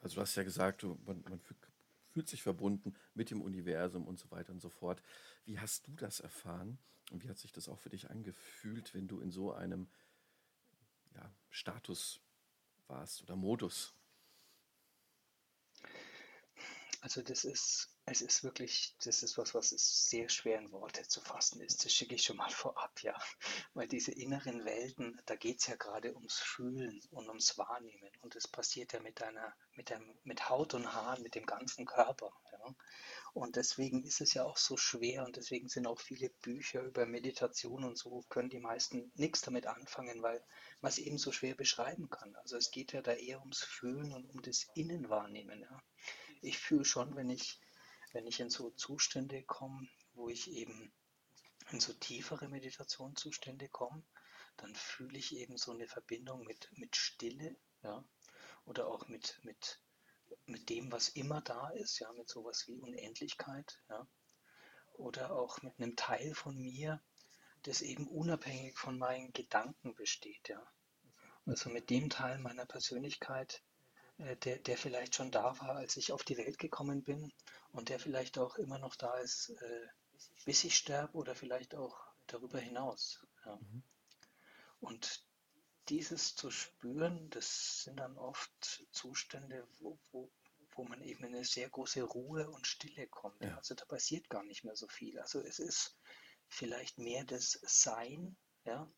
Also 0.00 0.16
du 0.16 0.22
hast 0.22 0.34
ja 0.34 0.42
gesagt, 0.42 0.82
man, 0.82 1.22
man 1.22 1.40
fühlt 2.10 2.28
sich 2.28 2.42
verbunden 2.42 2.96
mit 3.14 3.30
dem 3.30 3.40
Universum 3.40 4.08
und 4.08 4.18
so 4.18 4.28
weiter 4.32 4.52
und 4.52 4.60
so 4.60 4.70
fort. 4.70 5.04
Wie 5.44 5.60
hast 5.60 5.86
du 5.86 5.94
das 5.94 6.18
erfahren 6.18 6.80
und 7.12 7.22
wie 7.22 7.28
hat 7.28 7.38
sich 7.38 7.52
das 7.52 7.68
auch 7.68 7.78
für 7.78 7.90
dich 7.90 8.10
angefühlt, 8.10 8.92
wenn 8.92 9.06
du 9.06 9.20
in 9.20 9.30
so 9.30 9.52
einem 9.52 9.88
ja, 11.14 11.32
Status 11.48 12.20
warst 12.88 13.22
oder 13.22 13.36
Modus? 13.36 13.94
Also 17.00 17.22
das 17.22 17.44
ist, 17.44 17.94
es 18.06 18.22
ist 18.22 18.42
wirklich, 18.42 18.96
das 19.04 19.22
ist 19.22 19.38
was, 19.38 19.54
was 19.54 19.68
sehr 19.70 20.28
schwer 20.28 20.58
in 20.58 20.72
Worte 20.72 21.06
zu 21.06 21.20
fassen 21.20 21.60
ist. 21.60 21.84
Das 21.84 21.92
schicke 21.92 22.16
ich 22.16 22.24
schon 22.24 22.36
mal 22.36 22.50
vorab, 22.50 23.00
ja. 23.02 23.16
Weil 23.74 23.86
diese 23.86 24.12
inneren 24.12 24.64
Welten, 24.64 25.20
da 25.26 25.36
geht 25.36 25.60
es 25.60 25.68
ja 25.68 25.76
gerade 25.76 26.14
ums 26.14 26.38
Fühlen 26.38 27.00
und 27.10 27.28
ums 27.28 27.56
Wahrnehmen. 27.56 28.10
Und 28.20 28.34
das 28.34 28.48
passiert 28.48 28.92
ja 28.92 29.00
mit 29.00 29.20
deiner, 29.20 29.54
mit 29.74 29.90
dem, 29.90 30.18
mit 30.24 30.48
Haut 30.48 30.74
und 30.74 30.92
Haaren, 30.92 31.22
mit 31.22 31.34
dem 31.34 31.46
ganzen 31.46 31.86
Körper. 31.86 32.32
Ja. 32.50 32.57
Und 33.34 33.56
deswegen 33.56 34.02
ist 34.04 34.20
es 34.20 34.34
ja 34.34 34.44
auch 34.44 34.56
so 34.56 34.76
schwer 34.76 35.24
und 35.24 35.36
deswegen 35.36 35.68
sind 35.68 35.86
auch 35.86 36.00
viele 36.00 36.30
Bücher 36.42 36.82
über 36.82 37.06
Meditation 37.06 37.84
und 37.84 37.96
so, 37.96 38.24
können 38.28 38.50
die 38.50 38.58
meisten 38.58 39.12
nichts 39.14 39.42
damit 39.42 39.66
anfangen, 39.66 40.22
weil 40.22 40.42
man 40.80 40.90
es 40.90 40.98
eben 40.98 41.18
so 41.18 41.30
schwer 41.30 41.54
beschreiben 41.54 42.08
kann. 42.10 42.34
Also 42.36 42.56
es 42.56 42.70
geht 42.70 42.92
ja 42.92 43.02
da 43.02 43.12
eher 43.12 43.40
ums 43.40 43.62
Fühlen 43.62 44.12
und 44.12 44.28
um 44.30 44.42
das 44.42 44.66
Innenwahrnehmen. 44.74 45.60
Ja. 45.60 45.82
Ich 46.40 46.58
fühle 46.58 46.84
schon, 46.84 47.14
wenn 47.16 47.30
ich, 47.30 47.60
wenn 48.12 48.26
ich 48.26 48.40
in 48.40 48.50
so 48.50 48.70
Zustände 48.70 49.42
komme, 49.44 49.88
wo 50.14 50.28
ich 50.28 50.50
eben 50.50 50.92
in 51.70 51.80
so 51.80 51.92
tiefere 51.92 52.48
Meditationszustände 52.48 53.68
komme, 53.68 54.02
dann 54.56 54.74
fühle 54.74 55.18
ich 55.18 55.36
eben 55.36 55.56
so 55.56 55.72
eine 55.72 55.86
Verbindung 55.86 56.44
mit, 56.44 56.68
mit 56.72 56.96
Stille, 56.96 57.56
ja, 57.82 58.04
oder 58.64 58.88
auch 58.88 59.08
mit, 59.08 59.38
mit, 59.44 59.80
mit 60.46 60.68
dem, 60.68 60.90
was 60.92 61.08
immer 61.10 61.40
da 61.40 61.70
ist, 61.70 61.98
ja, 61.98 62.12
mit 62.12 62.28
sowas 62.28 62.66
wie 62.66 62.76
Unendlichkeit, 62.76 63.80
ja, 63.88 64.06
oder 64.94 65.32
auch 65.32 65.62
mit 65.62 65.78
einem 65.78 65.96
Teil 65.96 66.34
von 66.34 66.56
mir, 66.56 67.00
das 67.62 67.82
eben 67.82 68.08
unabhängig 68.08 68.78
von 68.78 68.98
meinen 68.98 69.32
Gedanken 69.32 69.94
besteht, 69.94 70.48
ja. 70.48 70.62
Also 71.46 71.70
mit 71.70 71.88
dem 71.88 72.10
Teil 72.10 72.38
meiner 72.38 72.66
Persönlichkeit, 72.66 73.62
äh, 74.18 74.36
der, 74.36 74.58
der 74.58 74.76
vielleicht 74.76 75.14
schon 75.14 75.30
da 75.30 75.58
war, 75.60 75.76
als 75.76 75.96
ich 75.96 76.12
auf 76.12 76.24
die 76.24 76.36
Welt 76.36 76.58
gekommen 76.58 77.02
bin 77.02 77.32
und 77.72 77.88
der 77.88 77.98
vielleicht 77.98 78.38
auch 78.38 78.56
immer 78.56 78.78
noch 78.78 78.96
da 78.96 79.14
ist, 79.18 79.50
äh, 79.50 79.86
bis 80.44 80.64
ich 80.64 80.76
sterbe 80.76 81.16
oder 81.16 81.34
vielleicht 81.34 81.74
auch 81.74 81.98
darüber 82.26 82.58
hinaus. 82.58 83.24
Ja. 83.44 83.56
Mhm. 83.56 83.82
Und 84.80 85.27
dieses 85.88 86.34
zu 86.34 86.50
spüren, 86.50 87.30
das 87.30 87.84
sind 87.84 87.98
dann 87.98 88.16
oft 88.18 88.86
Zustände, 88.90 89.66
wo, 89.78 89.98
wo, 90.12 90.30
wo 90.72 90.84
man 90.84 91.02
eben 91.02 91.24
in 91.24 91.34
eine 91.34 91.44
sehr 91.44 91.68
große 91.68 92.02
Ruhe 92.02 92.48
und 92.50 92.66
Stille 92.66 93.06
kommt. 93.08 93.42
Ja. 93.42 93.56
Also 93.56 93.74
da 93.74 93.84
passiert 93.84 94.28
gar 94.28 94.44
nicht 94.44 94.64
mehr 94.64 94.76
so 94.76 94.88
viel. 94.88 95.18
Also 95.18 95.40
es 95.40 95.58
ist 95.58 95.98
vielleicht 96.48 96.98
mehr 96.98 97.24
das 97.24 97.58
Sein, 97.62 98.36
ja, 98.64 98.90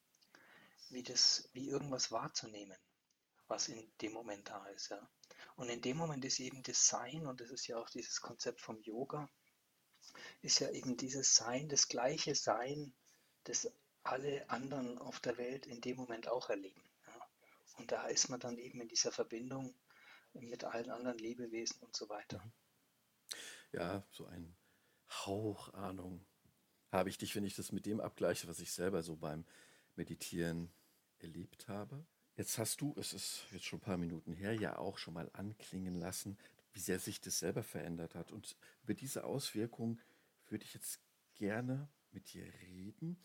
wie 0.91 1.03
das, 1.03 1.49
wie 1.53 1.69
irgendwas 1.69 2.11
wahrzunehmen, 2.11 2.77
was 3.47 3.69
in 3.69 3.93
dem 4.01 4.13
Moment 4.13 4.49
da 4.49 4.67
ist, 4.69 4.91
ja. 4.91 5.09
Und 5.57 5.69
in 5.69 5.81
dem 5.81 5.97
Moment 5.97 6.25
ist 6.25 6.41
eben 6.41 6.63
das 6.63 6.87
Sein, 6.87 7.27
und 7.27 7.41
das 7.41 7.51
ist 7.51 7.67
ja 7.67 7.79
auch 7.79 7.91
dieses 7.91 8.21
Konzept 8.21 8.61
vom 8.61 8.81
Yoga, 8.83 9.29
ist 10.43 10.61
ja 10.61 10.71
eben 10.71 10.97
dieses 10.97 11.35
Sein, 11.35 11.69
das 11.69 11.89
gleiche 11.89 12.35
Sein, 12.35 12.95
das 13.45 13.71
alle 14.03 14.49
anderen 14.49 14.99
auf 14.99 15.21
der 15.21 15.37
Welt 15.39 15.67
in 15.67 15.81
dem 15.81 15.97
Moment 15.97 16.29
auch 16.29 16.49
erleben. 16.51 16.83
Ja. 17.07 17.29
Und 17.79 17.93
da 17.93 18.07
ist 18.07 18.29
man 18.29 18.41
dann 18.41 18.59
eben 18.59 18.81
in 18.81 18.89
dieser 18.89 19.13
Verbindung 19.13 19.75
mit 20.33 20.65
allen 20.65 20.91
anderen 20.91 21.19
Lebewesen 21.19 21.83
und 21.83 21.97
so 21.97 22.09
weiter. 22.09 22.43
Mhm. 22.45 22.53
ja, 23.73 24.05
so 24.11 24.27
ein 24.27 24.57
Hauch 25.09 25.73
Ahnung 25.75 26.25
habe 26.93 27.09
ich 27.09 27.19
dich, 27.19 27.35
wenn 27.37 27.45
ich 27.45 27.55
das 27.55 27.73
mit 27.73 27.87
dem 27.87 28.01
abgleiche, 28.01 28.49
was 28.49 28.61
ich 28.61 28.73
selber 28.73 29.03
so 29.03 29.17
beim 29.17 29.45
Meditieren 29.97 30.73
erlebt 31.19 31.69
habe. 31.69 32.05
Jetzt 32.37 32.59
hast 32.59 32.81
du, 32.81 32.95
es 32.97 33.13
ist 33.13 33.45
jetzt 33.53 33.65
schon 33.65 33.79
ein 33.79 33.83
paar 33.83 33.97
Minuten 33.97 34.33
her, 34.33 34.55
ja 34.55 34.79
auch 34.79 34.99
schon 34.99 35.15
mal 35.15 35.31
anklingen 35.33 35.95
lassen, 35.95 36.39
wie 36.73 36.81
sehr 36.81 36.99
sich 36.99 37.21
das 37.21 37.39
selber 37.39 37.63
verändert 37.63 38.15
hat. 38.15 38.33
Und 38.33 38.57
über 38.83 38.95
diese 38.95 39.25
Auswirkungen 39.25 40.01
würde 40.49 40.65
ich 40.65 40.75
jetzt 40.75 41.01
gerne 41.35 41.89
mit 42.13 42.33
dir 42.33 42.47
reden, 42.63 43.21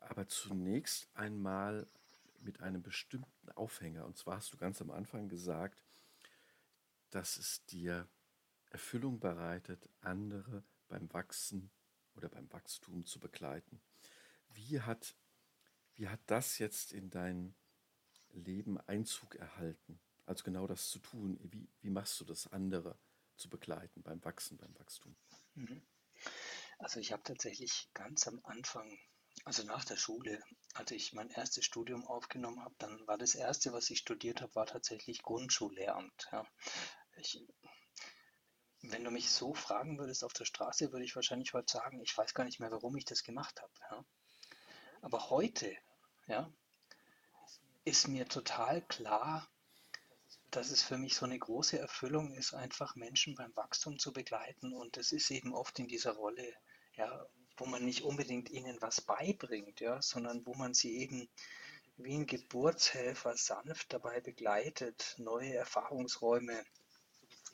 aber 0.00 0.26
zunächst 0.28 1.08
einmal 1.14 1.86
mit 2.40 2.60
einem 2.60 2.82
bestimmten 2.82 3.50
Aufhänger. 3.52 4.04
Und 4.06 4.16
zwar 4.16 4.36
hast 4.36 4.52
du 4.52 4.56
ganz 4.56 4.80
am 4.80 4.90
Anfang 4.90 5.28
gesagt, 5.28 5.82
dass 7.10 7.36
es 7.36 7.64
dir 7.66 8.08
Erfüllung 8.70 9.20
bereitet, 9.20 9.88
andere 10.00 10.64
beim 10.88 11.12
Wachsen 11.12 11.70
oder 12.14 12.28
beim 12.28 12.50
Wachstum 12.52 13.04
zu 13.04 13.20
begleiten. 13.20 13.80
Wie 14.52 14.80
hat, 14.80 15.14
wie 15.94 16.08
hat 16.08 16.20
das 16.26 16.58
jetzt 16.58 16.92
in 16.92 17.10
dein 17.10 17.54
Leben 18.30 18.78
Einzug 18.78 19.34
erhalten? 19.34 20.00
Also 20.26 20.44
genau 20.44 20.66
das 20.66 20.90
zu 20.90 20.98
tun. 21.00 21.38
Wie, 21.42 21.68
wie 21.80 21.90
machst 21.90 22.20
du 22.20 22.24
das, 22.24 22.46
andere 22.52 22.96
zu 23.36 23.48
begleiten 23.48 24.02
beim 24.02 24.24
Wachsen, 24.24 24.56
beim 24.56 24.76
Wachstum? 24.78 25.16
Mhm. 25.54 25.82
Also 26.78 27.00
ich 27.00 27.12
habe 27.12 27.22
tatsächlich 27.22 27.90
ganz 27.92 28.26
am 28.26 28.40
Anfang, 28.44 28.98
also 29.44 29.64
nach 29.64 29.84
der 29.84 29.96
Schule, 29.96 30.42
als 30.74 30.90
ich 30.90 31.12
mein 31.12 31.30
erstes 31.30 31.64
Studium 31.64 32.06
aufgenommen 32.06 32.62
habe, 32.62 32.74
dann 32.78 33.06
war 33.06 33.18
das 33.18 33.34
erste, 33.34 33.72
was 33.72 33.90
ich 33.90 33.98
studiert 33.98 34.40
habe, 34.40 34.54
war 34.54 34.66
tatsächlich 34.66 35.22
Grundschullehramt. 35.22 36.28
Ja. 36.32 36.46
Ich, 37.16 37.42
wenn 38.82 39.04
du 39.04 39.10
mich 39.10 39.30
so 39.30 39.54
fragen 39.54 39.98
würdest 39.98 40.24
auf 40.24 40.32
der 40.32 40.44
Straße, 40.44 40.92
würde 40.92 41.04
ich 41.04 41.16
wahrscheinlich 41.16 41.52
heute 41.54 41.72
sagen, 41.72 42.00
ich 42.00 42.16
weiß 42.16 42.34
gar 42.34 42.44
nicht 42.44 42.60
mehr, 42.60 42.70
warum 42.70 42.96
ich 42.96 43.04
das 43.04 43.22
gemacht 43.22 43.60
habe. 43.60 43.72
Ja. 43.90 44.04
Aber 45.02 45.30
heute, 45.30 45.74
ja, 46.26 46.52
ist 47.84 48.08
mir 48.08 48.28
total 48.28 48.82
klar, 48.82 49.50
dass 50.50 50.70
es 50.70 50.82
für 50.82 50.98
mich 50.98 51.14
so 51.14 51.24
eine 51.24 51.38
große 51.38 51.78
Erfüllung 51.78 52.32
ist, 52.32 52.54
einfach 52.54 52.96
Menschen 52.96 53.34
beim 53.34 53.54
Wachstum 53.56 53.98
zu 53.98 54.12
begleiten. 54.12 54.74
Und 54.74 54.96
das 54.96 55.12
ist 55.12 55.30
eben 55.30 55.54
oft 55.54 55.78
in 55.78 55.88
dieser 55.88 56.12
Rolle, 56.12 56.54
ja, 57.00 57.26
wo 57.56 57.66
man 57.66 57.84
nicht 57.84 58.02
unbedingt 58.02 58.50
ihnen 58.50 58.80
was 58.80 59.00
beibringt, 59.00 59.80
ja, 59.80 60.00
sondern 60.02 60.44
wo 60.46 60.54
man 60.54 60.74
sie 60.74 60.98
eben 60.98 61.28
wie 61.96 62.14
ein 62.14 62.26
Geburtshelfer 62.26 63.36
sanft 63.36 63.92
dabei 63.92 64.20
begleitet, 64.20 65.14
neue 65.18 65.54
Erfahrungsräume 65.54 66.64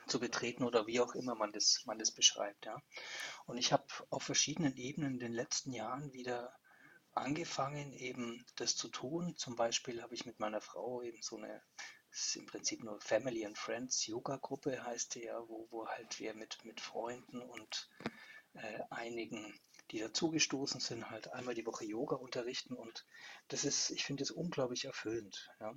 zu 0.07 0.21
betreten 0.21 0.65
oder 0.65 0.87
wie 0.87 1.01
auch 1.01 1.15
immer 1.15 1.35
man 1.35 1.53
das, 1.53 1.83
man 1.87 1.99
das 1.99 2.13
beschreibt. 2.13 2.67
Ja. 2.67 2.81
Und 3.47 3.59
ich 3.59 3.73
habe 3.73 3.87
auf 4.11 4.23
verschiedenen 4.23 4.77
Ebenen 4.77 5.15
in 5.15 5.19
den 5.19 5.33
letzten 5.33 5.73
Jahren 5.73 6.13
wieder 6.13 6.55
angefangen, 7.13 7.93
eben 7.93 8.45
das 8.57 8.77
zu 8.77 8.89
tun. 8.89 9.37
Zum 9.37 9.57
Beispiel 9.57 10.03
habe 10.03 10.15
ich 10.15 10.27
mit 10.27 10.39
meiner 10.39 10.61
Frau 10.61 11.03
eben 11.03 11.23
so 11.23 11.37
eine, 11.37 11.63
das 12.11 12.27
ist 12.27 12.37
im 12.37 12.47
Prinzip 12.47 12.85
nur 12.85 13.01
Family 13.01 13.45
and 13.45 13.59
Friends 13.59 14.07
Yoga 14.07 14.37
Gruppe 14.37 14.85
heißt 14.85 15.17
die 15.17 15.25
ja, 15.25 15.41
wo, 15.49 15.67
wo 15.71 15.89
halt 15.89 16.21
wir 16.21 16.35
mit, 16.35 16.65
mit 16.65 16.81
Freunden 16.81 17.43
und 17.43 17.91
einigen, 18.90 19.59
die 19.90 19.99
dazugestoßen 20.01 20.81
sind, 20.81 21.11
halt 21.11 21.33
einmal 21.33 21.55
die 21.55 21.66
Woche 21.66 21.85
Yoga 21.85 22.16
unterrichten 22.16 22.75
und 22.75 23.07
das 23.49 23.64
ist, 23.64 23.90
ich 23.90 24.05
finde 24.05 24.23
es 24.23 24.31
unglaublich 24.31 24.85
erfüllend. 24.85 25.49
Ja. 25.61 25.75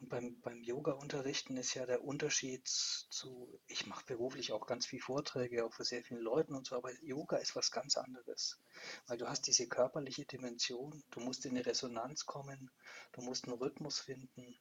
Und 0.00 0.08
beim, 0.08 0.40
beim 0.40 0.62
Yoga-Unterrichten 0.62 1.58
ist 1.58 1.74
ja 1.74 1.84
der 1.84 2.02
Unterschied 2.02 2.66
zu, 2.66 3.60
ich 3.66 3.86
mache 3.86 4.06
beruflich 4.06 4.50
auch 4.52 4.66
ganz 4.66 4.86
viele 4.86 5.02
Vorträge, 5.02 5.64
auch 5.64 5.74
für 5.74 5.84
sehr 5.84 6.02
viele 6.02 6.20
Leuten 6.20 6.54
und 6.54 6.66
so, 6.66 6.76
aber 6.76 6.90
Yoga 7.02 7.36
ist 7.36 7.54
was 7.54 7.70
ganz 7.70 7.98
anderes. 7.98 8.58
Weil 9.06 9.18
du 9.18 9.28
hast 9.28 9.46
diese 9.46 9.68
körperliche 9.68 10.24
Dimension, 10.24 11.02
du 11.10 11.20
musst 11.20 11.44
in 11.44 11.50
eine 11.50 11.66
Resonanz 11.66 12.24
kommen, 12.24 12.70
du 13.12 13.20
musst 13.20 13.44
einen 13.44 13.58
Rhythmus 13.58 14.00
finden, 14.00 14.58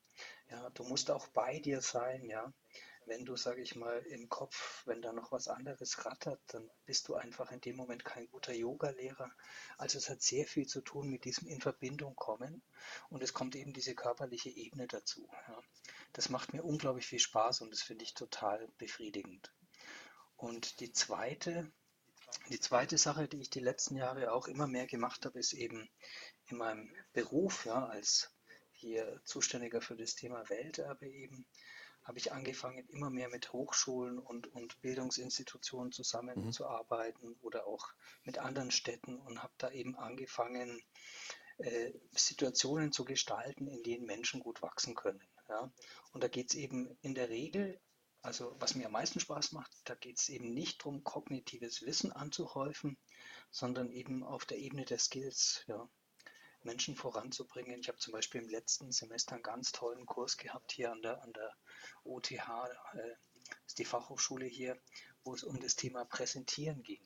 ja, 0.50 0.70
du 0.72 0.84
musst 0.84 1.10
auch 1.10 1.28
bei 1.30 1.60
dir 1.60 1.80
sein, 1.80 2.26
ja 2.26 2.54
wenn 3.10 3.26
du, 3.26 3.36
sage 3.36 3.62
ich 3.62 3.76
mal, 3.76 3.98
im 4.06 4.30
Kopf, 4.30 4.84
wenn 4.86 5.02
da 5.02 5.12
noch 5.12 5.32
was 5.32 5.48
anderes 5.48 6.06
rattert, 6.06 6.40
dann 6.48 6.70
bist 6.86 7.08
du 7.08 7.16
einfach 7.16 7.52
in 7.52 7.60
dem 7.60 7.76
Moment 7.76 8.06
kein 8.06 8.30
guter 8.30 8.54
Yoga-Lehrer. 8.54 9.32
Also 9.78 9.98
es 9.98 10.10
hat 10.10 10.22
sehr 10.22 10.46
viel 10.46 10.68
zu 10.68 10.82
tun 10.82 11.10
mit 11.10 11.26
diesem 11.26 11.48
in 11.48 11.60
Verbindung 11.60 12.16
kommen 12.16 12.62
und 13.10 13.24
es 13.24 13.34
kommt 13.34 13.56
eben 13.56 13.74
diese 13.74 13.96
körperliche 13.96 14.50
Ebene 14.50 14.88
dazu. 14.88 15.28
Ja. 15.48 15.62
Das 16.14 16.30
macht 16.30 16.54
mir 16.54 16.64
unglaublich 16.64 17.08
viel 17.08 17.20
Spaß 17.20 17.62
und 17.62 17.72
das 17.72 17.82
finde 17.82 18.04
ich 18.04 18.14
total 18.14 18.68
befriedigend. 18.78 19.52
Und 20.38 20.80
die 20.80 20.94
zweite, 20.94 21.70
die 22.50 22.60
zweite 22.60 22.98
Sache, 22.98 23.28
die 23.28 23.42
ich 23.42 23.50
die 23.50 23.60
letzten 23.60 23.96
Jahre 23.98 24.32
auch 24.32 24.48
immer 24.48 24.68
mehr 24.68 24.88
gemacht 24.88 25.26
habe, 25.26 25.40
ist 25.40 25.54
eben 25.54 25.90
in 26.48 26.58
meinem 26.58 26.94
Beruf, 27.12 27.66
ja, 27.66 27.88
als 27.88 28.32
hier 28.72 29.20
Zuständiger 29.26 29.82
für 29.82 29.98
das 29.98 30.16
Thema 30.16 30.48
Welterbe 30.48 31.08
eben, 31.08 31.46
habe 32.10 32.18
ich 32.18 32.32
angefangen, 32.32 32.88
immer 32.88 33.12
mehr 33.12 33.30
mit 33.30 33.54
Hochschulen 33.54 34.18
und, 34.18 34.48
und 34.48 34.82
Bildungsinstitutionen 34.82 35.92
zusammenzuarbeiten 35.92 37.30
mhm. 37.30 37.38
oder 37.42 37.68
auch 37.68 37.88
mit 38.24 38.40
anderen 38.40 38.72
Städten 38.72 39.20
und 39.20 39.44
habe 39.44 39.54
da 39.60 39.70
eben 39.70 39.96
angefangen, 39.96 40.82
äh, 41.60 41.94
Situationen 42.16 42.92
zu 42.92 43.06
gestalten, 43.06 43.68
in 43.68 43.84
denen 43.84 44.08
Menschen 44.08 44.40
gut 44.40 44.64
wachsen 44.64 44.96
können. 44.96 45.22
Ja? 45.50 45.72
Und 46.12 46.24
da 46.24 46.28
geht 46.28 46.50
es 46.50 46.56
eben 46.56 46.98
in 47.02 47.14
der 47.14 47.30
Regel, 47.30 47.80
also 48.24 48.56
was 48.60 48.74
mir 48.74 48.88
am 48.88 48.94
meisten 48.94 49.20
Spaß 49.20 49.52
macht, 49.52 49.72
da 49.84 49.94
geht 49.94 50.18
es 50.18 50.30
eben 50.30 50.52
nicht 50.52 50.80
darum, 50.82 51.04
kognitives 51.04 51.84
Wissen 51.84 52.12
anzuhäufen, 52.12 52.98
sondern 53.52 53.92
eben 53.92 54.24
auf 54.24 54.46
der 54.46 54.58
Ebene 54.58 54.84
der 54.84 54.98
Skills. 54.98 55.64
Ja? 55.68 55.88
Menschen 56.64 56.96
voranzubringen. 56.96 57.80
Ich 57.80 57.88
habe 57.88 57.98
zum 57.98 58.14
Beispiel 58.14 58.42
im 58.42 58.50
letzten 58.50 58.92
Semester 58.92 59.34
einen 59.34 59.44
ganz 59.44 59.72
tollen 59.72 60.06
Kurs 60.06 60.38
gehabt 60.38 60.72
hier 60.72 60.92
an 60.92 61.02
der, 61.02 61.22
an 61.24 61.34
der 61.34 61.56
OTH, 62.04 62.32
äh, 62.32 63.16
ist 63.66 63.80
die 63.80 63.86
Fachhochschule 63.86 64.46
hier, 64.46 64.80
wo 65.24 65.34
es 65.34 65.44
um 65.44 65.60
das 65.60 65.76
Thema 65.76 66.06
Präsentieren 66.06 66.84
ging. 66.84 67.02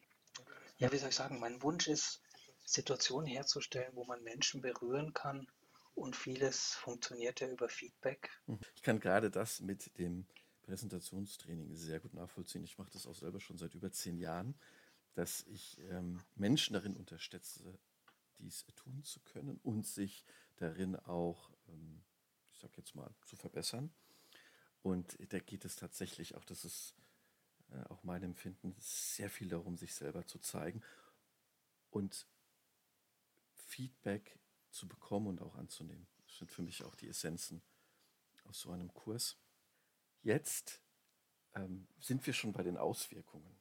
Ja, 0.77 0.91
wie 0.91 0.97
soll 0.97 1.09
ich 1.09 1.15
sagen, 1.15 1.39
mein 1.39 1.61
Wunsch 1.61 1.87
ist, 1.87 2.21
Situationen 2.65 3.27
herzustellen, 3.27 3.95
wo 3.95 4.05
man 4.05 4.23
Menschen 4.23 4.61
berühren 4.61 5.13
kann 5.13 5.47
und 5.95 6.15
vieles 6.15 6.75
funktioniert 6.75 7.39
ja 7.39 7.49
über 7.49 7.69
Feedback. 7.69 8.29
Ich 8.75 8.81
kann 8.81 8.99
gerade 8.99 9.29
das 9.29 9.59
mit 9.59 9.97
dem 9.99 10.25
Präsentationstraining 10.63 11.75
sehr 11.75 11.99
gut 11.99 12.13
nachvollziehen. 12.13 12.63
Ich 12.63 12.77
mache 12.77 12.91
das 12.91 13.05
auch 13.05 13.15
selber 13.15 13.39
schon 13.39 13.57
seit 13.57 13.75
über 13.75 13.91
zehn 13.91 14.17
Jahren, 14.17 14.55
dass 15.13 15.45
ich 15.47 15.77
ähm, 15.89 16.21
Menschen 16.35 16.73
darin 16.73 16.95
unterstütze, 16.95 17.77
dies 18.43 18.65
tun 18.75 19.03
zu 19.03 19.19
können 19.21 19.59
und 19.63 19.85
sich 19.85 20.25
darin 20.57 20.95
auch, 20.95 21.49
ähm, 21.67 22.03
ich 22.51 22.59
sag 22.59 22.77
jetzt 22.77 22.95
mal, 22.95 23.13
zu 23.25 23.35
verbessern. 23.35 23.91
Und 24.81 25.17
da 25.31 25.39
geht 25.39 25.65
es 25.65 25.75
tatsächlich 25.75 26.35
auch, 26.35 26.43
das 26.43 26.65
ist 26.65 26.95
äh, 27.71 27.83
auch 27.85 28.03
mein 28.03 28.21
Empfinden, 28.23 28.75
sehr 28.79 29.29
viel 29.29 29.47
darum, 29.47 29.77
sich 29.77 29.95
selber 29.95 30.25
zu 30.27 30.39
zeigen 30.39 30.83
und 31.89 32.27
Feedback 33.53 34.39
zu 34.71 34.87
bekommen 34.87 35.27
und 35.27 35.41
auch 35.41 35.55
anzunehmen. 35.55 36.07
Das 36.25 36.37
sind 36.37 36.51
für 36.51 36.63
mich 36.63 36.83
auch 36.83 36.95
die 36.95 37.07
Essenzen 37.07 37.61
aus 38.43 38.59
so 38.59 38.71
einem 38.71 38.93
Kurs. 38.93 39.37
Jetzt 40.21 40.81
ähm, 41.55 41.87
sind 41.99 42.25
wir 42.25 42.33
schon 42.33 42.51
bei 42.51 42.63
den 42.63 42.77
Auswirkungen. 42.77 43.57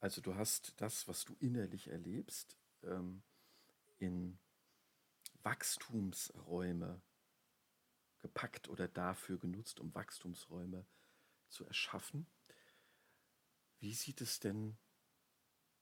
Also 0.00 0.20
du 0.20 0.34
hast 0.34 0.74
das, 0.80 1.08
was 1.08 1.24
du 1.24 1.34
innerlich 1.40 1.88
erlebst, 1.88 2.56
ähm, 2.82 3.22
in 3.98 4.38
Wachstumsräume 5.42 7.00
gepackt 8.18 8.68
oder 8.68 8.88
dafür 8.88 9.38
genutzt, 9.38 9.80
um 9.80 9.94
Wachstumsräume 9.94 10.86
zu 11.48 11.64
erschaffen. 11.64 12.26
Wie 13.78 13.94
sieht 13.94 14.20
es 14.20 14.40
denn 14.40 14.76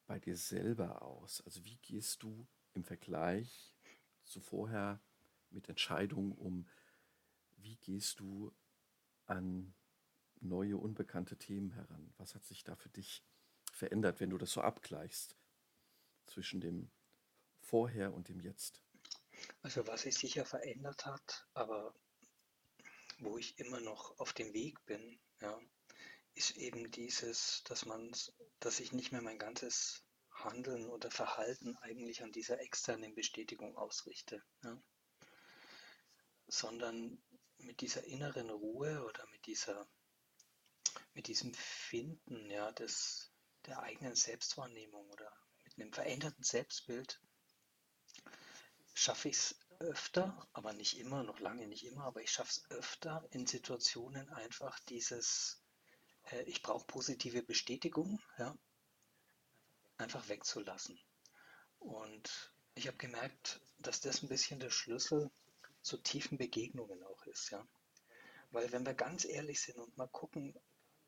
bei 0.06 0.18
dir 0.18 0.36
selber 0.36 1.02
aus? 1.02 1.40
Also 1.42 1.64
wie 1.64 1.76
gehst 1.78 2.22
du 2.22 2.46
im 2.74 2.84
Vergleich 2.84 3.74
zu 4.24 4.40
vorher 4.40 5.00
mit 5.50 5.68
Entscheidungen 5.68 6.32
um? 6.32 6.68
Wie 7.56 7.76
gehst 7.76 8.20
du 8.20 8.52
an 9.26 9.74
neue, 10.40 10.76
unbekannte 10.76 11.38
Themen 11.38 11.70
heran? 11.70 12.12
Was 12.18 12.34
hat 12.34 12.44
sich 12.44 12.64
da 12.64 12.76
für 12.76 12.90
dich 12.90 13.24
verändert, 13.72 14.20
wenn 14.20 14.30
du 14.30 14.38
das 14.38 14.52
so 14.52 14.60
abgleichst 14.60 15.36
zwischen 16.26 16.60
dem 16.60 16.90
Vorher 17.64 18.12
und 18.12 18.28
dem 18.28 18.40
Jetzt? 18.40 18.82
Also 19.62 19.86
was 19.86 20.02
sich 20.02 20.14
sicher 20.14 20.44
verändert 20.44 21.06
hat, 21.06 21.46
aber 21.54 21.94
wo 23.18 23.38
ich 23.38 23.58
immer 23.58 23.80
noch 23.80 24.18
auf 24.18 24.32
dem 24.32 24.52
Weg 24.52 24.84
bin, 24.86 25.18
ja, 25.40 25.58
ist 26.34 26.56
eben 26.56 26.90
dieses, 26.90 27.62
dass 27.64 27.86
man, 27.86 28.12
dass 28.60 28.80
ich 28.80 28.92
nicht 28.92 29.12
mehr 29.12 29.22
mein 29.22 29.38
ganzes 29.38 30.04
Handeln 30.30 30.88
oder 30.88 31.10
Verhalten 31.10 31.76
eigentlich 31.78 32.22
an 32.22 32.32
dieser 32.32 32.60
externen 32.60 33.14
Bestätigung 33.14 33.76
ausrichte, 33.76 34.42
ja, 34.62 34.82
sondern 36.46 37.22
mit 37.58 37.80
dieser 37.80 38.04
inneren 38.04 38.50
Ruhe 38.50 39.04
oder 39.04 39.26
mit 39.30 39.46
dieser, 39.46 39.88
mit 41.14 41.28
diesem 41.28 41.54
Finden, 41.54 42.50
ja, 42.50 42.72
des, 42.72 43.32
der 43.66 43.80
eigenen 43.80 44.14
Selbstwahrnehmung 44.14 45.08
oder 45.10 45.32
mit 45.64 45.74
einem 45.78 45.92
veränderten 45.92 46.44
Selbstbild 46.44 47.22
schaffe 48.94 49.28
ich 49.28 49.36
es 49.36 49.58
öfter, 49.80 50.48
aber 50.52 50.72
nicht 50.72 50.98
immer, 50.98 51.22
noch 51.22 51.40
lange 51.40 51.66
nicht 51.66 51.84
immer, 51.84 52.04
aber 52.04 52.22
ich 52.22 52.30
schaffe 52.30 52.50
es 52.50 52.70
öfter 52.70 53.26
in 53.32 53.46
Situationen 53.46 54.28
einfach 54.30 54.78
dieses, 54.80 55.62
äh, 56.30 56.42
ich 56.44 56.62
brauche 56.62 56.86
positive 56.86 57.42
Bestätigung, 57.42 58.20
ja, 58.38 58.56
einfach 59.98 60.28
wegzulassen. 60.28 60.98
Und 61.80 62.54
ich 62.74 62.86
habe 62.86 62.96
gemerkt, 62.96 63.60
dass 63.78 64.00
das 64.00 64.22
ein 64.22 64.28
bisschen 64.28 64.60
der 64.60 64.70
Schlüssel 64.70 65.30
zu 65.82 65.98
tiefen 65.98 66.38
Begegnungen 66.38 67.02
auch 67.02 67.26
ist, 67.26 67.50
ja. 67.50 67.66
Weil 68.50 68.70
wenn 68.72 68.86
wir 68.86 68.94
ganz 68.94 69.24
ehrlich 69.24 69.60
sind 69.60 69.78
und 69.78 69.96
mal 69.96 70.08
gucken, 70.08 70.54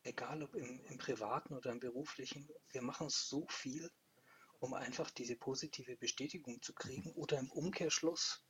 egal 0.03 0.43
ob 0.43 0.55
im, 0.55 0.85
im 0.85 0.99
privaten 0.99 1.55
oder 1.55 1.71
im 1.71 1.81
beruflichen, 1.81 2.49
wir 2.71 2.83
machen 2.83 3.09
so 3.09 3.47
viel, 3.49 3.91
um 4.61 4.75
einfach 4.75 5.11
diese 5.11 5.37
positive 5.37 5.97
Bestätigung 5.97 6.63
zu 6.63 6.75
kriegen. 6.75 7.13
Oder 7.13 7.39
im 7.39 7.51
Umkehrschluss, 7.51 8.45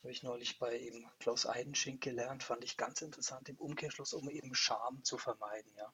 habe 0.00 0.12
ich 0.12 0.22
neulich 0.22 0.58
bei 0.58 0.78
eben 0.78 1.06
Klaus 1.20 1.46
Eidenschink 1.46 2.02
gelernt, 2.02 2.42
fand 2.42 2.64
ich 2.64 2.76
ganz 2.76 3.02
interessant, 3.02 3.48
im 3.48 3.56
Umkehrschluss, 3.56 4.12
um 4.14 4.28
eben 4.30 4.54
Scham 4.54 5.04
zu 5.04 5.18
vermeiden, 5.18 5.72
ja. 5.76 5.92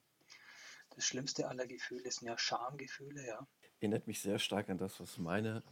Das 0.94 1.04
schlimmste 1.04 1.46
aller 1.46 1.66
Gefühle 1.66 2.10
sind 2.10 2.26
ja 2.26 2.38
Schamgefühle, 2.38 3.26
ja. 3.26 3.46
Erinnert 3.80 4.06
mich 4.06 4.20
sehr 4.20 4.38
stark 4.38 4.70
an 4.70 4.78
das, 4.78 4.98
was 4.98 5.18
meine 5.18 5.62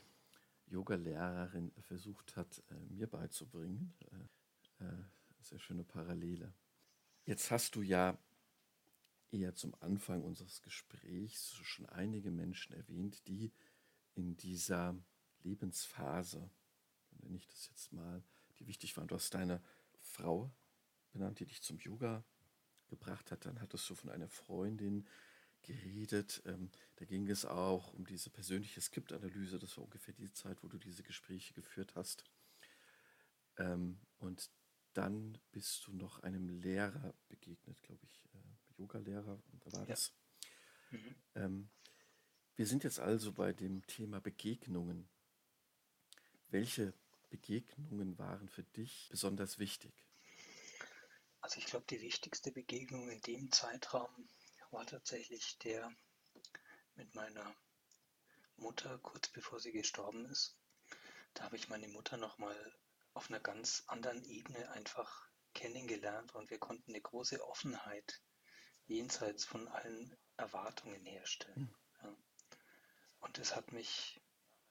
Yoga-Lehrerin 0.66 1.72
versucht 1.80 2.36
hat, 2.36 2.62
äh, 2.70 2.74
mir 2.92 3.06
beizubringen. 3.06 3.94
Äh, 4.80 4.84
äh, 4.84 5.04
sehr 5.40 5.58
schöne 5.58 5.84
Parallele. 5.84 6.52
Jetzt 7.24 7.50
hast 7.50 7.74
du 7.74 7.82
ja 7.82 8.18
eher 9.30 9.54
zum 9.54 9.74
Anfang 9.80 10.22
unseres 10.22 10.62
Gesprächs 10.62 11.54
schon 11.62 11.86
einige 11.86 12.30
Menschen 12.30 12.74
erwähnt, 12.74 13.26
die 13.26 13.52
in 14.16 14.36
dieser 14.36 14.96
Lebensphase, 15.42 16.50
nenne 17.10 17.36
ich 17.36 17.46
das 17.46 17.68
jetzt 17.68 17.92
mal, 17.92 18.22
die 18.58 18.66
wichtig 18.66 18.96
waren. 18.96 19.06
Du 19.06 19.14
hast 19.14 19.34
deine 19.34 19.62
Frau 20.00 20.50
benannt, 21.12 21.38
die 21.38 21.46
dich 21.46 21.62
zum 21.62 21.78
Yoga 21.78 22.24
gebracht 22.88 23.30
hat. 23.30 23.46
Dann 23.46 23.60
hattest 23.60 23.88
du 23.88 23.94
von 23.94 24.10
einer 24.10 24.28
Freundin 24.28 25.06
geredet. 25.62 26.42
Ähm, 26.46 26.70
da 26.96 27.04
ging 27.04 27.28
es 27.28 27.44
auch 27.44 27.92
um 27.92 28.06
diese 28.06 28.30
persönliche 28.30 28.80
Skriptanalyse. 28.80 29.58
Das 29.58 29.76
war 29.76 29.84
ungefähr 29.84 30.14
die 30.14 30.32
Zeit, 30.32 30.62
wo 30.62 30.68
du 30.68 30.78
diese 30.78 31.02
Gespräche 31.02 31.52
geführt 31.54 31.94
hast. 31.94 32.24
Ähm, 33.58 34.00
und 34.18 34.50
dann 34.94 35.38
bist 35.52 35.86
du 35.86 35.92
noch 35.92 36.20
einem 36.20 36.48
Lehrer 36.48 37.14
begegnet, 37.28 37.82
glaube 37.82 38.04
ich, 38.06 38.24
äh, 38.32 38.78
Yoga-Lehrer, 38.78 39.42
da 39.60 39.72
war 39.72 39.80
ja. 39.80 39.86
das. 39.86 40.14
Mhm. 40.90 41.14
Ähm, 41.34 41.70
wir 42.56 42.66
sind 42.66 42.84
jetzt 42.84 43.00
also 43.00 43.32
bei 43.32 43.52
dem 43.52 43.86
Thema 43.86 44.20
Begegnungen. 44.20 45.08
Welche 46.48 46.94
Begegnungen 47.28 48.18
waren 48.18 48.48
für 48.48 48.62
dich 48.62 49.08
besonders 49.10 49.58
wichtig? 49.58 49.92
Also 51.40 51.58
ich 51.58 51.66
glaube, 51.66 51.86
die 51.90 52.00
wichtigste 52.00 52.50
Begegnung 52.50 53.10
in 53.10 53.20
dem 53.20 53.52
Zeitraum 53.52 54.28
war 54.70 54.86
tatsächlich 54.86 55.58
der 55.58 55.94
mit 56.94 57.14
meiner 57.14 57.54
Mutter 58.56 58.98
kurz 58.98 59.28
bevor 59.28 59.60
sie 59.60 59.72
gestorben 59.72 60.24
ist. 60.26 60.56
Da 61.34 61.44
habe 61.44 61.56
ich 61.56 61.68
meine 61.68 61.88
Mutter 61.88 62.16
nochmal 62.16 62.56
auf 63.12 63.28
einer 63.28 63.40
ganz 63.40 63.84
anderen 63.86 64.24
Ebene 64.24 64.70
einfach 64.70 65.28
kennengelernt 65.52 66.34
und 66.34 66.50
wir 66.50 66.58
konnten 66.58 66.90
eine 66.90 67.00
große 67.02 67.42
Offenheit 67.46 68.22
jenseits 68.86 69.44
von 69.44 69.68
allen 69.68 70.16
Erwartungen 70.36 71.04
herstellen. 71.04 71.56
Hm. 71.56 71.74
Und 73.26 73.38
das 73.38 73.54
hat 73.56 73.72
mich 73.72 74.20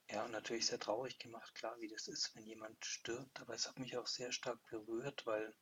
ja 0.10 0.28
natürlich 0.28 0.68
sehr 0.68 0.80
traurig 0.80 1.20
gemacht, 1.20 1.54
klar, 1.56 1.80
wie 1.80 1.88
das 1.88 2.08
ist, 2.08 2.36
wenn 2.36 2.46
jemand 2.46 2.86
stirbt, 2.86 3.40
aber 3.42 3.54
es 3.54 3.68
hat 3.68 3.80
mich 3.80 3.98
auch 3.98 4.08
sehr 4.08 4.32
stark 4.32 4.64
berührt, 4.70 5.26
weil 5.26 5.54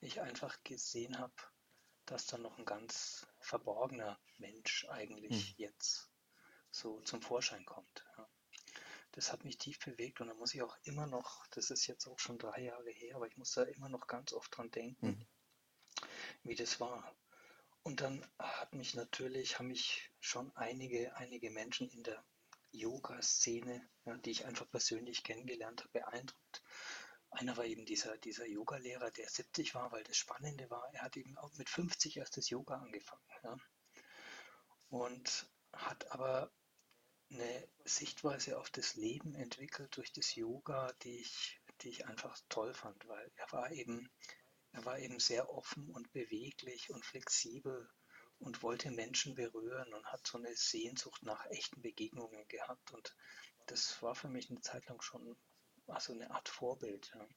ich 0.00 0.20
einfach 0.20 0.62
gesehen 0.64 1.18
habe, 1.18 1.34
dass 2.06 2.26
da 2.26 2.38
noch 2.38 2.58
ein 2.58 2.64
ganz 2.64 3.26
verborgener 3.40 4.18
Mensch 4.38 4.86
eigentlich 4.88 5.48
hm. 5.48 5.54
jetzt 5.58 6.10
so 6.70 7.00
zum 7.02 7.20
Vorschein 7.20 7.64
kommt. 7.64 8.04
Ja 8.16 8.28
das 9.18 9.32
hat 9.32 9.44
mich 9.44 9.58
tief 9.58 9.80
bewegt 9.80 10.20
und 10.20 10.28
da 10.28 10.34
muss 10.34 10.54
ich 10.54 10.62
auch 10.62 10.76
immer 10.84 11.06
noch, 11.06 11.44
das 11.48 11.70
ist 11.70 11.88
jetzt 11.88 12.06
auch 12.06 12.20
schon 12.20 12.38
drei 12.38 12.62
Jahre 12.62 12.90
her, 12.90 13.16
aber 13.16 13.26
ich 13.26 13.36
muss 13.36 13.50
da 13.52 13.64
immer 13.64 13.88
noch 13.88 14.06
ganz 14.06 14.32
oft 14.32 14.56
dran 14.56 14.70
denken, 14.70 15.06
mhm. 15.06 15.26
wie 16.44 16.54
das 16.54 16.78
war. 16.78 17.12
Und 17.88 18.02
dann 18.02 18.22
hat 18.38 18.74
mich 18.74 18.92
natürlich, 18.92 19.58
haben 19.58 19.68
mich 19.68 20.12
schon 20.20 20.54
einige, 20.54 21.16
einige 21.16 21.50
Menschen 21.50 21.88
in 21.88 22.02
der 22.02 22.22
Yoga-Szene, 22.70 23.88
ja, 24.04 24.14
die 24.18 24.30
ich 24.30 24.44
einfach 24.44 24.68
persönlich 24.68 25.24
kennengelernt 25.24 25.80
habe, 25.80 26.00
beeindruckt. 26.00 26.62
Einer 27.30 27.56
war 27.56 27.64
eben 27.64 27.86
dieser, 27.86 28.18
dieser 28.18 28.44
Yoga-Lehrer, 28.46 29.10
der 29.12 29.30
70 29.30 29.74
war, 29.74 29.90
weil 29.90 30.04
das 30.04 30.18
Spannende 30.18 30.68
war, 30.68 30.86
er 30.92 31.00
hat 31.00 31.16
eben 31.16 31.38
auch 31.38 31.50
mit 31.54 31.70
50 31.70 32.18
erst 32.18 32.36
das 32.36 32.50
Yoga 32.50 32.74
angefangen. 32.74 33.24
Ja. 33.42 33.56
Und 34.90 35.50
hat 35.72 36.12
aber 36.12 36.52
eine 37.30 37.68
Sichtweise 37.86 38.58
auf 38.58 38.68
das 38.68 38.96
Leben 38.96 39.34
entwickelt 39.34 39.96
durch 39.96 40.12
das 40.12 40.34
Yoga, 40.34 40.92
die 41.04 41.20
ich, 41.20 41.58
die 41.80 41.88
ich 41.88 42.06
einfach 42.06 42.38
toll 42.50 42.74
fand, 42.74 43.08
weil 43.08 43.32
er 43.36 43.50
war 43.50 43.72
eben, 43.72 44.10
er 44.72 44.84
war 44.84 44.98
eben 44.98 45.18
sehr 45.18 45.50
offen 45.50 45.90
und 45.90 46.12
beweglich 46.12 46.90
und 46.90 47.04
flexibel 47.04 47.90
und 48.38 48.62
wollte 48.62 48.90
Menschen 48.90 49.34
berühren 49.34 49.92
und 49.94 50.06
hat 50.06 50.26
so 50.26 50.38
eine 50.38 50.54
Sehnsucht 50.54 51.22
nach 51.22 51.46
echten 51.46 51.82
Begegnungen 51.82 52.46
gehabt. 52.48 52.92
Und 52.92 53.16
das 53.66 54.00
war 54.02 54.14
für 54.14 54.28
mich 54.28 54.50
eine 54.50 54.60
Zeit 54.60 54.86
lang 54.86 55.02
schon 55.02 55.36
also 55.86 56.12
eine 56.12 56.30
Art 56.30 56.48
Vorbild. 56.48 57.10
Ja. 57.14 57.28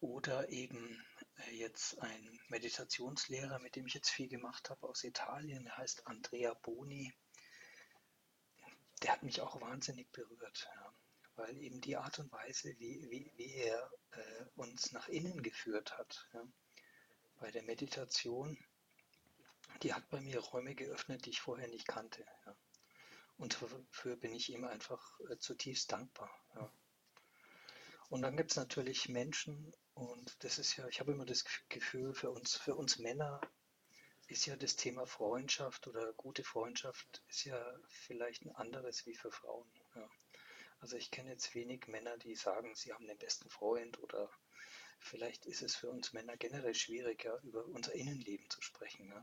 Oder 0.00 0.48
eben 0.48 1.04
äh, 1.36 1.54
jetzt 1.54 1.98
ein 2.00 2.40
Meditationslehrer, 2.48 3.58
mit 3.60 3.76
dem 3.76 3.86
ich 3.86 3.94
jetzt 3.94 4.10
viel 4.10 4.28
gemacht 4.28 4.70
habe 4.70 4.88
aus 4.88 5.04
Italien, 5.04 5.64
der 5.64 5.76
heißt 5.76 6.06
Andrea 6.06 6.54
Boni 6.54 7.12
der 9.02 9.12
hat 9.12 9.22
mich 9.22 9.40
auch 9.40 9.60
wahnsinnig 9.60 10.10
berührt, 10.12 10.68
ja, 10.74 10.89
weil 11.36 11.56
eben 11.60 11.80
die 11.80 11.96
Art 11.96 12.18
und 12.18 12.30
Weise, 12.32 12.74
wie, 12.78 13.08
wie, 13.10 13.32
wie 13.36 13.54
er 13.54 13.90
äh, 14.12 14.44
uns 14.56 14.92
nach 14.92 15.08
innen 15.08 15.42
geführt 15.42 15.96
hat, 15.96 16.28
ja, 16.32 16.44
bei 17.38 17.50
der 17.50 17.62
Meditation, 17.62 18.58
die 19.82 19.94
hat 19.94 20.08
bei 20.10 20.20
mir 20.20 20.40
Räume 20.40 20.74
geöffnet, 20.74 21.24
die 21.24 21.30
ich 21.30 21.40
vorher 21.40 21.68
nicht 21.68 21.88
kannte. 21.88 22.26
Ja. 22.44 22.56
Und 23.38 23.58
dafür 23.62 24.16
bin 24.16 24.34
ich 24.34 24.50
ihm 24.50 24.64
einfach 24.64 25.18
äh, 25.30 25.38
zutiefst 25.38 25.90
dankbar. 25.90 26.30
Ja. 26.54 26.70
Und 28.10 28.22
dann 28.22 28.36
gibt 28.36 28.50
es 28.50 28.56
natürlich 28.56 29.08
Menschen, 29.08 29.72
und 29.94 30.36
das 30.44 30.58
ist 30.58 30.76
ja, 30.76 30.86
ich 30.88 31.00
habe 31.00 31.12
immer 31.12 31.24
das 31.24 31.44
Gefühl, 31.68 32.12
für 32.12 32.30
uns, 32.30 32.56
für 32.56 32.74
uns 32.74 32.98
Männer 32.98 33.40
ist 34.26 34.46
ja 34.46 34.56
das 34.56 34.76
Thema 34.76 35.06
Freundschaft 35.06 35.86
oder 35.86 36.12
gute 36.14 36.44
Freundschaft 36.44 37.22
ist 37.28 37.44
ja 37.44 37.80
vielleicht 37.88 38.44
ein 38.44 38.54
anderes 38.54 39.06
wie 39.06 39.14
für 39.14 39.32
Frauen. 39.32 39.70
Ja. 39.94 40.08
Also 40.80 40.96
ich 40.96 41.10
kenne 41.10 41.30
jetzt 41.30 41.54
wenig 41.54 41.86
Männer, 41.88 42.16
die 42.16 42.34
sagen, 42.34 42.74
sie 42.74 42.92
haben 42.92 43.06
den 43.06 43.18
besten 43.18 43.50
Freund 43.50 43.98
oder 44.02 44.30
vielleicht 44.98 45.46
ist 45.46 45.62
es 45.62 45.76
für 45.76 45.90
uns 45.90 46.12
Männer 46.12 46.36
generell 46.36 46.74
schwieriger, 46.74 47.38
über 47.42 47.66
unser 47.66 47.94
Innenleben 47.94 48.48
zu 48.48 48.62
sprechen. 48.62 49.08
Ja. 49.08 49.22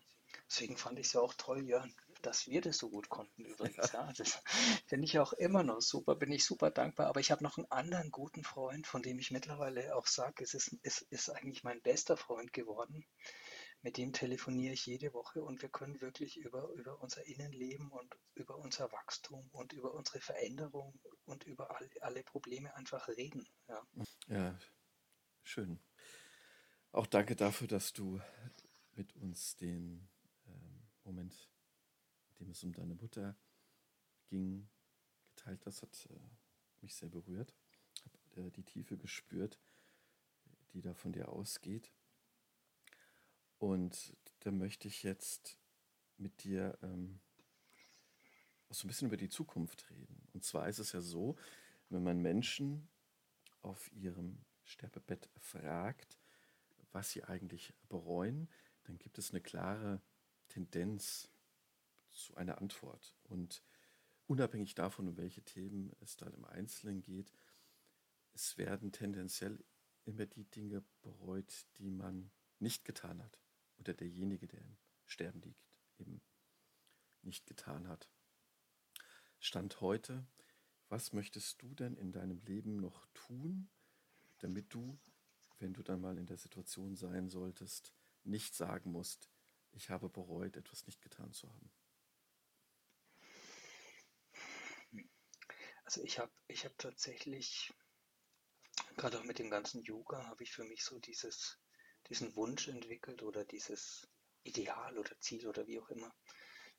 Deswegen 0.50 0.78
fand 0.78 1.00
ich 1.00 1.08
es 1.08 1.14
ja 1.14 1.22
auch 1.22 1.34
toll, 1.34 1.68
Jörn, 1.68 1.94
dass 2.22 2.48
wir 2.48 2.62
das 2.62 2.78
so 2.78 2.90
gut 2.90 3.10
konnten 3.10 3.46
übrigens. 3.46 3.92
Ja. 3.92 4.12
Das 4.18 4.42
finde 4.86 5.06
ich 5.06 5.20
auch 5.20 5.34
immer 5.34 5.64
noch 5.64 5.82
super, 5.82 6.16
bin 6.16 6.32
ich 6.32 6.46
super 6.46 6.70
dankbar. 6.70 7.08
Aber 7.08 7.20
ich 7.20 7.32
habe 7.32 7.44
noch 7.44 7.58
einen 7.58 7.72
anderen 7.72 8.12
guten 8.12 8.44
Freund, 8.44 8.86
von 8.86 9.02
dem 9.02 9.20
ich 9.20 9.32
mittlerweile 9.32 9.96
auch 9.96 10.08
sage, 10.08 10.44
es 10.44 10.54
ist, 10.54 10.76
es 10.84 11.02
ist 11.02 11.30
eigentlich 11.30 11.64
mein 11.64 11.82
bester 11.82 12.18
Freund 12.18 12.54
geworden 12.54 13.06
mit 13.82 13.98
dem 13.98 14.12
telefoniere 14.12 14.74
ich 14.74 14.86
jede 14.86 15.14
Woche 15.14 15.44
und 15.44 15.62
wir 15.62 15.70
können 15.70 16.02
wirklich 16.02 16.38
über, 16.38 16.70
über 16.74 17.00
unser 17.02 17.26
Innenleben 17.26 17.90
und 17.90 18.18
über 18.34 18.58
unser 18.58 18.92
Wachstum 18.92 19.48
und 19.52 19.74
über 19.74 19.94
unsere 19.94 20.20
Veränderung 20.20 21.00
und 21.26 21.44
über 21.44 21.76
all, 21.76 21.90
alle 22.02 22.24
Probleme 22.24 22.76
einfach 22.76 23.08
reden. 23.08 23.48
Ja. 23.68 23.88
ja, 24.28 24.60
schön. 25.44 25.80
Auch 26.92 27.06
danke 27.06 27.36
dafür, 27.36 27.68
dass 27.68 27.94
du 27.94 28.20
mit 28.96 29.16
uns 29.16 29.56
den 29.56 30.10
ähm, 30.48 30.88
Moment, 31.04 31.50
in 32.30 32.38
dem 32.38 32.52
es 32.52 32.64
um 32.64 32.74
deine 32.74 32.96
Mutter 32.96 33.38
ging, 34.30 34.68
geteilt 35.36 35.66
hast. 35.66 35.84
Hat 35.84 36.08
äh, 36.10 36.20
mich 36.82 36.96
sehr 36.96 37.10
berührt. 37.10 37.54
Habe 38.04 38.48
äh, 38.48 38.52
die 38.52 38.64
Tiefe 38.64 38.98
gespürt, 38.98 39.60
die 40.74 40.82
da 40.82 40.94
von 40.94 41.12
dir 41.14 41.30
ausgeht. 41.30 41.92
Und 43.60 44.16
da 44.42 44.52
möchte 44.52 44.88
ich 44.88 45.04
jetzt 45.04 45.58
mit 46.18 46.44
dir 46.44 46.78
ähm, 46.82 47.20
auch 48.70 48.76
so 48.76 48.86
ein 48.86 48.90
bisschen 48.90 49.08
über 49.08 49.18
die 49.18 49.30
Zukunft 49.30 49.90
reden. 49.90 50.28
Und 50.34 50.44
zwar 50.44 50.68
ist 50.68 50.80
es 50.80 50.92
ja 50.92 51.02
so, 51.02 51.36
wenn 51.90 52.04
man 52.04 52.22
Menschen 52.22 52.88
auf 53.62 53.92
ihrem 53.94 54.38
Sterbebett 54.64 55.30
fragt, 55.40 56.18
was 56.92 57.12
sie 57.12 57.24
eigentlich 57.24 57.74
bereuen, 57.90 58.50
dann 58.84 58.98
gibt 58.98 59.18
es 59.18 59.32
eine 59.32 59.42
klare 59.42 60.02
Tendenz 60.50 61.30
zu 62.12 62.36
einer 62.36 62.60
Antwort. 62.60 63.16
Und 63.24 63.64
unabhängig 64.28 64.76
davon, 64.76 65.08
um 65.08 65.18
welche 65.18 65.44
Themen 65.44 65.92
es 66.02 66.18
dann 66.18 66.34
im 66.34 66.46
Einzelnen 66.46 67.02
geht, 67.02 67.32
es 68.34 68.58
werden 68.58 68.92
tendenziell 68.92 69.64
immer 70.06 70.26
die 70.26 70.46
Dinge 70.46 70.84
bereut, 71.02 71.66
die 71.78 71.90
man 71.90 72.32
nicht 72.60 72.86
getan 72.86 73.24
hat. 73.24 73.40
Oder 73.78 73.94
derjenige, 73.94 74.48
der 74.48 74.62
im 74.62 74.78
Sterben 75.06 75.42
liegt, 75.42 75.72
eben 75.98 76.22
nicht 77.22 77.46
getan 77.46 77.88
hat. 77.88 78.10
Stand 79.40 79.82
heute, 79.82 80.28
was 80.90 81.14
möchtest 81.14 81.62
du 81.62 81.76
denn 81.76 81.96
in 81.96 82.12
deinem 82.12 82.42
Leben 82.42 82.78
noch 82.78 83.08
tun, 83.14 83.70
damit 84.40 84.74
du, 84.74 85.00
wenn 85.60 85.74
du 85.74 85.84
dann 85.84 86.02
mal 86.02 86.18
in 86.18 86.26
der 86.26 86.38
Situation 86.38 86.96
sein 86.96 87.30
solltest, 87.30 87.94
nicht 88.24 88.56
sagen 88.56 88.92
musst, 88.92 89.30
ich 89.72 89.90
habe 89.90 90.10
bereut, 90.10 90.56
etwas 90.56 90.86
nicht 90.86 91.02
getan 91.02 91.34
zu 91.34 91.50
haben? 91.50 91.72
Also 95.84 96.04
ich 96.04 96.20
habe 96.20 96.32
ich 96.48 96.66
hab 96.66 96.78
tatsächlich, 96.78 97.74
gerade 98.98 99.20
auch 99.20 99.24
mit 99.24 99.40
dem 99.40 99.50
ganzen 99.50 99.82
Yoga, 99.84 100.26
habe 100.26 100.44
ich 100.44 100.52
für 100.52 100.66
mich 100.66 100.84
so 100.84 101.00
dieses, 101.00 101.58
diesen 102.10 102.36
Wunsch 102.36 102.68
entwickelt 102.68 103.24
oder 103.24 103.46
dieses 103.46 104.08
Ideal 104.44 104.98
oder 104.98 105.20
Ziel 105.20 105.48
oder 105.48 105.68
wie 105.68 105.80
auch 105.80 105.90
immer, 105.90 106.14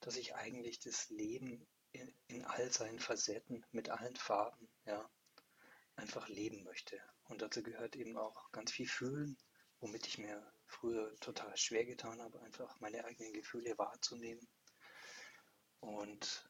dass 0.01 0.17
ich 0.17 0.35
eigentlich 0.35 0.81
das 0.81 1.09
Leben 1.11 1.67
in, 1.93 2.15
in 2.29 2.45
all 2.45 2.73
seinen 2.73 2.99
Facetten, 2.99 3.65
mit 3.73 3.91
allen 3.91 4.17
Farben, 4.17 4.69
ja, 4.85 5.09
einfach 5.97 6.29
leben 6.29 6.63
möchte. 6.65 7.01
Und 7.25 7.43
dazu 7.43 7.63
gehört 7.63 7.97
eben 7.97 8.17
auch 8.17 8.51
ganz 8.53 8.73
viel 8.73 8.89
Fühlen, 8.89 9.37
womit 9.81 10.07
ich 10.07 10.19
mir 10.19 10.53
früher 10.67 11.15
total 11.21 11.57
schwer 11.57 11.85
getan 11.85 12.21
habe, 12.21 12.41
einfach 12.41 12.79
meine 12.81 13.05
eigenen 13.05 13.33
Gefühle 13.33 13.77
wahrzunehmen. 13.79 14.47
Und 15.81 16.49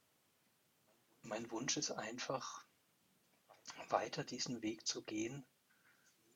mein 1.23 1.51
Wunsch 1.51 1.77
ist 1.77 1.91
einfach, 1.91 2.67
weiter 3.89 4.25
diesen 4.25 4.63
Weg 4.63 4.87
zu 4.87 5.03
gehen, 5.03 5.47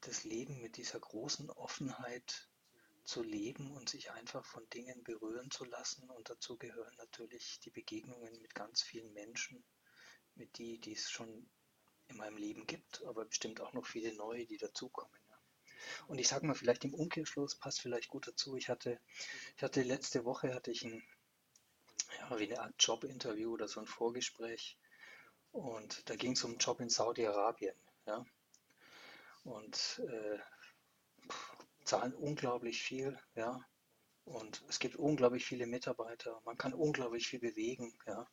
das 0.03 0.25
Leben 0.25 0.61
mit 0.61 0.77
dieser 0.77 1.01
großen 1.01 1.51
Offenheit 1.51 2.49
zu 3.05 3.23
leben 3.23 3.73
und 3.73 3.89
sich 3.89 4.11
einfach 4.13 4.45
von 4.45 4.69
Dingen 4.71 5.03
berühren 5.03 5.51
zu 5.51 5.65
lassen. 5.65 6.09
Und 6.11 6.31
dazu 6.31 6.57
gehören 6.57 6.95
natürlich 6.97 7.61
die 7.61 7.71
Begegnungen 7.71 8.41
mit 8.41 8.55
ganz 8.55 8.83
vielen 8.83 9.13
Menschen, 9.13 9.65
mit 10.35 10.59
die, 10.59 10.79
die 10.79 10.93
es 10.93 11.11
schon 11.11 11.49
in 12.09 12.17
meinem 12.17 12.37
Leben 12.37 12.67
gibt, 12.67 13.03
aber 13.05 13.25
bestimmt 13.25 13.61
auch 13.61 13.73
noch 13.73 13.87
viele 13.87 14.15
neue, 14.15 14.47
die 14.47 14.59
dazukommen. 14.59 15.19
Ja. 15.29 15.39
Und 16.09 16.19
ich 16.19 16.29
sage 16.29 16.47
mal, 16.47 16.55
vielleicht 16.55 16.85
im 16.85 16.95
Umkehrschluss 16.95 17.57
passt 17.57 17.81
vielleicht 17.81 18.09
gut 18.09 18.27
dazu. 18.27 18.57
Ich 18.57 18.69
hatte, 18.69 19.01
ich 19.57 19.63
hatte 19.63 19.83
letzte 19.83 20.25
Woche 20.25 20.55
hatte 20.55 20.71
ich 20.71 20.85
ein, 20.85 21.03
ja, 22.19 22.39
wie 22.39 22.45
eine 22.45 22.61
Art 22.61 22.75
Jobinterview 22.79 23.53
oder 23.53 23.69
so 23.69 23.81
ein 23.81 23.87
Vorgespräch. 23.87 24.79
Und 25.53 26.09
da 26.09 26.17
ging 26.17 26.33
es 26.33 26.45
um 26.45 26.53
einen 26.53 26.59
Job 26.59 26.81
in 26.81 26.89
Saudi-Arabien. 26.89 27.75
Ja. 28.07 28.25
Und 29.45 30.01
äh, 30.09 30.39
zahlen 31.85 32.15
unglaublich 32.15 32.83
viel, 32.83 33.19
ja. 33.35 33.61
Und 34.25 34.63
es 34.69 34.79
gibt 34.79 34.97
unglaublich 34.97 35.45
viele 35.45 35.67
Mitarbeiter. 35.67 36.41
Man 36.45 36.57
kann 36.57 36.75
unglaublich 36.75 37.27
viel 37.27 37.41
bewegen, 37.41 37.93
ja. 38.07 38.29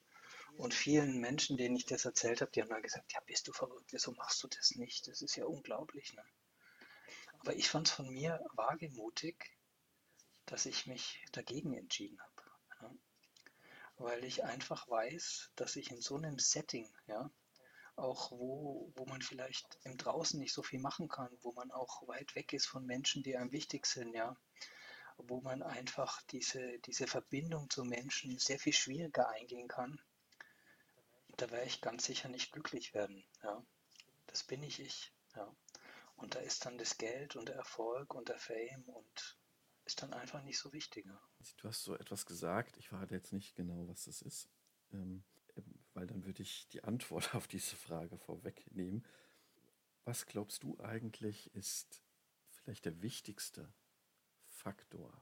Und 0.58 0.74
vielen 0.74 1.20
Menschen, 1.20 1.58
denen 1.58 1.76
ich 1.76 1.86
das 1.86 2.06
erzählt 2.06 2.42
habe, 2.42 2.52
die 2.52 2.62
haben 2.62 2.70
dann 2.70 2.82
gesagt, 2.82 3.14
ja, 3.14 3.20
bist 3.26 3.48
du 3.48 3.54
verrückt, 3.54 3.92
wieso 3.92 4.12
machst 4.14 4.44
du 4.44 4.48
das 4.48 4.72
nicht? 4.76 5.08
Das 5.08 5.22
ist 5.22 5.36
ja 5.36 5.46
unglaublich. 5.46 6.14
Ne? 6.14 6.24
Aber 7.40 7.56
ich 7.56 7.70
fand 7.70 7.88
es 7.88 7.94
von 7.94 8.10
mir 8.10 8.44
wagemutig, 8.54 9.58
dass 10.46 10.66
ich 10.66 10.88
mich 10.88 11.24
dagegen 11.32 11.74
entschieden 11.74 12.20
habe. 12.20 12.44
Ja? 12.82 12.96
Weil 13.98 14.24
ich 14.24 14.44
einfach 14.44 14.88
weiß, 14.90 15.52
dass 15.56 15.76
ich 15.76 15.92
in 15.92 16.02
so 16.02 16.16
einem 16.16 16.40
Setting, 16.40 16.90
ja, 17.08 17.32
auch 18.00 18.32
wo, 18.32 18.92
wo 18.96 19.06
man 19.06 19.22
vielleicht 19.22 19.80
im 19.84 19.98
Draußen 19.98 20.40
nicht 20.40 20.54
so 20.54 20.64
viel 20.64 20.80
machen 20.80 21.08
kann, 21.08 21.30
wo 21.42 21.52
man 21.52 21.72
auch 21.72 22.08
weit 22.08 22.36
weg 22.36 22.54
ist 22.54 22.68
von 22.68 22.86
Menschen, 22.86 23.24
die 23.24 23.38
einem 23.38 23.52
wichtig 23.52 23.86
sind, 23.86 24.14
ja, 24.14 24.36
wo 25.18 25.42
man 25.42 25.62
einfach 25.62 26.22
diese, 26.24 26.80
diese 26.80 27.08
Verbindung 27.08 27.70
zu 27.70 27.84
Menschen 27.84 28.40
sehr 28.40 28.60
viel 28.60 28.74
schwieriger 28.74 29.30
eingehen 29.30 29.68
kann, 29.68 30.02
da 31.38 31.50
werde 31.52 31.68
ich 31.68 31.82
ganz 31.82 32.06
sicher 32.06 32.30
nicht 32.30 32.52
glücklich 32.52 32.94
werden, 32.94 33.24
ja. 33.44 33.64
Das 34.28 34.44
bin 34.44 34.62
ich 34.62 34.80
ich, 34.80 35.12
ja. 35.36 35.56
Und 36.16 36.36
da 36.36 36.40
ist 36.40 36.66
dann 36.66 36.78
das 36.78 36.98
Geld 36.98 37.36
und 37.36 37.48
der 37.48 37.56
Erfolg 37.56 38.14
und 38.14 38.30
der 38.30 38.38
Fame 38.38 38.84
und 38.86 39.38
ist 39.86 40.02
dann 40.02 40.14
einfach 40.14 40.44
nicht 40.44 40.60
so 40.60 40.72
wichtig. 40.74 41.06
Ja. 41.06 41.20
Du 41.58 41.68
hast 41.68 41.84
so 41.84 41.96
etwas 41.96 42.26
gesagt, 42.26 42.78
ich 42.78 42.90
verrate 42.90 43.16
jetzt 43.16 43.34
nicht 43.34 43.56
genau, 43.56 43.88
was 43.88 44.06
das 44.06 44.22
ist. 44.22 44.50
Ähm, 44.92 45.24
weil 46.00 46.08
dann 46.08 46.24
würde 46.24 46.44
ich 46.44 46.70
die 46.70 46.82
Antwort 46.86 47.36
auf 47.36 47.48
diese 47.48 47.76
Frage 47.76 48.18
vorwegnehmen. 48.18 49.06
Was 50.06 50.26
glaubst 50.26 50.64
du 50.64 50.80
eigentlich 50.80 51.54
ist 51.54 52.02
vielleicht 52.52 52.86
der 52.86 53.02
wichtigste 53.02 53.74
Faktor 54.48 55.22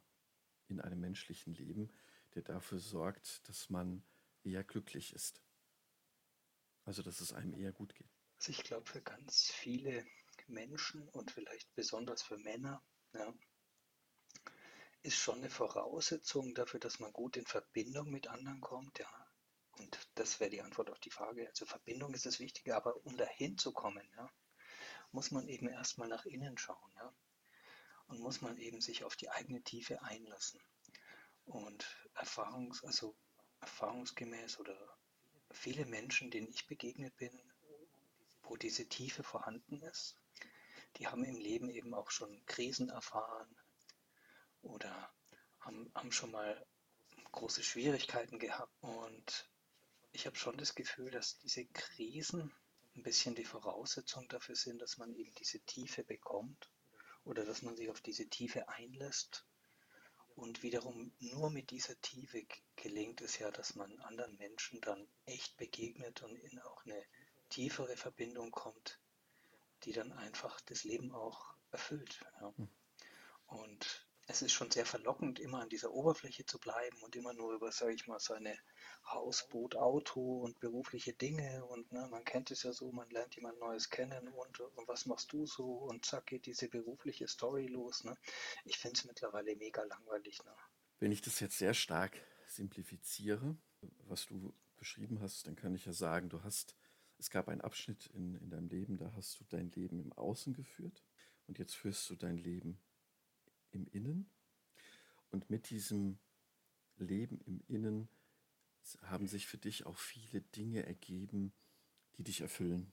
in 0.67 0.79
einem 0.79 0.99
menschlichen 0.99 1.55
Leben, 1.55 1.91
der 2.35 2.43
dafür 2.43 2.77
sorgt, 2.77 3.49
dass 3.49 3.71
man 3.71 4.03
eher 4.43 4.63
glücklich 4.63 5.13
ist? 5.13 5.41
Also 6.85 7.01
dass 7.01 7.21
es 7.21 7.33
einem 7.33 7.55
eher 7.55 7.73
gut 7.73 7.95
geht. 7.95 8.11
Also 8.37 8.51
ich 8.51 8.63
glaube, 8.63 8.87
für 8.87 9.01
ganz 9.01 9.49
viele 9.49 10.05
Menschen 10.45 11.09
und 11.09 11.31
vielleicht 11.31 11.73
besonders 11.73 12.21
für 12.21 12.37
Männer 12.37 12.83
ja, 13.13 13.33
ist 15.01 15.17
schon 15.17 15.39
eine 15.39 15.49
Voraussetzung 15.49 16.53
dafür, 16.53 16.79
dass 16.79 16.99
man 16.99 17.11
gut 17.13 17.35
in 17.35 17.47
Verbindung 17.47 18.11
mit 18.11 18.27
anderen 18.27 18.61
kommt, 18.61 18.99
ja, 18.99 19.26
und 19.79 20.09
das 20.15 20.39
wäre 20.39 20.49
die 20.49 20.61
Antwort 20.61 20.89
auf 20.89 20.99
die 20.99 21.11
Frage. 21.11 21.47
Also 21.47 21.65
Verbindung 21.65 22.13
ist 22.13 22.25
das 22.25 22.39
Wichtige, 22.39 22.75
aber 22.75 22.95
um 23.05 23.17
dahin 23.17 23.57
zu 23.57 23.71
kommen, 23.71 24.07
ja, 24.15 24.29
muss 25.11 25.31
man 25.31 25.47
eben 25.47 25.67
erstmal 25.67 26.07
nach 26.07 26.25
innen 26.25 26.57
schauen, 26.57 26.91
ja. 26.95 27.13
Und 28.07 28.19
muss 28.19 28.41
man 28.41 28.57
eben 28.57 28.79
sich 28.79 29.03
auf 29.03 29.17
die 29.17 29.29
eigene 29.29 29.61
Tiefe 29.61 30.01
einlassen. 30.01 30.61
Und 31.45 31.85
Erfahrungs, 32.13 32.83
also 32.83 33.15
erfahrungsgemäß 33.59 34.59
oder 34.59 34.77
viele 35.51 35.85
Menschen, 35.85 36.31
denen 36.31 36.47
ich 36.47 36.67
begegnet 36.67 37.15
bin, 37.17 37.31
wo 38.43 38.55
diese 38.55 38.87
Tiefe 38.87 39.23
vorhanden 39.23 39.81
ist, 39.81 40.15
die 40.97 41.07
haben 41.07 41.23
im 41.23 41.35
Leben 41.35 41.69
eben 41.69 41.93
auch 41.93 42.11
schon 42.11 42.45
Krisen 42.45 42.89
erfahren 42.89 43.55
oder 44.61 45.13
haben, 45.59 45.91
haben 45.93 46.11
schon 46.11 46.31
mal 46.31 46.65
große 47.31 47.63
Schwierigkeiten 47.63 48.39
gehabt 48.39 48.73
und 48.81 49.49
ich 50.17 50.25
habe 50.25 50.35
schon 50.35 50.57
das 50.57 50.73
Gefühl, 50.73 51.11
dass 51.11 51.37
diese 51.37 51.63
Krisen 51.65 52.51
ein 52.95 53.03
bisschen 53.03 53.35
die 53.35 53.45
Voraussetzung 53.45 54.27
dafür 54.29 54.55
sind, 54.55 54.81
dass 54.81 54.97
man 54.97 55.13
eben 55.13 55.31
diese 55.35 55.59
Tiefe 55.59 56.03
bekommt 56.03 56.71
oder 57.23 57.45
dass 57.45 57.61
man 57.61 57.75
sich 57.75 57.87
auf 57.91 58.01
diese 58.01 58.27
Tiefe 58.27 58.67
einlässt. 58.67 59.45
Und 60.35 60.63
wiederum 60.63 61.13
nur 61.19 61.51
mit 61.51 61.69
dieser 61.69 62.01
Tiefe 62.01 62.47
gelingt 62.77 63.21
es 63.21 63.37
ja, 63.37 63.51
dass 63.51 63.75
man 63.75 63.99
anderen 63.99 64.35
Menschen 64.37 64.81
dann 64.81 65.07
echt 65.25 65.55
begegnet 65.55 66.23
und 66.23 66.35
in 66.35 66.57
auch 66.61 66.83
eine 66.83 67.05
tiefere 67.49 67.95
Verbindung 67.95 68.49
kommt, 68.49 68.99
die 69.83 69.91
dann 69.91 70.11
einfach 70.13 70.59
das 70.61 70.83
Leben 70.83 71.11
auch 71.11 71.53
erfüllt. 71.69 72.25
Ja. 72.41 72.51
Hm. 72.57 72.69
Und 73.45 74.06
es 74.29 74.41
ist 74.41 74.51
schon 74.51 74.69
sehr 74.69 74.85
verlockend, 74.85 75.39
immer 75.39 75.61
an 75.61 75.69
dieser 75.69 75.91
Oberfläche 75.91 76.45
zu 76.45 76.59
bleiben 76.59 77.01
und 77.01 77.15
immer 77.15 77.33
nur 77.33 77.53
über, 77.53 77.71
sage 77.71 77.93
ich 77.93 78.07
mal, 78.07 78.19
seine 78.19 78.57
Haus, 79.05 79.47
Boot, 79.47 79.77
Auto 79.77 80.41
und 80.41 80.59
berufliche 80.59 81.13
Dinge 81.13 81.63
und 81.65 81.91
ne, 81.93 82.07
man 82.11 82.25
kennt 82.25 82.51
es 82.51 82.63
ja 82.63 82.73
so, 82.73 82.91
man 82.91 83.09
lernt 83.09 83.35
jemand 83.35 83.57
Neues 83.59 83.89
kennen 83.89 84.27
und, 84.27 84.59
und 84.59 84.87
was 84.87 85.05
machst 85.05 85.31
du 85.31 85.45
so 85.45 85.65
und 85.65 86.05
zack 86.05 86.27
geht 86.27 86.45
diese 86.45 86.67
berufliche 86.67 87.27
Story 87.29 87.67
los. 87.67 88.03
Ne? 88.03 88.17
Ich 88.65 88.77
finde 88.77 88.97
es 88.97 89.05
mittlerweile 89.05 89.55
mega 89.55 89.83
langweilig. 89.83 90.43
Ne? 90.43 90.51
Wenn 90.99 91.13
ich 91.13 91.21
das 91.21 91.39
jetzt 91.39 91.57
sehr 91.57 91.73
stark 91.73 92.19
simplifiziere, 92.47 93.55
was 94.07 94.25
du 94.25 94.53
beschrieben 94.75 95.21
hast, 95.21 95.47
dann 95.47 95.55
kann 95.55 95.73
ich 95.73 95.85
ja 95.85 95.93
sagen, 95.93 96.27
du 96.27 96.43
hast, 96.43 96.75
es 97.17 97.29
gab 97.29 97.47
einen 97.47 97.61
Abschnitt 97.61 98.07
in, 98.07 98.35
in 98.35 98.49
deinem 98.49 98.67
Leben, 98.67 98.97
da 98.97 99.13
hast 99.15 99.39
du 99.39 99.45
dein 99.45 99.71
Leben 99.71 100.01
im 100.01 100.11
Außen 100.11 100.53
geführt 100.53 101.01
und 101.47 101.59
jetzt 101.59 101.75
führst 101.75 102.09
du 102.09 102.15
dein 102.15 102.37
Leben 102.37 102.77
im 103.77 103.87
Innen. 103.87 104.29
Und 105.31 105.49
mit 105.49 105.69
diesem 105.69 106.19
Leben 106.97 107.39
im 107.41 107.61
Innen 107.67 108.09
haben 109.01 109.27
sich 109.27 109.47
für 109.47 109.57
dich 109.57 109.85
auch 109.85 109.97
viele 109.97 110.41
Dinge 110.41 110.85
ergeben, 110.85 111.53
die 112.17 112.23
dich 112.23 112.41
erfüllen. 112.41 112.91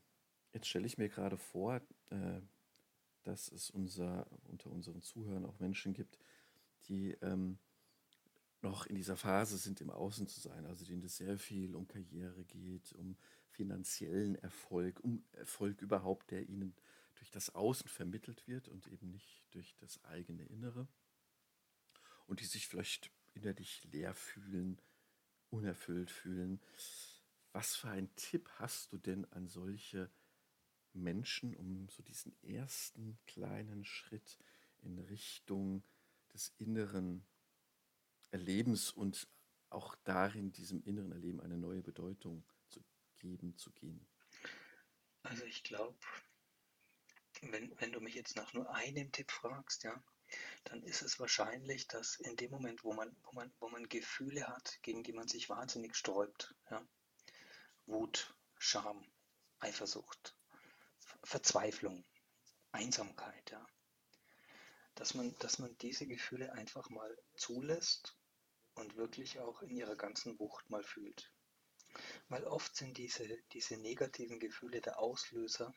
Jetzt 0.52 0.68
stelle 0.68 0.86
ich 0.86 0.98
mir 0.98 1.08
gerade 1.08 1.36
vor, 1.36 1.80
äh, 2.10 2.40
dass 3.22 3.50
es 3.50 3.70
unser, 3.70 4.26
unter 4.44 4.70
unseren 4.70 5.02
Zuhörern 5.02 5.46
auch 5.46 5.58
Menschen 5.58 5.94
gibt, 5.94 6.18
die 6.86 7.12
ähm, 7.22 7.58
noch 8.60 8.86
in 8.86 8.96
dieser 8.96 9.16
Phase 9.16 9.58
sind, 9.58 9.80
im 9.80 9.90
Außen 9.90 10.26
zu 10.26 10.40
sein, 10.40 10.66
also 10.66 10.84
denen 10.84 11.04
es 11.04 11.16
sehr 11.16 11.38
viel 11.38 11.74
um 11.74 11.86
Karriere 11.86 12.44
geht, 12.44 12.92
um 12.92 13.16
finanziellen 13.48 14.34
Erfolg, 14.36 15.00
um 15.00 15.24
Erfolg 15.32 15.80
überhaupt, 15.82 16.30
der 16.30 16.48
ihnen 16.48 16.74
durch 17.24 17.30
das 17.30 17.54
Außen 17.54 17.88
vermittelt 17.88 18.46
wird 18.46 18.68
und 18.68 18.86
eben 18.86 19.10
nicht 19.10 19.46
durch 19.52 19.74
das 19.78 20.04
eigene 20.04 20.44
Innere. 20.44 20.86
Und 22.26 22.40
die 22.40 22.44
sich 22.44 22.68
vielleicht 22.68 23.10
innerlich 23.32 23.82
leer 23.84 24.14
fühlen, 24.14 24.78
unerfüllt 25.48 26.10
fühlen. 26.10 26.60
Was 27.52 27.76
für 27.76 27.88
einen 27.88 28.14
Tipp 28.16 28.50
hast 28.58 28.92
du 28.92 28.98
denn 28.98 29.24
an 29.32 29.48
solche 29.48 30.10
Menschen, 30.92 31.56
um 31.56 31.88
so 31.88 32.02
diesen 32.02 32.36
ersten 32.42 33.18
kleinen 33.26 33.86
Schritt 33.86 34.38
in 34.82 34.98
Richtung 34.98 35.82
des 36.34 36.52
inneren 36.58 37.24
Erlebens 38.32 38.90
und 38.90 39.28
auch 39.70 39.96
darin, 40.04 40.52
diesem 40.52 40.82
inneren 40.82 41.12
Erleben 41.12 41.40
eine 41.40 41.56
neue 41.56 41.82
Bedeutung 41.82 42.44
zu 42.68 42.84
geben, 43.16 43.56
zu 43.56 43.70
gehen? 43.72 44.06
Also 45.22 45.44
ich 45.46 45.62
glaube, 45.62 45.96
wenn, 47.52 47.78
wenn 47.80 47.92
du 47.92 48.00
mich 48.00 48.14
jetzt 48.14 48.36
nach 48.36 48.52
nur 48.52 48.72
einem 48.74 49.12
Tipp 49.12 49.30
fragst, 49.30 49.84
ja, 49.84 50.02
dann 50.64 50.82
ist 50.82 51.02
es 51.02 51.20
wahrscheinlich, 51.20 51.86
dass 51.88 52.16
in 52.16 52.36
dem 52.36 52.50
Moment, 52.50 52.84
wo 52.84 52.92
man, 52.92 53.14
wo 53.22 53.32
man, 53.32 53.52
wo 53.60 53.68
man 53.68 53.88
Gefühle 53.88 54.46
hat, 54.48 54.78
gegen 54.82 55.02
die 55.02 55.12
man 55.12 55.28
sich 55.28 55.48
wahnsinnig 55.48 55.96
sträubt, 55.96 56.54
ja, 56.70 56.86
Wut, 57.86 58.34
Scham, 58.58 59.06
Eifersucht, 59.58 60.36
Verzweiflung, 61.22 62.04
Einsamkeit, 62.72 63.50
ja, 63.50 63.66
dass 64.94 65.14
man, 65.14 65.36
dass 65.38 65.58
man 65.58 65.76
diese 65.78 66.06
Gefühle 66.06 66.52
einfach 66.52 66.88
mal 66.90 67.16
zulässt 67.36 68.16
und 68.74 68.96
wirklich 68.96 69.38
auch 69.40 69.62
in 69.62 69.70
ihrer 69.70 69.96
ganzen 69.96 70.38
Wucht 70.38 70.68
mal 70.70 70.82
fühlt. 70.82 71.32
Weil 72.28 72.44
oft 72.44 72.74
sind 72.74 72.98
diese, 72.98 73.26
diese 73.52 73.76
negativen 73.76 74.40
Gefühle 74.40 74.80
der 74.80 74.98
Auslöser, 74.98 75.72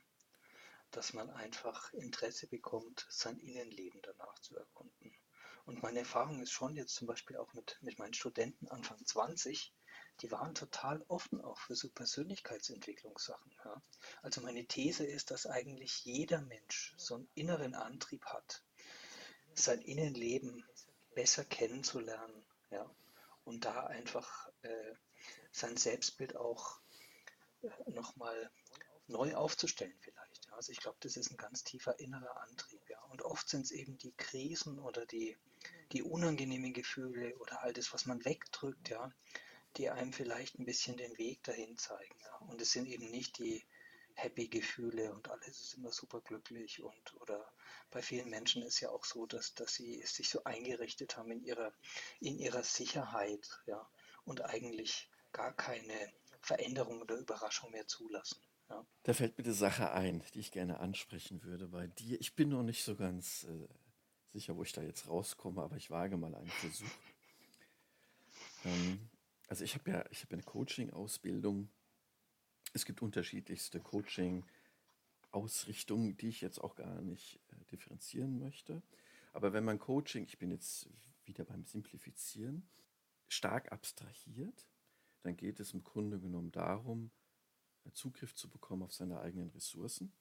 dass 0.91 1.13
man 1.13 1.29
einfach 1.29 1.93
Interesse 1.93 2.47
bekommt, 2.47 3.05
sein 3.09 3.37
Innenleben 3.39 4.01
danach 4.01 4.39
zu 4.39 4.57
erkunden. 4.57 5.13
Und 5.65 5.83
meine 5.83 5.99
Erfahrung 5.99 6.41
ist 6.41 6.51
schon 6.51 6.75
jetzt 6.75 6.95
zum 6.95 7.07
Beispiel 7.07 7.37
auch 7.37 7.53
mit, 7.53 7.77
mit 7.81 7.99
meinen 7.99 8.13
Studenten 8.13 8.67
Anfang 8.69 9.05
20, 9.05 9.73
die 10.21 10.31
waren 10.31 10.55
total 10.55 11.03
offen 11.09 11.41
auch 11.41 11.59
für 11.59 11.75
so 11.75 11.89
Persönlichkeitsentwicklungssachen. 11.89 13.53
Ja. 13.65 13.81
Also 14.21 14.41
meine 14.41 14.65
These 14.65 15.05
ist, 15.05 15.29
dass 15.29 15.45
eigentlich 15.45 16.05
jeder 16.05 16.41
Mensch 16.41 16.95
so 16.97 17.15
einen 17.15 17.29
inneren 17.35 17.75
Antrieb 17.75 18.25
hat, 18.25 18.63
sein 19.53 19.81
Innenleben 19.81 20.65
besser 21.13 21.45
kennenzulernen 21.45 22.45
ja, 22.71 22.89
und 23.43 23.65
da 23.65 23.87
einfach 23.87 24.49
äh, 24.61 24.93
sein 25.51 25.77
Selbstbild 25.77 26.35
auch 26.35 26.79
äh, 27.61 27.69
nochmal 27.91 28.51
neu 29.07 29.35
aufzustellen 29.35 29.97
vielleicht. 29.99 30.26
Also 30.57 30.71
ich 30.71 30.79
glaube, 30.79 30.97
das 31.01 31.17
ist 31.17 31.31
ein 31.31 31.37
ganz 31.37 31.63
tiefer 31.63 31.99
innerer 31.99 32.41
Antrieb. 32.41 32.81
Ja. 32.89 32.99
Und 33.03 33.21
oft 33.21 33.47
sind 33.47 33.65
es 33.65 33.71
eben 33.71 33.97
die 33.99 34.11
Krisen 34.17 34.79
oder 34.79 35.05
die, 35.05 35.37
die 35.91 36.01
unangenehmen 36.01 36.73
Gefühle 36.73 37.37
oder 37.37 37.61
all 37.61 37.73
das, 37.73 37.93
was 37.93 38.07
man 38.07 38.25
wegdrückt, 38.25 38.89
ja, 38.89 39.11
die 39.77 39.89
einem 39.89 40.11
vielleicht 40.11 40.57
ein 40.57 40.65
bisschen 40.65 40.97
den 40.97 41.15
Weg 41.19 41.43
dahin 41.43 41.77
zeigen. 41.77 42.19
Ja. 42.23 42.35
Und 42.47 42.59
es 42.59 42.71
sind 42.71 42.87
eben 42.87 43.09
nicht 43.11 43.37
die 43.37 43.65
happy 44.15 44.47
Gefühle 44.47 45.13
und 45.13 45.29
alles 45.29 45.61
ist 45.61 45.75
immer 45.75 45.91
super 45.91 46.21
glücklich 46.21 46.81
und 46.81 47.13
oder 47.21 47.53
bei 47.91 48.01
vielen 48.01 48.29
Menschen 48.31 48.63
ist 48.63 48.79
ja 48.79 48.89
auch 48.89 49.05
so, 49.05 49.27
dass, 49.27 49.53
dass 49.53 49.75
sie 49.75 50.01
sich 50.01 50.29
so 50.29 50.43
eingerichtet 50.43 51.17
haben 51.17 51.31
in 51.31 51.43
ihrer, 51.43 51.71
in 52.19 52.39
ihrer 52.39 52.63
Sicherheit, 52.63 53.47
ja, 53.67 53.87
und 54.25 54.41
eigentlich 54.41 55.07
gar 55.31 55.55
keine 55.55 56.11
Veränderung 56.41 57.01
oder 57.01 57.15
Überraschung 57.15 57.69
mehr 57.69 57.85
zulassen. 57.85 58.41
Da 59.03 59.13
fällt 59.13 59.37
mir 59.37 59.43
eine 59.45 59.53
Sache 59.53 59.91
ein, 59.91 60.23
die 60.33 60.39
ich 60.39 60.51
gerne 60.51 60.79
ansprechen 60.79 61.43
würde 61.43 61.67
bei 61.69 61.87
dir. 61.87 62.19
Ich 62.19 62.35
bin 62.35 62.49
noch 62.49 62.63
nicht 62.63 62.83
so 62.83 62.95
ganz 62.95 63.45
äh, 63.45 63.67
sicher, 64.33 64.57
wo 64.57 64.63
ich 64.63 64.73
da 64.73 64.81
jetzt 64.81 65.07
rauskomme, 65.07 65.61
aber 65.61 65.77
ich 65.77 65.89
wage 65.89 66.17
mal 66.17 66.35
einen 66.35 66.47
Versuch. 66.47 66.91
Ähm, 68.65 69.09
also 69.47 69.63
ich 69.63 69.75
habe 69.75 69.89
ja, 69.89 70.03
ich 70.11 70.23
habe 70.23 70.33
eine 70.33 70.43
Coaching-Ausbildung. 70.43 71.69
Es 72.73 72.83
gibt 72.83 73.01
unterschiedlichste 73.01 73.79
Coaching-Ausrichtungen, 73.79 76.17
die 76.17 76.27
ich 76.27 76.41
jetzt 76.41 76.59
auch 76.59 76.75
gar 76.75 77.01
nicht 77.01 77.39
äh, 77.49 77.63
differenzieren 77.71 78.39
möchte. 78.39 78.83
Aber 79.31 79.53
wenn 79.53 79.63
man 79.63 79.79
Coaching, 79.79 80.25
ich 80.25 80.37
bin 80.37 80.51
jetzt 80.51 80.89
wieder 81.23 81.45
beim 81.45 81.63
Simplifizieren, 81.65 82.67
stark 83.29 83.71
abstrahiert, 83.71 84.67
dann 85.21 85.37
geht 85.37 85.61
es 85.61 85.73
im 85.73 85.83
Grunde 85.83 86.19
genommen 86.19 86.51
darum, 86.51 87.09
Zugriff 87.93 88.35
zu 88.35 88.49
bekommen 88.49 88.83
auf 88.83 88.93
seine 88.93 89.19
eigenen 89.19 89.49
Ressourcen. 89.49 90.11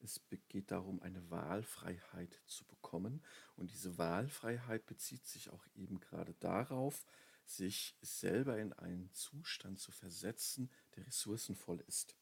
Es 0.00 0.20
geht 0.48 0.70
darum, 0.70 1.00
eine 1.00 1.30
Wahlfreiheit 1.30 2.38
zu 2.46 2.64
bekommen. 2.66 3.22
Und 3.56 3.70
diese 3.70 3.96
Wahlfreiheit 3.96 4.84
bezieht 4.86 5.26
sich 5.26 5.48
auch 5.50 5.66
eben 5.74 5.98
gerade 6.00 6.34
darauf, 6.40 7.06
sich 7.46 7.96
selber 8.02 8.58
in 8.58 8.72
einen 8.74 9.12
Zustand 9.12 9.78
zu 9.78 9.92
versetzen, 9.92 10.70
der 10.96 11.06
ressourcenvoll 11.06 11.80
ist. 11.86 12.16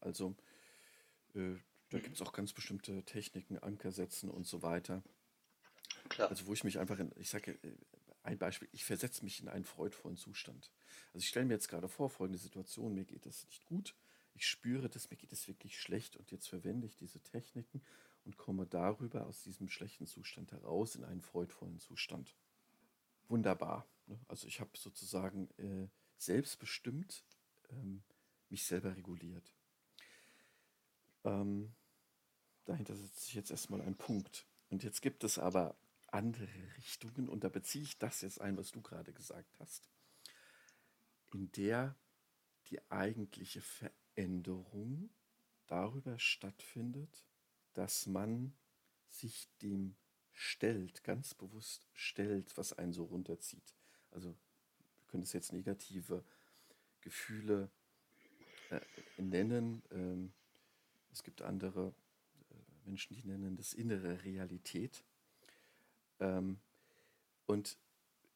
Also 0.00 0.36
äh, 1.34 1.56
da 1.90 1.98
gibt 1.98 2.16
es 2.16 2.22
auch 2.22 2.32
ganz 2.32 2.52
bestimmte 2.52 3.02
Techniken, 3.04 3.58
Anker 3.58 3.92
setzen 3.92 4.30
und 4.30 4.46
so 4.46 4.62
weiter. 4.62 5.02
Klar. 6.08 6.30
Also 6.30 6.46
wo 6.46 6.52
ich 6.52 6.64
mich 6.64 6.78
einfach 6.78 6.98
in, 6.98 7.12
ich 7.16 7.30
sage 7.30 7.52
äh, 7.62 7.76
ein 8.30 8.38
Beispiel, 8.38 8.68
ich 8.72 8.84
versetze 8.84 9.24
mich 9.24 9.40
in 9.40 9.48
einen 9.48 9.64
freudvollen 9.64 10.16
Zustand. 10.16 10.70
Also 11.08 11.18
ich 11.24 11.28
stelle 11.28 11.46
mir 11.46 11.54
jetzt 11.54 11.68
gerade 11.68 11.88
vor, 11.88 12.08
folgende 12.08 12.38
Situation, 12.38 12.94
mir 12.94 13.04
geht 13.04 13.26
es 13.26 13.44
nicht 13.44 13.64
gut, 13.64 13.96
ich 14.34 14.46
spüre 14.46 14.88
das, 14.88 15.10
mir 15.10 15.16
geht 15.16 15.32
es 15.32 15.48
wirklich 15.48 15.80
schlecht 15.80 16.16
und 16.16 16.30
jetzt 16.30 16.48
verwende 16.48 16.86
ich 16.86 16.96
diese 16.96 17.20
Techniken 17.20 17.82
und 18.24 18.36
komme 18.36 18.66
darüber 18.66 19.26
aus 19.26 19.42
diesem 19.42 19.68
schlechten 19.68 20.06
Zustand 20.06 20.52
heraus 20.52 20.94
in 20.94 21.04
einen 21.04 21.20
freudvollen 21.20 21.80
Zustand. 21.80 22.36
Wunderbar. 23.28 23.86
Ne? 24.06 24.18
Also 24.28 24.46
ich 24.46 24.60
habe 24.60 24.70
sozusagen 24.76 25.50
äh, 25.58 25.88
selbstbestimmt 26.16 27.24
ähm, 27.70 28.02
mich 28.48 28.64
selber 28.64 28.96
reguliert. 28.96 29.52
Ähm, 31.24 31.74
dahinter 32.64 32.94
setze 32.94 33.28
ich 33.28 33.34
jetzt 33.34 33.50
erstmal 33.50 33.80
einen 33.80 33.96
Punkt. 33.96 34.46
Und 34.68 34.84
jetzt 34.84 35.02
gibt 35.02 35.24
es 35.24 35.38
aber 35.38 35.76
andere 36.12 36.48
Richtungen, 36.76 37.28
und 37.28 37.44
da 37.44 37.48
beziehe 37.48 37.84
ich 37.84 37.98
das 37.98 38.20
jetzt 38.20 38.40
ein, 38.40 38.56
was 38.56 38.70
du 38.70 38.80
gerade 38.80 39.12
gesagt 39.12 39.58
hast, 39.58 39.88
in 41.32 41.50
der 41.52 41.96
die 42.68 42.80
eigentliche 42.90 43.60
Veränderung 43.60 45.10
darüber 45.66 46.18
stattfindet, 46.18 47.24
dass 47.74 48.06
man 48.06 48.52
sich 49.08 49.48
dem 49.62 49.96
stellt, 50.32 51.04
ganz 51.04 51.34
bewusst 51.34 51.88
stellt, 51.92 52.56
was 52.56 52.72
einen 52.72 52.92
so 52.92 53.04
runterzieht. 53.04 53.74
Also 54.10 54.30
wir 54.30 55.06
können 55.08 55.22
es 55.22 55.32
jetzt 55.32 55.52
negative 55.52 56.24
Gefühle 57.00 57.70
äh, 58.70 58.80
nennen. 59.20 59.82
Ähm, 59.90 60.32
es 61.12 61.22
gibt 61.22 61.42
andere 61.42 61.94
äh, 62.50 62.54
Menschen, 62.86 63.14
die 63.14 63.26
nennen 63.26 63.56
das 63.56 63.74
innere 63.74 64.22
Realität. 64.24 65.04
Ähm, 66.20 66.58
und 67.46 67.76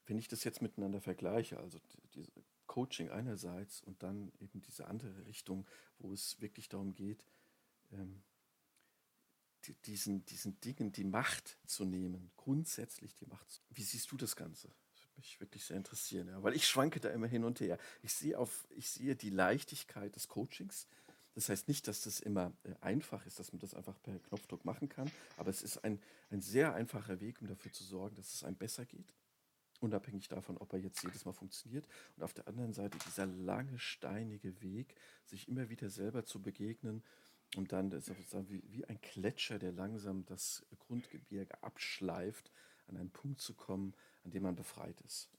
wenn 0.07 0.17
ich 0.17 0.27
das 0.27 0.43
jetzt 0.43 0.61
miteinander 0.61 1.01
vergleiche, 1.01 1.59
also 1.59 1.79
diese 2.13 2.31
Coaching 2.67 3.09
einerseits 3.09 3.81
und 3.81 4.03
dann 4.03 4.31
eben 4.39 4.61
diese 4.61 4.87
andere 4.87 5.25
Richtung, 5.25 5.65
wo 5.99 6.13
es 6.13 6.41
wirklich 6.41 6.69
darum 6.69 6.93
geht, 6.93 7.23
ähm, 7.93 8.21
die, 9.65 9.73
diesen, 9.85 10.25
diesen 10.25 10.59
Dingen 10.61 10.91
die 10.91 11.03
Macht 11.03 11.57
zu 11.65 11.85
nehmen, 11.85 12.31
grundsätzlich 12.37 13.15
die 13.15 13.25
Macht. 13.25 13.61
Wie 13.69 13.83
siehst 13.83 14.11
du 14.11 14.17
das 14.17 14.35
Ganze? 14.35 14.67
Das 14.67 15.03
würde 15.03 15.13
mich 15.17 15.39
wirklich 15.39 15.65
sehr 15.65 15.77
interessieren, 15.77 16.27
ja, 16.27 16.43
weil 16.43 16.55
ich 16.55 16.67
schwanke 16.67 16.99
da 16.99 17.09
immer 17.09 17.27
hin 17.27 17.43
und 17.43 17.59
her. 17.59 17.79
Ich 18.03 18.13
sehe, 18.13 18.37
auf, 18.37 18.67
ich 18.71 18.89
sehe 18.89 19.15
die 19.15 19.29
Leichtigkeit 19.29 20.15
des 20.15 20.27
Coachings. 20.27 20.87
Das 21.35 21.49
heißt 21.49 21.67
nicht, 21.67 21.87
dass 21.87 22.01
das 22.01 22.19
immer 22.19 22.53
äh, 22.63 22.73
einfach 22.81 23.25
ist, 23.25 23.39
dass 23.39 23.51
man 23.51 23.59
das 23.59 23.73
einfach 23.73 24.01
per 24.01 24.17
Knopfdruck 24.19 24.65
machen 24.65 24.89
kann, 24.89 25.11
aber 25.37 25.49
es 25.49 25.61
ist 25.61 25.83
ein, 25.83 26.01
ein 26.31 26.41
sehr 26.41 26.73
einfacher 26.73 27.19
Weg, 27.19 27.41
um 27.41 27.47
dafür 27.47 27.71
zu 27.71 27.83
sorgen, 27.83 28.15
dass 28.15 28.33
es 28.33 28.43
einem 28.43 28.57
besser 28.57 28.85
geht 28.85 29.13
unabhängig 29.81 30.27
davon, 30.27 30.57
ob 30.57 30.73
er 30.73 30.79
jetzt 30.79 31.03
jedes 31.03 31.25
Mal 31.25 31.33
funktioniert. 31.33 31.87
Und 32.15 32.23
auf 32.23 32.33
der 32.33 32.47
anderen 32.47 32.73
Seite 32.73 32.97
dieser 33.05 33.25
lange, 33.25 33.77
steinige 33.77 34.61
Weg, 34.61 34.95
sich 35.25 35.47
immer 35.47 35.69
wieder 35.69 35.89
selber 35.89 36.25
zu 36.25 36.41
begegnen 36.41 37.03
und 37.55 37.71
dann 37.71 37.91
ist 37.91 38.07
sozusagen 38.07 38.49
wie, 38.49 38.63
wie 38.67 38.85
ein 38.85 38.99
Gletscher, 39.01 39.59
der 39.59 39.71
langsam 39.71 40.25
das 40.25 40.65
Grundgebirge 40.79 41.61
abschleift, 41.63 42.51
an 42.87 42.97
einen 42.97 43.11
Punkt 43.11 43.41
zu 43.41 43.53
kommen, 43.53 43.93
an 44.23 44.31
dem 44.31 44.43
man 44.43 44.55
befreit 44.55 44.99
ist. 45.01 45.29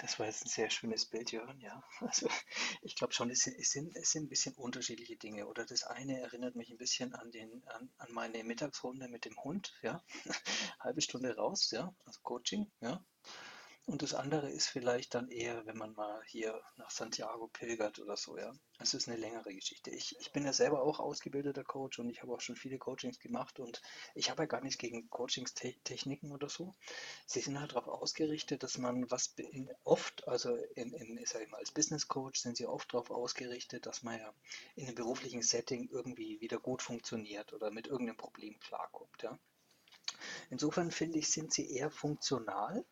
Das 0.00 0.18
war 0.18 0.26
jetzt 0.26 0.46
ein 0.46 0.48
sehr 0.48 0.70
schönes 0.70 1.04
Bild, 1.04 1.30
Jörn, 1.30 1.60
ja. 1.60 1.82
Also 2.00 2.28
ich 2.80 2.96
glaube 2.96 3.12
schon, 3.12 3.28
es 3.30 3.40
sind, 3.40 3.58
es, 3.58 3.70
sind, 3.70 3.94
es 3.96 4.10
sind 4.10 4.24
ein 4.24 4.28
bisschen 4.28 4.54
unterschiedliche 4.54 5.16
Dinge. 5.16 5.46
Oder 5.46 5.66
das 5.66 5.82
eine 5.84 6.18
erinnert 6.20 6.56
mich 6.56 6.70
ein 6.70 6.78
bisschen 6.78 7.14
an, 7.14 7.30
den, 7.30 7.62
an, 7.68 7.90
an 7.98 8.12
meine 8.12 8.42
Mittagsrunde 8.42 9.08
mit 9.08 9.26
dem 9.26 9.36
Hund, 9.44 9.74
ja. 9.82 10.02
Halbe 10.80 11.02
Stunde 11.02 11.36
raus, 11.36 11.70
ja, 11.70 11.94
also 12.06 12.20
Coaching, 12.22 12.70
ja. 12.80 13.04
Und 13.90 14.02
das 14.02 14.14
andere 14.14 14.48
ist 14.48 14.68
vielleicht 14.68 15.16
dann 15.16 15.28
eher, 15.32 15.66
wenn 15.66 15.76
man 15.76 15.94
mal 15.94 16.22
hier 16.24 16.62
nach 16.76 16.92
Santiago 16.92 17.48
pilgert 17.48 17.98
oder 17.98 18.16
so, 18.16 18.38
ja. 18.38 18.52
Es 18.78 18.94
ist 18.94 19.08
eine 19.08 19.16
längere 19.16 19.52
Geschichte. 19.52 19.90
Ich, 19.90 20.16
ich 20.20 20.30
bin 20.30 20.44
ja 20.44 20.52
selber 20.52 20.82
auch 20.82 21.00
ausgebildeter 21.00 21.64
Coach 21.64 21.98
und 21.98 22.08
ich 22.08 22.22
habe 22.22 22.32
auch 22.32 22.40
schon 22.40 22.54
viele 22.54 22.78
Coachings 22.78 23.18
gemacht 23.18 23.58
und 23.58 23.82
ich 24.14 24.30
habe 24.30 24.44
ja 24.44 24.46
gar 24.46 24.60
nichts 24.60 24.78
gegen 24.78 25.10
Coachingstechniken 25.10 26.30
oder 26.30 26.48
so. 26.48 26.72
Sie 27.26 27.40
sind 27.40 27.58
halt 27.58 27.72
darauf 27.72 27.88
ausgerichtet, 27.88 28.62
dass 28.62 28.78
man 28.78 29.10
was 29.10 29.34
oft, 29.82 30.28
also 30.28 30.54
in, 30.76 30.92
in, 30.92 31.18
ich 31.18 31.28
sag 31.28 31.50
mal, 31.50 31.58
als 31.58 31.72
Business 31.72 32.06
Coach 32.06 32.38
sind 32.38 32.56
sie 32.56 32.66
oft 32.66 32.94
darauf 32.94 33.10
ausgerichtet, 33.10 33.86
dass 33.86 34.04
man 34.04 34.20
ja 34.20 34.32
in 34.76 34.86
einem 34.86 34.94
beruflichen 34.94 35.42
Setting 35.42 35.88
irgendwie 35.90 36.40
wieder 36.40 36.60
gut 36.60 36.80
funktioniert 36.80 37.52
oder 37.52 37.72
mit 37.72 37.88
irgendeinem 37.88 38.18
Problem 38.18 38.56
klarkommt, 38.60 39.20
ja. 39.24 39.36
Insofern 40.48 40.92
finde 40.92 41.18
ich, 41.18 41.28
sind 41.28 41.52
sie 41.52 41.74
eher 41.74 41.90
funktional 41.90 42.84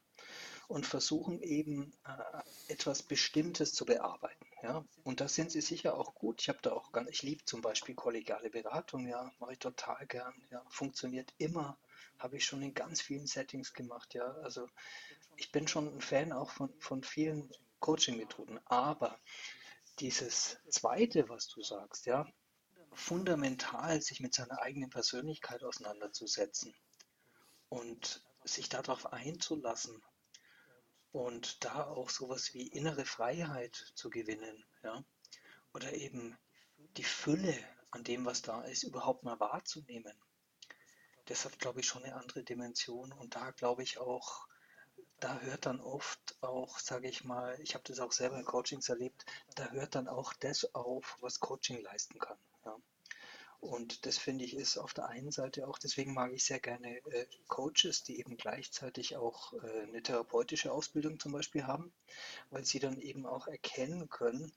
und 0.69 0.87
versuchen 0.87 1.41
eben 1.43 1.93
äh, 2.05 2.73
etwas 2.73 3.03
Bestimmtes 3.03 3.73
zu 3.73 3.87
bearbeiten. 3.87 4.47
Ja? 4.63 4.85
Und 5.03 5.21
da 5.21 5.27
sind 5.27 5.51
sie 5.51 5.63
sicher 5.63 5.97
auch 5.97 6.15
gut. 6.15 6.43
Ich 6.43 6.51
habe 6.51 6.59
da 6.61 6.73
auch 6.73 6.93
ganz, 6.93 7.09
ich 7.11 7.23
liebe 7.23 7.45
zum 7.47 7.63
Beispiel 7.63 7.95
kollegiale 7.95 8.51
Beratung, 8.51 9.09
ja, 9.09 9.33
mache 9.39 9.55
ich 9.55 9.59
total 9.59 10.07
gern. 10.07 10.35
Ja, 10.51 10.63
funktioniert 10.69 11.33
immer, 11.39 11.79
habe 12.19 12.37
ich 12.37 12.45
schon 12.45 12.63
in 12.63 12.75
ganz 12.75 13.01
vielen 13.01 13.27
Settings 13.27 13.73
gemacht. 13.73 14.13
Ja, 14.13 14.31
also 14.43 14.69
ich 15.37 15.51
bin 15.53 15.67
schon 15.67 15.89
ein 15.89 16.03
Fan 16.03 16.33
auch 16.33 16.51
von, 16.51 16.71
von 16.81 17.03
vielen 17.03 17.51
Coaching-Methoden. 17.81 18.61
Aber 18.67 19.19
dieses 20.01 20.59
Zweite, 20.69 21.31
was 21.31 21.49
du 21.49 21.63
sagst, 21.63 22.05
ja, 22.05 22.27
fundamental 22.93 24.03
sich 24.03 24.21
mit 24.21 24.35
seiner 24.35 24.61
eigenen 24.61 24.91
Persönlichkeit 24.91 25.65
auseinanderzusetzen 25.65 26.75
und 27.71 28.23
sich 28.45 28.69
darauf 28.69 29.13
einzulassen 29.13 30.03
und 31.13 31.65
da 31.65 31.85
auch 31.87 32.11
sowas 32.11 32.55
wie 32.55 32.67
innere 32.67 33.05
Freiheit 33.05 33.75
zu 33.95 34.11
gewinnen, 34.11 34.65
ja, 34.83 35.03
oder 35.73 35.93
eben 35.93 36.37
die 36.97 37.05
Fülle 37.05 37.55
an 37.91 38.05
dem, 38.05 38.25
was 38.25 38.43
da 38.43 38.63
ist, 38.63 38.83
überhaupt 38.83 39.25
mal 39.25 39.39
wahrzunehmen. 39.41 40.15
Das 41.27 41.45
hat, 41.45 41.59
glaube 41.59 41.81
ich, 41.81 41.87
schon 41.87 42.05
eine 42.05 42.17
andere 42.17 42.43
Dimension 42.43 43.13
und 43.13 43.35
da 43.35 43.51
glaube 43.51 43.83
ich 43.83 43.99
auch, 43.99 44.47
da 45.21 45.41
hört 45.41 45.67
dann 45.67 45.81
oft 45.81 46.37
auch, 46.43 46.79
sage 46.79 47.09
ich 47.09 47.25
mal, 47.25 47.59
ich 47.61 47.75
habe 47.75 47.85
das 47.85 48.01
auch 48.01 48.13
selber 48.13 48.39
in 48.39 48.45
Coachings 48.45 48.89
erlebt, 48.89 49.25
da 49.57 49.71
hört 49.71 49.95
dann 49.95 50.09
auch 50.09 50.33
das 50.35 50.75
auf, 50.75 51.17
was 51.21 51.41
Coaching 51.41 51.83
leisten 51.83 52.19
kann. 52.19 52.39
Und 53.79 54.07
das 54.07 54.19
finde 54.19 54.45
ich 54.45 54.57
ist 54.57 54.77
auf 54.77 54.93
der 54.93 55.09
einen 55.09 55.31
Seite 55.31 55.69
auch, 55.69 55.79
deswegen 55.79 56.13
mag 56.13 56.33
ich 56.33 56.43
sehr 56.43 56.59
gerne 56.59 56.97
äh, 57.13 57.27
Coaches, 57.47 58.03
die 58.03 58.19
eben 58.19 58.37
gleichzeitig 58.37 59.17
auch 59.17 59.53
äh, 59.53 59.83
eine 59.83 60.03
therapeutische 60.03 60.73
Ausbildung 60.73 61.21
zum 61.21 61.31
Beispiel 61.31 61.65
haben, 61.65 61.93
weil 62.51 62.65
sie 62.65 62.81
dann 62.81 63.01
eben 63.01 63.25
auch 63.25 63.47
erkennen 63.47 64.09
können, 64.09 64.51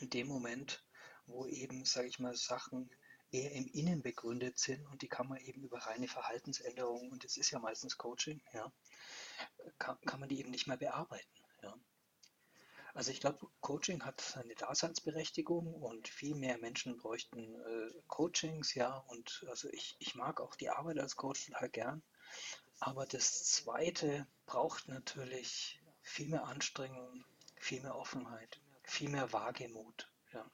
in 0.00 0.10
dem 0.10 0.26
Moment, 0.26 0.82
wo 1.26 1.46
eben, 1.46 1.84
sage 1.84 2.08
ich 2.08 2.18
mal, 2.18 2.34
Sachen 2.34 2.90
eher 3.30 3.52
im 3.52 3.68
Innen 3.68 4.02
begründet 4.02 4.58
sind 4.58 4.84
und 4.88 5.02
die 5.02 5.08
kann 5.08 5.28
man 5.28 5.38
eben 5.38 5.62
über 5.62 5.78
reine 5.78 6.08
Verhaltensänderungen, 6.08 7.12
und 7.12 7.22
das 7.22 7.36
ist 7.36 7.52
ja 7.52 7.60
meistens 7.60 7.98
Coaching, 7.98 8.42
ja, 8.52 8.72
kann, 9.78 9.96
kann 10.06 10.18
man 10.18 10.28
die 10.28 10.40
eben 10.40 10.50
nicht 10.50 10.66
mehr 10.66 10.76
bearbeiten. 10.76 11.38
Ja. 11.62 11.72
Also 12.94 13.10
ich 13.10 13.18
glaube, 13.20 13.48
Coaching 13.60 14.04
hat 14.04 14.20
seine 14.20 14.54
Daseinsberechtigung 14.54 15.74
und 15.74 16.06
viel 16.06 16.36
mehr 16.36 16.58
Menschen 16.58 16.96
bräuchten 16.96 17.60
äh, 17.60 18.02
Coachings, 18.06 18.74
ja. 18.74 18.98
Und 19.08 19.44
also 19.48 19.68
ich, 19.70 19.96
ich 19.98 20.14
mag 20.14 20.40
auch 20.40 20.54
die 20.54 20.70
Arbeit 20.70 21.00
als 21.00 21.16
Coach 21.16 21.46
total 21.46 21.68
gern. 21.70 22.02
Aber 22.78 23.04
das 23.04 23.42
Zweite 23.50 24.28
braucht 24.46 24.86
natürlich 24.86 25.82
viel 26.02 26.28
mehr 26.28 26.44
Anstrengung, 26.44 27.24
viel 27.56 27.82
mehr 27.82 27.96
Offenheit, 27.96 28.60
viel 28.84 29.08
mehr 29.08 29.32
Wagemut, 29.32 30.08
ja. 30.32 30.48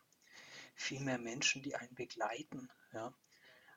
Viel 0.74 1.00
mehr 1.00 1.18
Menschen, 1.18 1.62
die 1.62 1.74
einen 1.74 1.94
begleiten, 1.94 2.70
ja. 2.94 3.12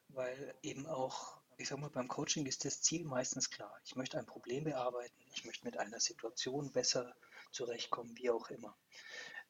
Weil 0.08 0.54
eben 0.62 0.86
auch 0.86 1.44
ich 1.56 1.68
sage 1.68 1.80
mal, 1.80 1.90
beim 1.90 2.08
Coaching 2.08 2.46
ist 2.46 2.64
das 2.64 2.82
Ziel 2.82 3.04
meistens 3.04 3.48
klar. 3.48 3.72
Ich 3.84 3.94
möchte 3.94 4.18
ein 4.18 4.26
Problem 4.26 4.64
bearbeiten, 4.64 5.14
ich 5.34 5.44
möchte 5.44 5.64
mit 5.64 5.76
einer 5.76 6.00
Situation 6.00 6.72
besser 6.72 7.14
zurechtkommen, 7.54 8.16
wie 8.18 8.30
auch 8.30 8.50
immer. 8.50 8.76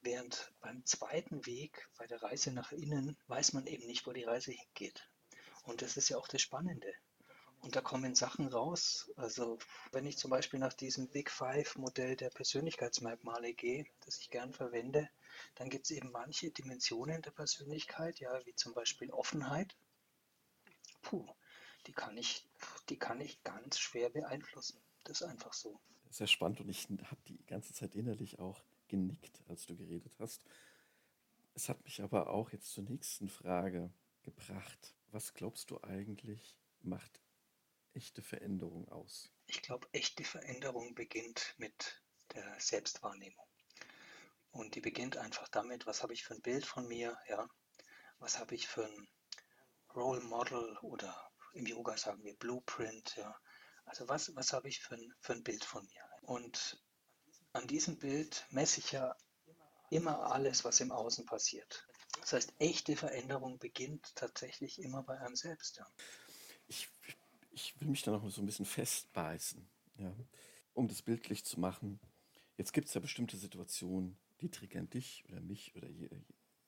Während 0.00 0.52
beim 0.60 0.84
zweiten 0.84 1.46
Weg, 1.46 1.88
bei 1.98 2.06
der 2.06 2.22
Reise 2.22 2.52
nach 2.52 2.72
innen, 2.72 3.16
weiß 3.26 3.54
man 3.54 3.66
eben 3.66 3.86
nicht, 3.86 4.06
wo 4.06 4.12
die 4.12 4.24
Reise 4.24 4.52
hingeht. 4.52 5.08
Und 5.64 5.80
das 5.80 5.96
ist 5.96 6.10
ja 6.10 6.18
auch 6.18 6.28
das 6.28 6.42
Spannende. 6.42 6.92
Und 7.60 7.74
da 7.74 7.80
kommen 7.80 8.14
Sachen 8.14 8.48
raus. 8.48 9.10
Also 9.16 9.58
wenn 9.90 10.04
ich 10.04 10.18
zum 10.18 10.30
Beispiel 10.30 10.60
nach 10.60 10.74
diesem 10.74 11.08
Big 11.08 11.30
Five-Modell 11.30 12.14
der 12.14 12.28
Persönlichkeitsmerkmale 12.28 13.54
gehe, 13.54 13.86
das 14.04 14.18
ich 14.20 14.28
gern 14.28 14.52
verwende, 14.52 15.08
dann 15.54 15.70
gibt 15.70 15.86
es 15.86 15.90
eben 15.90 16.10
manche 16.10 16.50
Dimensionen 16.50 17.22
der 17.22 17.30
Persönlichkeit, 17.30 18.20
ja, 18.20 18.44
wie 18.44 18.54
zum 18.54 18.74
Beispiel 18.74 19.10
Offenheit. 19.10 19.74
Puh, 21.00 21.26
die 21.86 21.92
kann 21.92 22.18
ich, 22.18 22.46
die 22.90 22.98
kann 22.98 23.22
ich 23.22 23.42
ganz 23.42 23.78
schwer 23.78 24.10
beeinflussen. 24.10 24.78
Das 25.04 25.22
ist 25.22 25.26
einfach 25.26 25.54
so 25.54 25.80
sehr 26.16 26.26
spannend 26.26 26.60
und 26.60 26.68
ich 26.68 26.88
habe 26.88 27.20
die 27.28 27.44
ganze 27.46 27.72
Zeit 27.72 27.94
innerlich 27.94 28.38
auch 28.38 28.62
genickt, 28.88 29.42
als 29.48 29.66
du 29.66 29.76
geredet 29.76 30.14
hast. 30.18 30.44
Es 31.54 31.68
hat 31.68 31.82
mich 31.84 32.02
aber 32.02 32.30
auch 32.30 32.50
jetzt 32.50 32.72
zur 32.72 32.84
nächsten 32.84 33.28
Frage 33.28 33.92
gebracht. 34.22 34.94
Was 35.10 35.34
glaubst 35.34 35.70
du 35.70 35.80
eigentlich 35.82 36.56
macht 36.82 37.20
echte 37.94 38.22
Veränderung 38.22 38.88
aus? 38.88 39.30
Ich 39.46 39.62
glaube, 39.62 39.88
echte 39.92 40.24
Veränderung 40.24 40.94
beginnt 40.94 41.54
mit 41.58 42.02
der 42.34 42.58
Selbstwahrnehmung. 42.58 43.46
Und 44.50 44.74
die 44.74 44.80
beginnt 44.80 45.16
einfach 45.16 45.48
damit, 45.48 45.86
was 45.86 46.02
habe 46.02 46.12
ich 46.12 46.24
für 46.24 46.34
ein 46.34 46.42
Bild 46.42 46.64
von 46.64 46.86
mir, 46.86 47.16
ja? 47.28 47.48
Was 48.18 48.38
habe 48.38 48.54
ich 48.54 48.68
für 48.68 48.84
ein 48.84 49.08
Role 49.94 50.20
Model 50.20 50.76
oder 50.78 51.30
im 51.54 51.66
Yoga 51.66 51.96
sagen 51.96 52.24
wir 52.24 52.36
Blueprint, 52.36 53.16
ja? 53.16 53.36
Also 53.84 54.08
was, 54.08 54.34
was 54.34 54.52
habe 54.52 54.68
ich 54.68 54.80
für 54.80 54.94
ein, 54.94 55.12
für 55.20 55.34
ein 55.34 55.42
Bild 55.42 55.64
von 55.64 55.84
mir? 55.84 56.03
Und 56.26 56.82
an 57.52 57.66
diesem 57.66 57.98
Bild 57.98 58.46
messe 58.50 58.80
ich 58.80 58.92
ja 58.92 59.16
immer 59.90 60.32
alles, 60.32 60.64
was 60.64 60.80
im 60.80 60.90
Außen 60.90 61.26
passiert. 61.26 61.86
Das 62.20 62.32
heißt, 62.32 62.54
echte 62.58 62.96
Veränderung 62.96 63.58
beginnt 63.58 64.14
tatsächlich 64.16 64.80
immer 64.80 65.02
bei 65.02 65.18
einem 65.18 65.36
selbst. 65.36 65.76
Ja. 65.76 65.86
Ich, 66.66 66.88
ich 67.50 67.80
will 67.80 67.88
mich 67.88 68.02
da 68.02 68.12
noch 68.12 68.28
so 68.30 68.40
ein 68.40 68.46
bisschen 68.46 68.66
festbeißen, 68.66 69.66
ja, 69.98 70.14
um 70.72 70.88
das 70.88 71.02
bildlich 71.02 71.44
zu 71.44 71.60
machen. 71.60 72.00
Jetzt 72.56 72.72
gibt 72.72 72.88
es 72.88 72.94
ja 72.94 73.00
bestimmte 73.00 73.36
Situationen, 73.36 74.16
die 74.40 74.50
triggern 74.50 74.88
dich 74.88 75.24
oder 75.28 75.40
mich 75.40 75.74
oder 75.76 75.88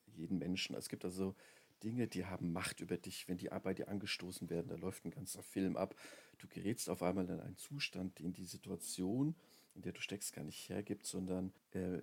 jeden 0.06 0.38
Menschen. 0.38 0.76
Es 0.76 0.88
gibt 0.88 1.04
also 1.04 1.34
Dinge, 1.82 2.08
die 2.08 2.26
haben 2.26 2.52
Macht 2.52 2.80
über 2.80 2.96
dich, 2.96 3.28
wenn 3.28 3.38
die 3.38 3.48
bei 3.48 3.74
dir 3.74 3.88
angestoßen 3.88 4.50
werden, 4.50 4.68
da 4.68 4.76
läuft 4.76 5.04
ein 5.04 5.10
ganzer 5.10 5.42
Film 5.42 5.76
ab. 5.76 5.94
Du 6.38 6.48
gerätst 6.48 6.88
auf 6.88 7.02
einmal 7.02 7.28
in 7.28 7.40
einen 7.40 7.56
Zustand, 7.56 8.18
den 8.18 8.32
die 8.32 8.44
Situation, 8.44 9.34
in 9.74 9.82
der 9.82 9.92
du 9.92 10.00
steckst, 10.00 10.32
gar 10.32 10.44
nicht 10.44 10.68
hergibt, 10.68 11.06
sondern 11.06 11.52
äh, 11.72 12.00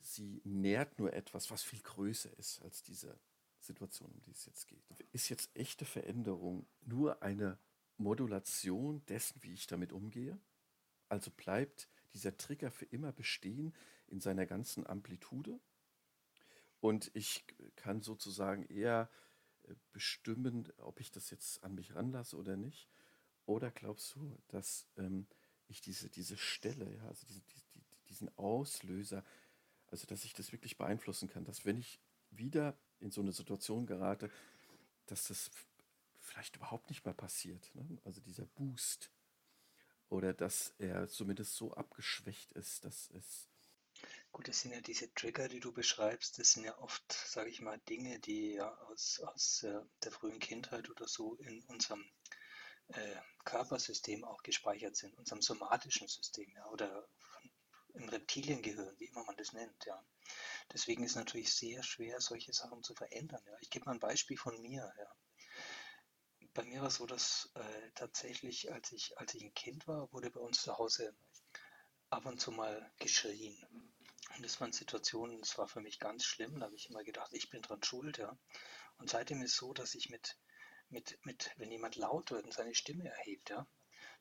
sie 0.00 0.40
nährt 0.44 0.98
nur 0.98 1.12
etwas, 1.12 1.50
was 1.50 1.62
viel 1.62 1.80
größer 1.80 2.30
ist 2.38 2.62
als 2.62 2.82
diese 2.82 3.18
Situation, 3.60 4.10
um 4.12 4.20
die 4.22 4.30
es 4.30 4.46
jetzt 4.46 4.68
geht. 4.68 4.82
Ist 5.12 5.28
jetzt 5.28 5.54
echte 5.56 5.84
Veränderung 5.84 6.66
nur 6.84 7.22
eine 7.22 7.58
Modulation 7.98 9.04
dessen, 9.06 9.42
wie 9.42 9.52
ich 9.52 9.66
damit 9.66 9.92
umgehe? 9.92 10.38
Also 11.08 11.30
bleibt 11.30 11.88
dieser 12.14 12.36
Trigger 12.36 12.70
für 12.70 12.86
immer 12.86 13.12
bestehen 13.12 13.74
in 14.08 14.20
seiner 14.20 14.46
ganzen 14.46 14.86
Amplitude? 14.86 15.58
Und 16.80 17.10
ich 17.14 17.44
kann 17.76 18.02
sozusagen 18.02 18.64
eher 18.64 19.10
äh, 19.64 19.74
bestimmen, 19.92 20.72
ob 20.78 21.00
ich 21.00 21.10
das 21.10 21.30
jetzt 21.30 21.62
an 21.64 21.74
mich 21.74 21.94
ranlasse 21.94 22.36
oder 22.36 22.56
nicht. 22.56 22.88
Oder 23.46 23.70
glaubst 23.70 24.14
du, 24.14 24.36
dass 24.48 24.86
ähm, 24.96 25.26
ich 25.68 25.80
diese, 25.80 26.10
diese 26.10 26.36
Stelle, 26.36 26.92
ja, 26.96 27.06
also 27.08 27.26
diese, 27.26 27.40
die, 27.40 27.62
diesen 28.08 28.36
Auslöser, 28.38 29.24
also 29.88 30.06
dass 30.06 30.24
ich 30.24 30.34
das 30.34 30.52
wirklich 30.52 30.76
beeinflussen 30.76 31.28
kann, 31.28 31.44
dass 31.44 31.64
wenn 31.64 31.78
ich 31.78 32.00
wieder 32.30 32.76
in 33.00 33.10
so 33.10 33.20
eine 33.20 33.32
Situation 33.32 33.86
gerate, 33.86 34.30
dass 35.06 35.28
das 35.28 35.50
vielleicht 36.20 36.56
überhaupt 36.56 36.90
nicht 36.90 37.04
mehr 37.04 37.14
passiert. 37.14 37.70
Ne? 37.74 37.98
Also 38.04 38.20
dieser 38.20 38.46
Boost. 38.46 39.10
Oder 40.08 40.32
dass 40.32 40.74
er 40.78 41.08
zumindest 41.08 41.56
so 41.56 41.72
abgeschwächt 41.74 42.52
ist, 42.52 42.84
dass 42.84 43.10
es 43.10 43.48
Gut, 44.36 44.48
das 44.48 44.60
sind 44.60 44.72
ja 44.72 44.82
diese 44.82 45.10
Trigger, 45.14 45.48
die 45.48 45.60
du 45.60 45.72
beschreibst, 45.72 46.38
das 46.38 46.52
sind 46.52 46.64
ja 46.64 46.76
oft, 46.76 47.10
sage 47.10 47.48
ich 47.48 47.62
mal, 47.62 47.78
Dinge, 47.88 48.18
die 48.20 48.52
ja 48.52 48.70
aus, 48.82 49.18
aus 49.20 49.62
äh, 49.62 49.80
der 50.04 50.12
frühen 50.12 50.38
Kindheit 50.40 50.90
oder 50.90 51.08
so 51.08 51.36
in 51.36 51.64
unserem 51.68 52.04
äh, 52.88 53.16
Körpersystem 53.46 54.24
auch 54.24 54.42
gespeichert 54.42 54.94
sind, 54.94 55.16
unserem 55.16 55.40
somatischen 55.40 56.06
System, 56.06 56.52
ja, 56.54 56.66
oder 56.66 57.08
im 57.94 58.10
Reptiliengehirn, 58.10 58.94
wie 58.98 59.06
immer 59.06 59.24
man 59.24 59.38
das 59.38 59.54
nennt, 59.54 59.86
ja. 59.86 60.04
Deswegen 60.70 61.02
ist 61.02 61.12
es 61.12 61.16
natürlich 61.16 61.54
sehr 61.54 61.82
schwer, 61.82 62.20
solche 62.20 62.52
Sachen 62.52 62.82
zu 62.82 62.94
verändern. 62.94 63.40
Ja. 63.46 63.56
Ich 63.62 63.70
gebe 63.70 63.86
mal 63.86 63.92
ein 63.92 64.00
Beispiel 64.00 64.36
von 64.36 64.60
mir, 64.60 64.92
ja. 64.98 65.16
Bei 66.52 66.62
mir 66.62 66.82
war 66.82 66.88
es 66.88 66.96
so, 66.96 67.06
dass 67.06 67.50
äh, 67.54 67.90
tatsächlich, 67.94 68.70
als 68.70 68.92
ich, 68.92 69.16
als 69.16 69.32
ich 69.32 69.44
ein 69.44 69.54
Kind 69.54 69.86
war, 69.88 70.12
wurde 70.12 70.30
bei 70.30 70.40
uns 70.40 70.60
zu 70.60 70.76
Hause 70.76 71.16
ab 72.10 72.26
und 72.26 72.38
zu 72.38 72.52
mal 72.52 72.92
geschrien. 72.98 73.95
Und 74.34 74.44
das 74.44 74.60
waren 74.60 74.72
Situationen, 74.72 75.40
das 75.40 75.56
war 75.56 75.68
für 75.68 75.80
mich 75.80 75.98
ganz 75.98 76.24
schlimm. 76.24 76.58
Da 76.58 76.66
habe 76.66 76.76
ich 76.76 76.90
immer 76.90 77.04
gedacht, 77.04 77.32
ich 77.32 77.50
bin 77.50 77.62
dran 77.62 77.82
schuld, 77.82 78.18
ja. 78.18 78.36
Und 78.98 79.10
seitdem 79.10 79.42
ist 79.42 79.52
es 79.52 79.56
so, 79.56 79.72
dass 79.72 79.94
ich 79.94 80.10
mit, 80.10 80.36
mit, 80.88 81.18
mit, 81.24 81.52
wenn 81.56 81.70
jemand 81.70 81.96
laut 81.96 82.30
wird 82.30 82.44
und 82.44 82.52
seine 82.52 82.74
Stimme 82.74 83.08
erhebt, 83.08 83.50
ja, 83.50 83.66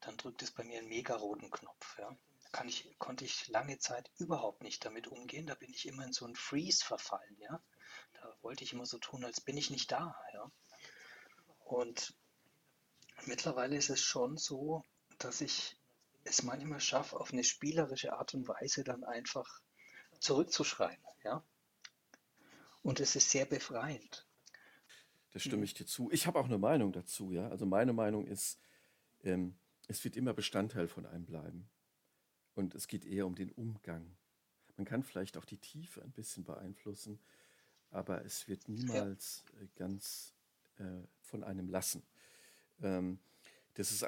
dann 0.01 0.17
drückt 0.17 0.41
es 0.43 0.51
bei 0.51 0.63
mir 0.63 0.79
einen 0.79 0.87
mega 0.87 1.15
roten 1.15 1.49
Knopf, 1.49 1.97
ja. 1.97 2.15
Kann 2.51 2.69
ich, 2.69 2.95
konnte 2.99 3.25
ich 3.25 3.47
lange 3.47 3.79
Zeit 3.79 4.09
überhaupt 4.17 4.63
nicht 4.63 4.85
damit 4.85 5.07
umgehen. 5.07 5.47
Da 5.47 5.55
bin 5.55 5.71
ich 5.71 5.85
immer 5.85 6.05
in 6.05 6.13
so 6.13 6.25
einen 6.25 6.35
Freeze 6.35 6.85
verfallen, 6.85 7.37
ja. 7.39 7.61
Da 8.13 8.37
wollte 8.41 8.63
ich 8.63 8.73
immer 8.73 8.85
so 8.85 8.97
tun, 8.97 9.25
als 9.25 9.41
bin 9.41 9.57
ich 9.57 9.69
nicht 9.69 9.91
da, 9.91 10.15
ja. 10.33 10.51
Und 11.65 12.15
mittlerweile 13.25 13.75
ist 13.75 13.89
es 13.89 14.01
schon 14.01 14.37
so, 14.37 14.83
dass 15.17 15.41
ich 15.41 15.75
es 16.23 16.43
manchmal 16.43 16.79
schaffe, 16.79 17.19
auf 17.19 17.33
eine 17.33 17.43
spielerische 17.43 18.13
Art 18.13 18.33
und 18.33 18.47
Weise 18.47 18.83
dann 18.83 19.03
einfach 19.03 19.61
zurückzuschreien. 20.25 20.99
Ja? 21.23 21.43
Und 22.81 22.99
es 22.99 23.15
ist 23.15 23.31
sehr 23.31 23.45
befreiend. 23.45 24.27
Da 25.31 25.39
stimme 25.39 25.65
ich 25.65 25.73
dir 25.73 25.85
zu. 25.85 26.09
Ich 26.11 26.27
habe 26.27 26.39
auch 26.39 26.45
eine 26.45 26.57
Meinung 26.57 26.93
dazu, 26.93 27.31
ja. 27.31 27.49
Also 27.49 27.65
meine 27.65 27.93
Meinung 27.93 28.25
ist, 28.25 28.59
ähm, 29.23 29.55
es 29.87 30.03
wird 30.03 30.15
immer 30.15 30.33
Bestandteil 30.33 30.87
von 30.87 31.05
einem 31.05 31.25
bleiben. 31.25 31.69
Und 32.53 32.73
es 32.73 32.87
geht 32.87 33.05
eher 33.05 33.27
um 33.27 33.35
den 33.35 33.51
Umgang. 33.51 34.15
Man 34.77 34.85
kann 34.85 35.03
vielleicht 35.03 35.37
auch 35.37 35.45
die 35.45 35.57
Tiefe 35.57 36.01
ein 36.01 36.11
bisschen 36.11 36.43
beeinflussen, 36.43 37.19
aber 37.91 38.23
es 38.23 38.47
wird 38.47 38.69
niemals 38.69 39.43
ja. 39.59 39.67
ganz 39.75 40.33
äh, 40.77 40.83
von 41.21 41.43
einem 41.43 41.67
lassen. 41.67 42.03
Ähm, 42.81 43.19
das 43.75 43.91
ist, 43.91 44.03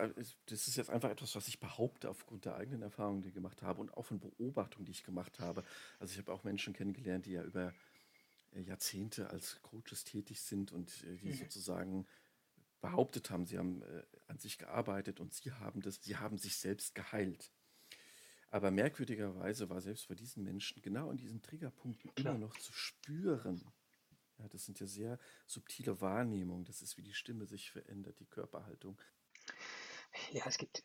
das 0.46 0.68
ist 0.68 0.76
jetzt 0.78 0.90
einfach 0.90 1.10
etwas, 1.10 1.36
was 1.36 1.48
ich 1.48 1.60
behaupte 1.60 2.10
aufgrund 2.10 2.46
der 2.46 2.56
eigenen 2.56 2.82
Erfahrungen, 2.82 3.22
die 3.22 3.30
ich 3.30 3.34
gemacht 3.34 3.62
habe 3.62 3.82
und 3.82 3.96
auch 3.96 4.06
von 4.06 4.20
Beobachtungen, 4.20 4.86
die 4.86 4.92
ich 4.92 5.04
gemacht 5.04 5.40
habe. 5.40 5.64
Also 6.00 6.14
ich 6.14 6.18
habe 6.18 6.32
auch 6.32 6.44
Menschen 6.44 6.74
kennengelernt, 6.74 7.26
die 7.26 7.34
ja 7.34 7.44
über 7.44 7.74
äh, 8.54 8.62
Jahrzehnte 8.62 9.30
als 9.30 9.62
Coaches 9.62 10.06
tätig 10.06 10.42
sind 10.42 10.72
und 10.72 11.04
äh, 11.04 11.18
die 11.18 11.30
mhm. 11.30 11.34
sozusagen 11.34 12.08
behauptet 12.80 13.30
haben, 13.30 13.46
sie 13.46 13.58
haben 13.58 13.82
äh, 13.82 14.04
an 14.28 14.38
sich 14.40 14.58
gearbeitet 14.58 15.20
und 15.20 15.34
sie 15.34 15.52
haben 15.52 15.82
das, 15.82 16.02
sie 16.02 16.16
haben 16.16 16.38
sich 16.38 16.58
selbst 16.58 16.96
geheilt. 16.96 17.52
Aber 18.50 18.72
merkwürdigerweise 18.72 19.70
war 19.70 19.82
selbst 19.82 20.08
bei 20.08 20.16
diesen 20.16 20.44
Menschen 20.44 20.82
genau 20.82 21.10
an 21.10 21.18
diesen 21.18 21.42
Triggerpunkten 21.42 22.14
Klar. 22.16 22.36
immer 22.36 22.46
noch 22.46 22.58
zu 22.58 22.72
spüren. 22.72 23.62
Ja, 24.38 24.48
das 24.48 24.66
sind 24.66 24.80
ja 24.80 24.88
sehr 24.88 25.20
subtile 25.46 26.00
Wahrnehmungen. 26.00 26.64
Das 26.64 26.82
ist, 26.82 26.98
wie 26.98 27.02
die 27.02 27.14
Stimme 27.14 27.46
sich 27.46 27.72
verändert, 27.72 28.20
die 28.20 28.26
Körperhaltung. 28.26 28.98
Ja, 30.32 30.46
es 30.46 30.58
gibt, 30.58 30.84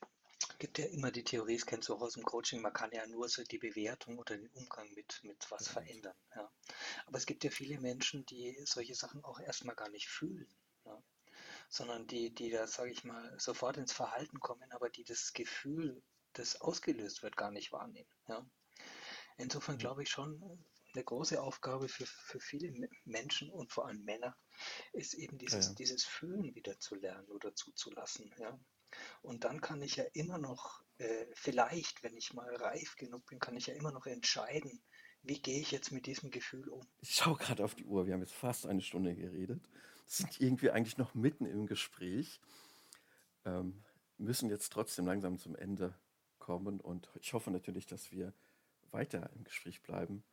gibt 0.58 0.78
ja 0.78 0.86
immer 0.86 1.10
die 1.10 1.24
Theorie, 1.24 1.56
es 1.56 1.66
kennst 1.66 1.88
du 1.88 1.94
auch 1.94 2.00
aus 2.02 2.14
dem 2.14 2.24
Coaching, 2.24 2.60
man 2.60 2.72
kann 2.72 2.90
ja 2.92 3.06
nur 3.06 3.28
so 3.28 3.42
die 3.42 3.58
Bewertung 3.58 4.18
oder 4.18 4.36
den 4.36 4.48
Umgang 4.50 4.92
mit, 4.94 5.20
mit 5.24 5.50
was 5.50 5.68
verändern. 5.68 6.14
Ja. 6.34 6.50
Aber 7.06 7.18
es 7.18 7.26
gibt 7.26 7.44
ja 7.44 7.50
viele 7.50 7.80
Menschen, 7.80 8.24
die 8.26 8.56
solche 8.64 8.94
Sachen 8.94 9.24
auch 9.24 9.40
erstmal 9.40 9.76
gar 9.76 9.88
nicht 9.90 10.08
fühlen. 10.08 10.48
Ja. 10.84 11.02
Sondern 11.68 12.06
die, 12.06 12.34
die 12.34 12.50
da, 12.50 12.66
sage 12.66 12.90
ich 12.90 13.04
mal, 13.04 13.38
sofort 13.38 13.76
ins 13.76 13.92
Verhalten 13.92 14.40
kommen, 14.40 14.70
aber 14.72 14.90
die 14.90 15.04
das 15.04 15.32
Gefühl, 15.32 16.02
das 16.34 16.60
ausgelöst 16.60 17.22
wird, 17.22 17.36
gar 17.36 17.50
nicht 17.50 17.72
wahrnehmen. 17.72 18.10
Ja. 18.28 18.46
Insofern 19.38 19.78
glaube 19.78 20.02
ich 20.02 20.10
schon, 20.10 20.64
eine 20.94 21.04
große 21.04 21.40
Aufgabe 21.40 21.88
für, 21.88 22.06
für 22.06 22.40
viele 22.40 22.88
Menschen 23.04 23.50
und 23.50 23.72
vor 23.72 23.86
allem 23.86 24.04
Männer 24.04 24.36
ist 24.92 25.14
eben 25.14 25.38
dieses, 25.38 25.68
ja. 25.68 25.74
dieses 25.74 26.04
Fühlen 26.04 26.54
wieder 26.54 26.78
zu 26.78 26.94
lernen 26.94 27.28
oder 27.28 27.54
zuzulassen. 27.54 28.32
Ja. 28.38 28.58
Und 29.22 29.44
dann 29.44 29.60
kann 29.60 29.82
ich 29.82 29.96
ja 29.96 30.04
immer 30.12 30.38
noch, 30.38 30.82
äh, 30.98 31.26
vielleicht, 31.34 32.02
wenn 32.02 32.16
ich 32.16 32.32
mal 32.32 32.54
reif 32.56 32.96
genug 32.96 33.26
bin, 33.26 33.38
kann 33.38 33.56
ich 33.56 33.66
ja 33.66 33.74
immer 33.74 33.92
noch 33.92 34.06
entscheiden, 34.06 34.82
wie 35.22 35.40
gehe 35.40 35.60
ich 35.60 35.70
jetzt 35.70 35.92
mit 35.92 36.06
diesem 36.06 36.30
Gefühl 36.30 36.68
um. 36.68 36.82
Ich 37.00 37.14
schaue 37.14 37.36
gerade 37.36 37.64
auf 37.64 37.74
die 37.74 37.84
Uhr, 37.84 38.06
wir 38.06 38.14
haben 38.14 38.22
jetzt 38.22 38.34
fast 38.34 38.66
eine 38.66 38.82
Stunde 38.82 39.14
geredet, 39.14 39.68
sind 40.06 40.40
irgendwie 40.40 40.70
eigentlich 40.70 40.98
noch 40.98 41.14
mitten 41.14 41.46
im 41.46 41.66
Gespräch, 41.66 42.40
ähm, 43.44 43.84
müssen 44.18 44.50
jetzt 44.50 44.72
trotzdem 44.72 45.06
langsam 45.06 45.38
zum 45.38 45.56
Ende 45.56 45.94
kommen 46.38 46.80
und 46.80 47.08
ich 47.20 47.32
hoffe 47.32 47.50
natürlich, 47.50 47.86
dass 47.86 48.10
wir 48.10 48.34
weiter 48.90 49.30
im 49.34 49.44
Gespräch 49.44 49.82
bleiben, 49.82 50.24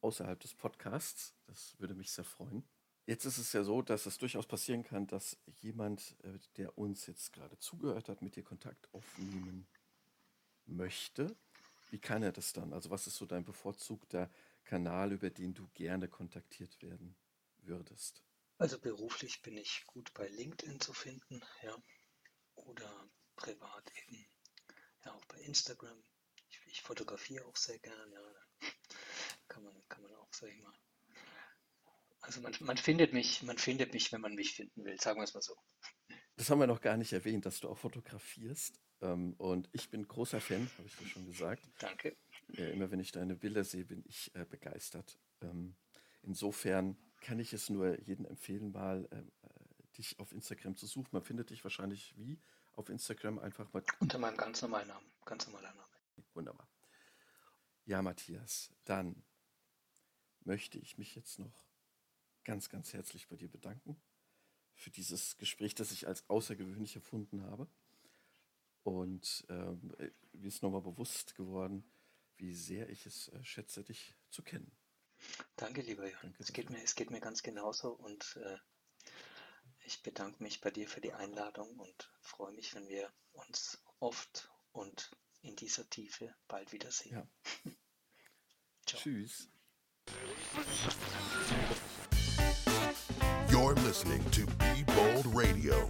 außerhalb 0.00 0.38
des 0.40 0.54
Podcasts. 0.54 1.34
Das 1.46 1.78
würde 1.78 1.94
mich 1.94 2.12
sehr 2.12 2.24
freuen. 2.24 2.64
Jetzt 3.10 3.24
ist 3.24 3.38
es 3.38 3.52
ja 3.52 3.64
so, 3.64 3.82
dass 3.82 4.06
es 4.06 4.18
durchaus 4.18 4.46
passieren 4.46 4.84
kann, 4.84 5.08
dass 5.08 5.36
jemand, 5.62 6.14
äh, 6.22 6.38
der 6.56 6.78
uns 6.78 7.06
jetzt 7.06 7.32
gerade 7.32 7.58
zugehört 7.58 8.08
hat, 8.08 8.22
mit 8.22 8.36
dir 8.36 8.44
Kontakt 8.44 8.88
aufnehmen 8.94 9.66
möchte. 10.64 11.36
Wie 11.90 11.98
kann 11.98 12.22
er 12.22 12.30
das 12.30 12.52
dann? 12.52 12.72
Also 12.72 12.88
was 12.90 13.08
ist 13.08 13.16
so 13.16 13.26
dein 13.26 13.44
bevorzugter 13.44 14.30
Kanal, 14.62 15.10
über 15.10 15.28
den 15.28 15.54
du 15.54 15.66
gerne 15.74 16.06
kontaktiert 16.06 16.80
werden 16.82 17.16
würdest? 17.62 18.22
Also 18.58 18.78
beruflich 18.78 19.42
bin 19.42 19.56
ich 19.56 19.82
gut 19.88 20.14
bei 20.14 20.28
LinkedIn 20.28 20.78
zu 20.78 20.92
finden, 20.92 21.42
ja. 21.62 21.76
Oder 22.54 23.10
privat 23.34 23.90
eben, 24.04 24.24
ja, 25.04 25.12
auch 25.14 25.24
bei 25.24 25.40
Instagram. 25.40 26.00
Ich, 26.48 26.60
ich 26.66 26.82
fotografiere 26.82 27.44
auch 27.44 27.56
sehr 27.56 27.80
gerne, 27.80 28.14
ja. 28.14 28.68
Kann 29.48 29.64
man, 29.64 29.74
kann 29.88 30.02
man 30.04 30.14
auch, 30.14 30.32
sag 30.32 30.48
ich 30.50 30.62
mal, 30.62 30.72
also 32.20 32.40
man, 32.40 32.54
man 32.60 32.76
findet 32.76 33.12
mich, 33.12 33.42
man 33.42 33.58
findet 33.58 33.92
mich, 33.92 34.12
wenn 34.12 34.20
man 34.20 34.34
mich 34.34 34.54
finden 34.54 34.84
will, 34.84 35.00
sagen 35.00 35.18
wir 35.20 35.24
es 35.24 35.34
mal 35.34 35.42
so. 35.42 35.56
Das 36.36 36.48
haben 36.50 36.58
wir 36.58 36.66
noch 36.66 36.80
gar 36.80 36.96
nicht 36.96 37.12
erwähnt, 37.12 37.44
dass 37.46 37.60
du 37.60 37.68
auch 37.68 37.78
fotografierst. 37.78 38.80
Ähm, 39.02 39.34
und 39.34 39.68
ich 39.72 39.90
bin 39.90 40.06
großer 40.06 40.40
Fan, 40.40 40.70
habe 40.78 40.88
ich 40.88 40.96
dir 40.96 41.06
schon 41.06 41.26
gesagt. 41.26 41.62
Danke. 41.78 42.16
immer 42.48 42.90
wenn 42.90 43.00
ich 43.00 43.12
deine 43.12 43.36
Bilder 43.36 43.64
sehe, 43.64 43.84
bin 43.84 44.02
ich 44.06 44.34
äh, 44.34 44.44
begeistert. 44.44 45.18
Ähm, 45.42 45.76
insofern 46.22 46.96
kann 47.20 47.38
ich 47.38 47.52
es 47.52 47.70
nur 47.70 47.98
jedem 48.00 48.26
empfehlen, 48.26 48.72
mal 48.72 49.08
ähm, 49.12 49.30
äh, 49.42 49.96
dich 49.96 50.18
auf 50.18 50.32
Instagram 50.32 50.76
zu 50.76 50.86
suchen. 50.86 51.08
Man 51.12 51.22
findet 51.22 51.50
dich 51.50 51.62
wahrscheinlich 51.64 52.16
wie 52.16 52.40
auf 52.72 52.88
Instagram 52.88 53.38
einfach 53.38 53.72
mal. 53.72 53.82
Unter 53.98 54.18
meinem 54.18 54.36
ganz 54.36 54.62
normalen 54.62 54.88
Namen. 54.88 55.10
Ganz 55.24 55.46
normaler 55.46 55.74
Name. 55.74 55.88
Wunderbar. 56.34 56.68
Ja, 57.84 58.02
Matthias, 58.02 58.72
dann 58.84 59.22
möchte 60.44 60.78
ich 60.78 60.96
mich 60.96 61.14
jetzt 61.14 61.38
noch 61.38 61.69
ganz, 62.44 62.68
ganz 62.68 62.92
herzlich 62.92 63.28
bei 63.28 63.36
dir 63.36 63.48
bedanken 63.48 64.00
für 64.74 64.90
dieses 64.90 65.36
Gespräch, 65.36 65.74
das 65.74 65.92
ich 65.92 66.06
als 66.06 66.28
außergewöhnlich 66.28 66.96
erfunden 66.96 67.42
habe. 67.42 67.68
Und 68.82 69.44
ähm, 69.50 69.94
mir 70.32 70.48
ist 70.48 70.62
nochmal 70.62 70.80
bewusst 70.80 71.34
geworden, 71.34 71.84
wie 72.36 72.54
sehr 72.54 72.88
ich 72.88 73.04
es 73.04 73.28
äh, 73.28 73.44
schätze, 73.44 73.84
dich 73.84 74.14
zu 74.30 74.42
kennen. 74.42 74.72
Danke, 75.56 75.82
lieber 75.82 76.08
Jan. 76.08 76.18
Danke, 76.22 76.42
es, 76.42 76.52
geht 76.52 76.70
mir, 76.70 76.82
es 76.82 76.94
geht 76.94 77.10
mir 77.10 77.20
ganz 77.20 77.42
genauso 77.42 77.92
und 77.92 78.36
äh, 78.36 78.58
ich 79.84 80.02
bedanke 80.02 80.42
mich 80.42 80.62
bei 80.62 80.70
dir 80.70 80.88
für 80.88 81.02
die 81.02 81.12
Einladung 81.12 81.78
und 81.78 82.10
freue 82.20 82.52
mich, 82.52 82.74
wenn 82.74 82.88
wir 82.88 83.12
uns 83.32 83.82
oft 83.98 84.50
und 84.72 85.10
in 85.42 85.56
dieser 85.56 85.88
Tiefe 85.90 86.34
bald 86.48 86.72
wiedersehen. 86.72 87.28
Ja. 87.64 87.72
Tschüss. 88.86 89.50
You're 93.60 93.74
listening 93.74 94.24
to 94.30 94.46
Be 94.46 94.84
Bold 94.84 95.26
Radio. 95.34 95.86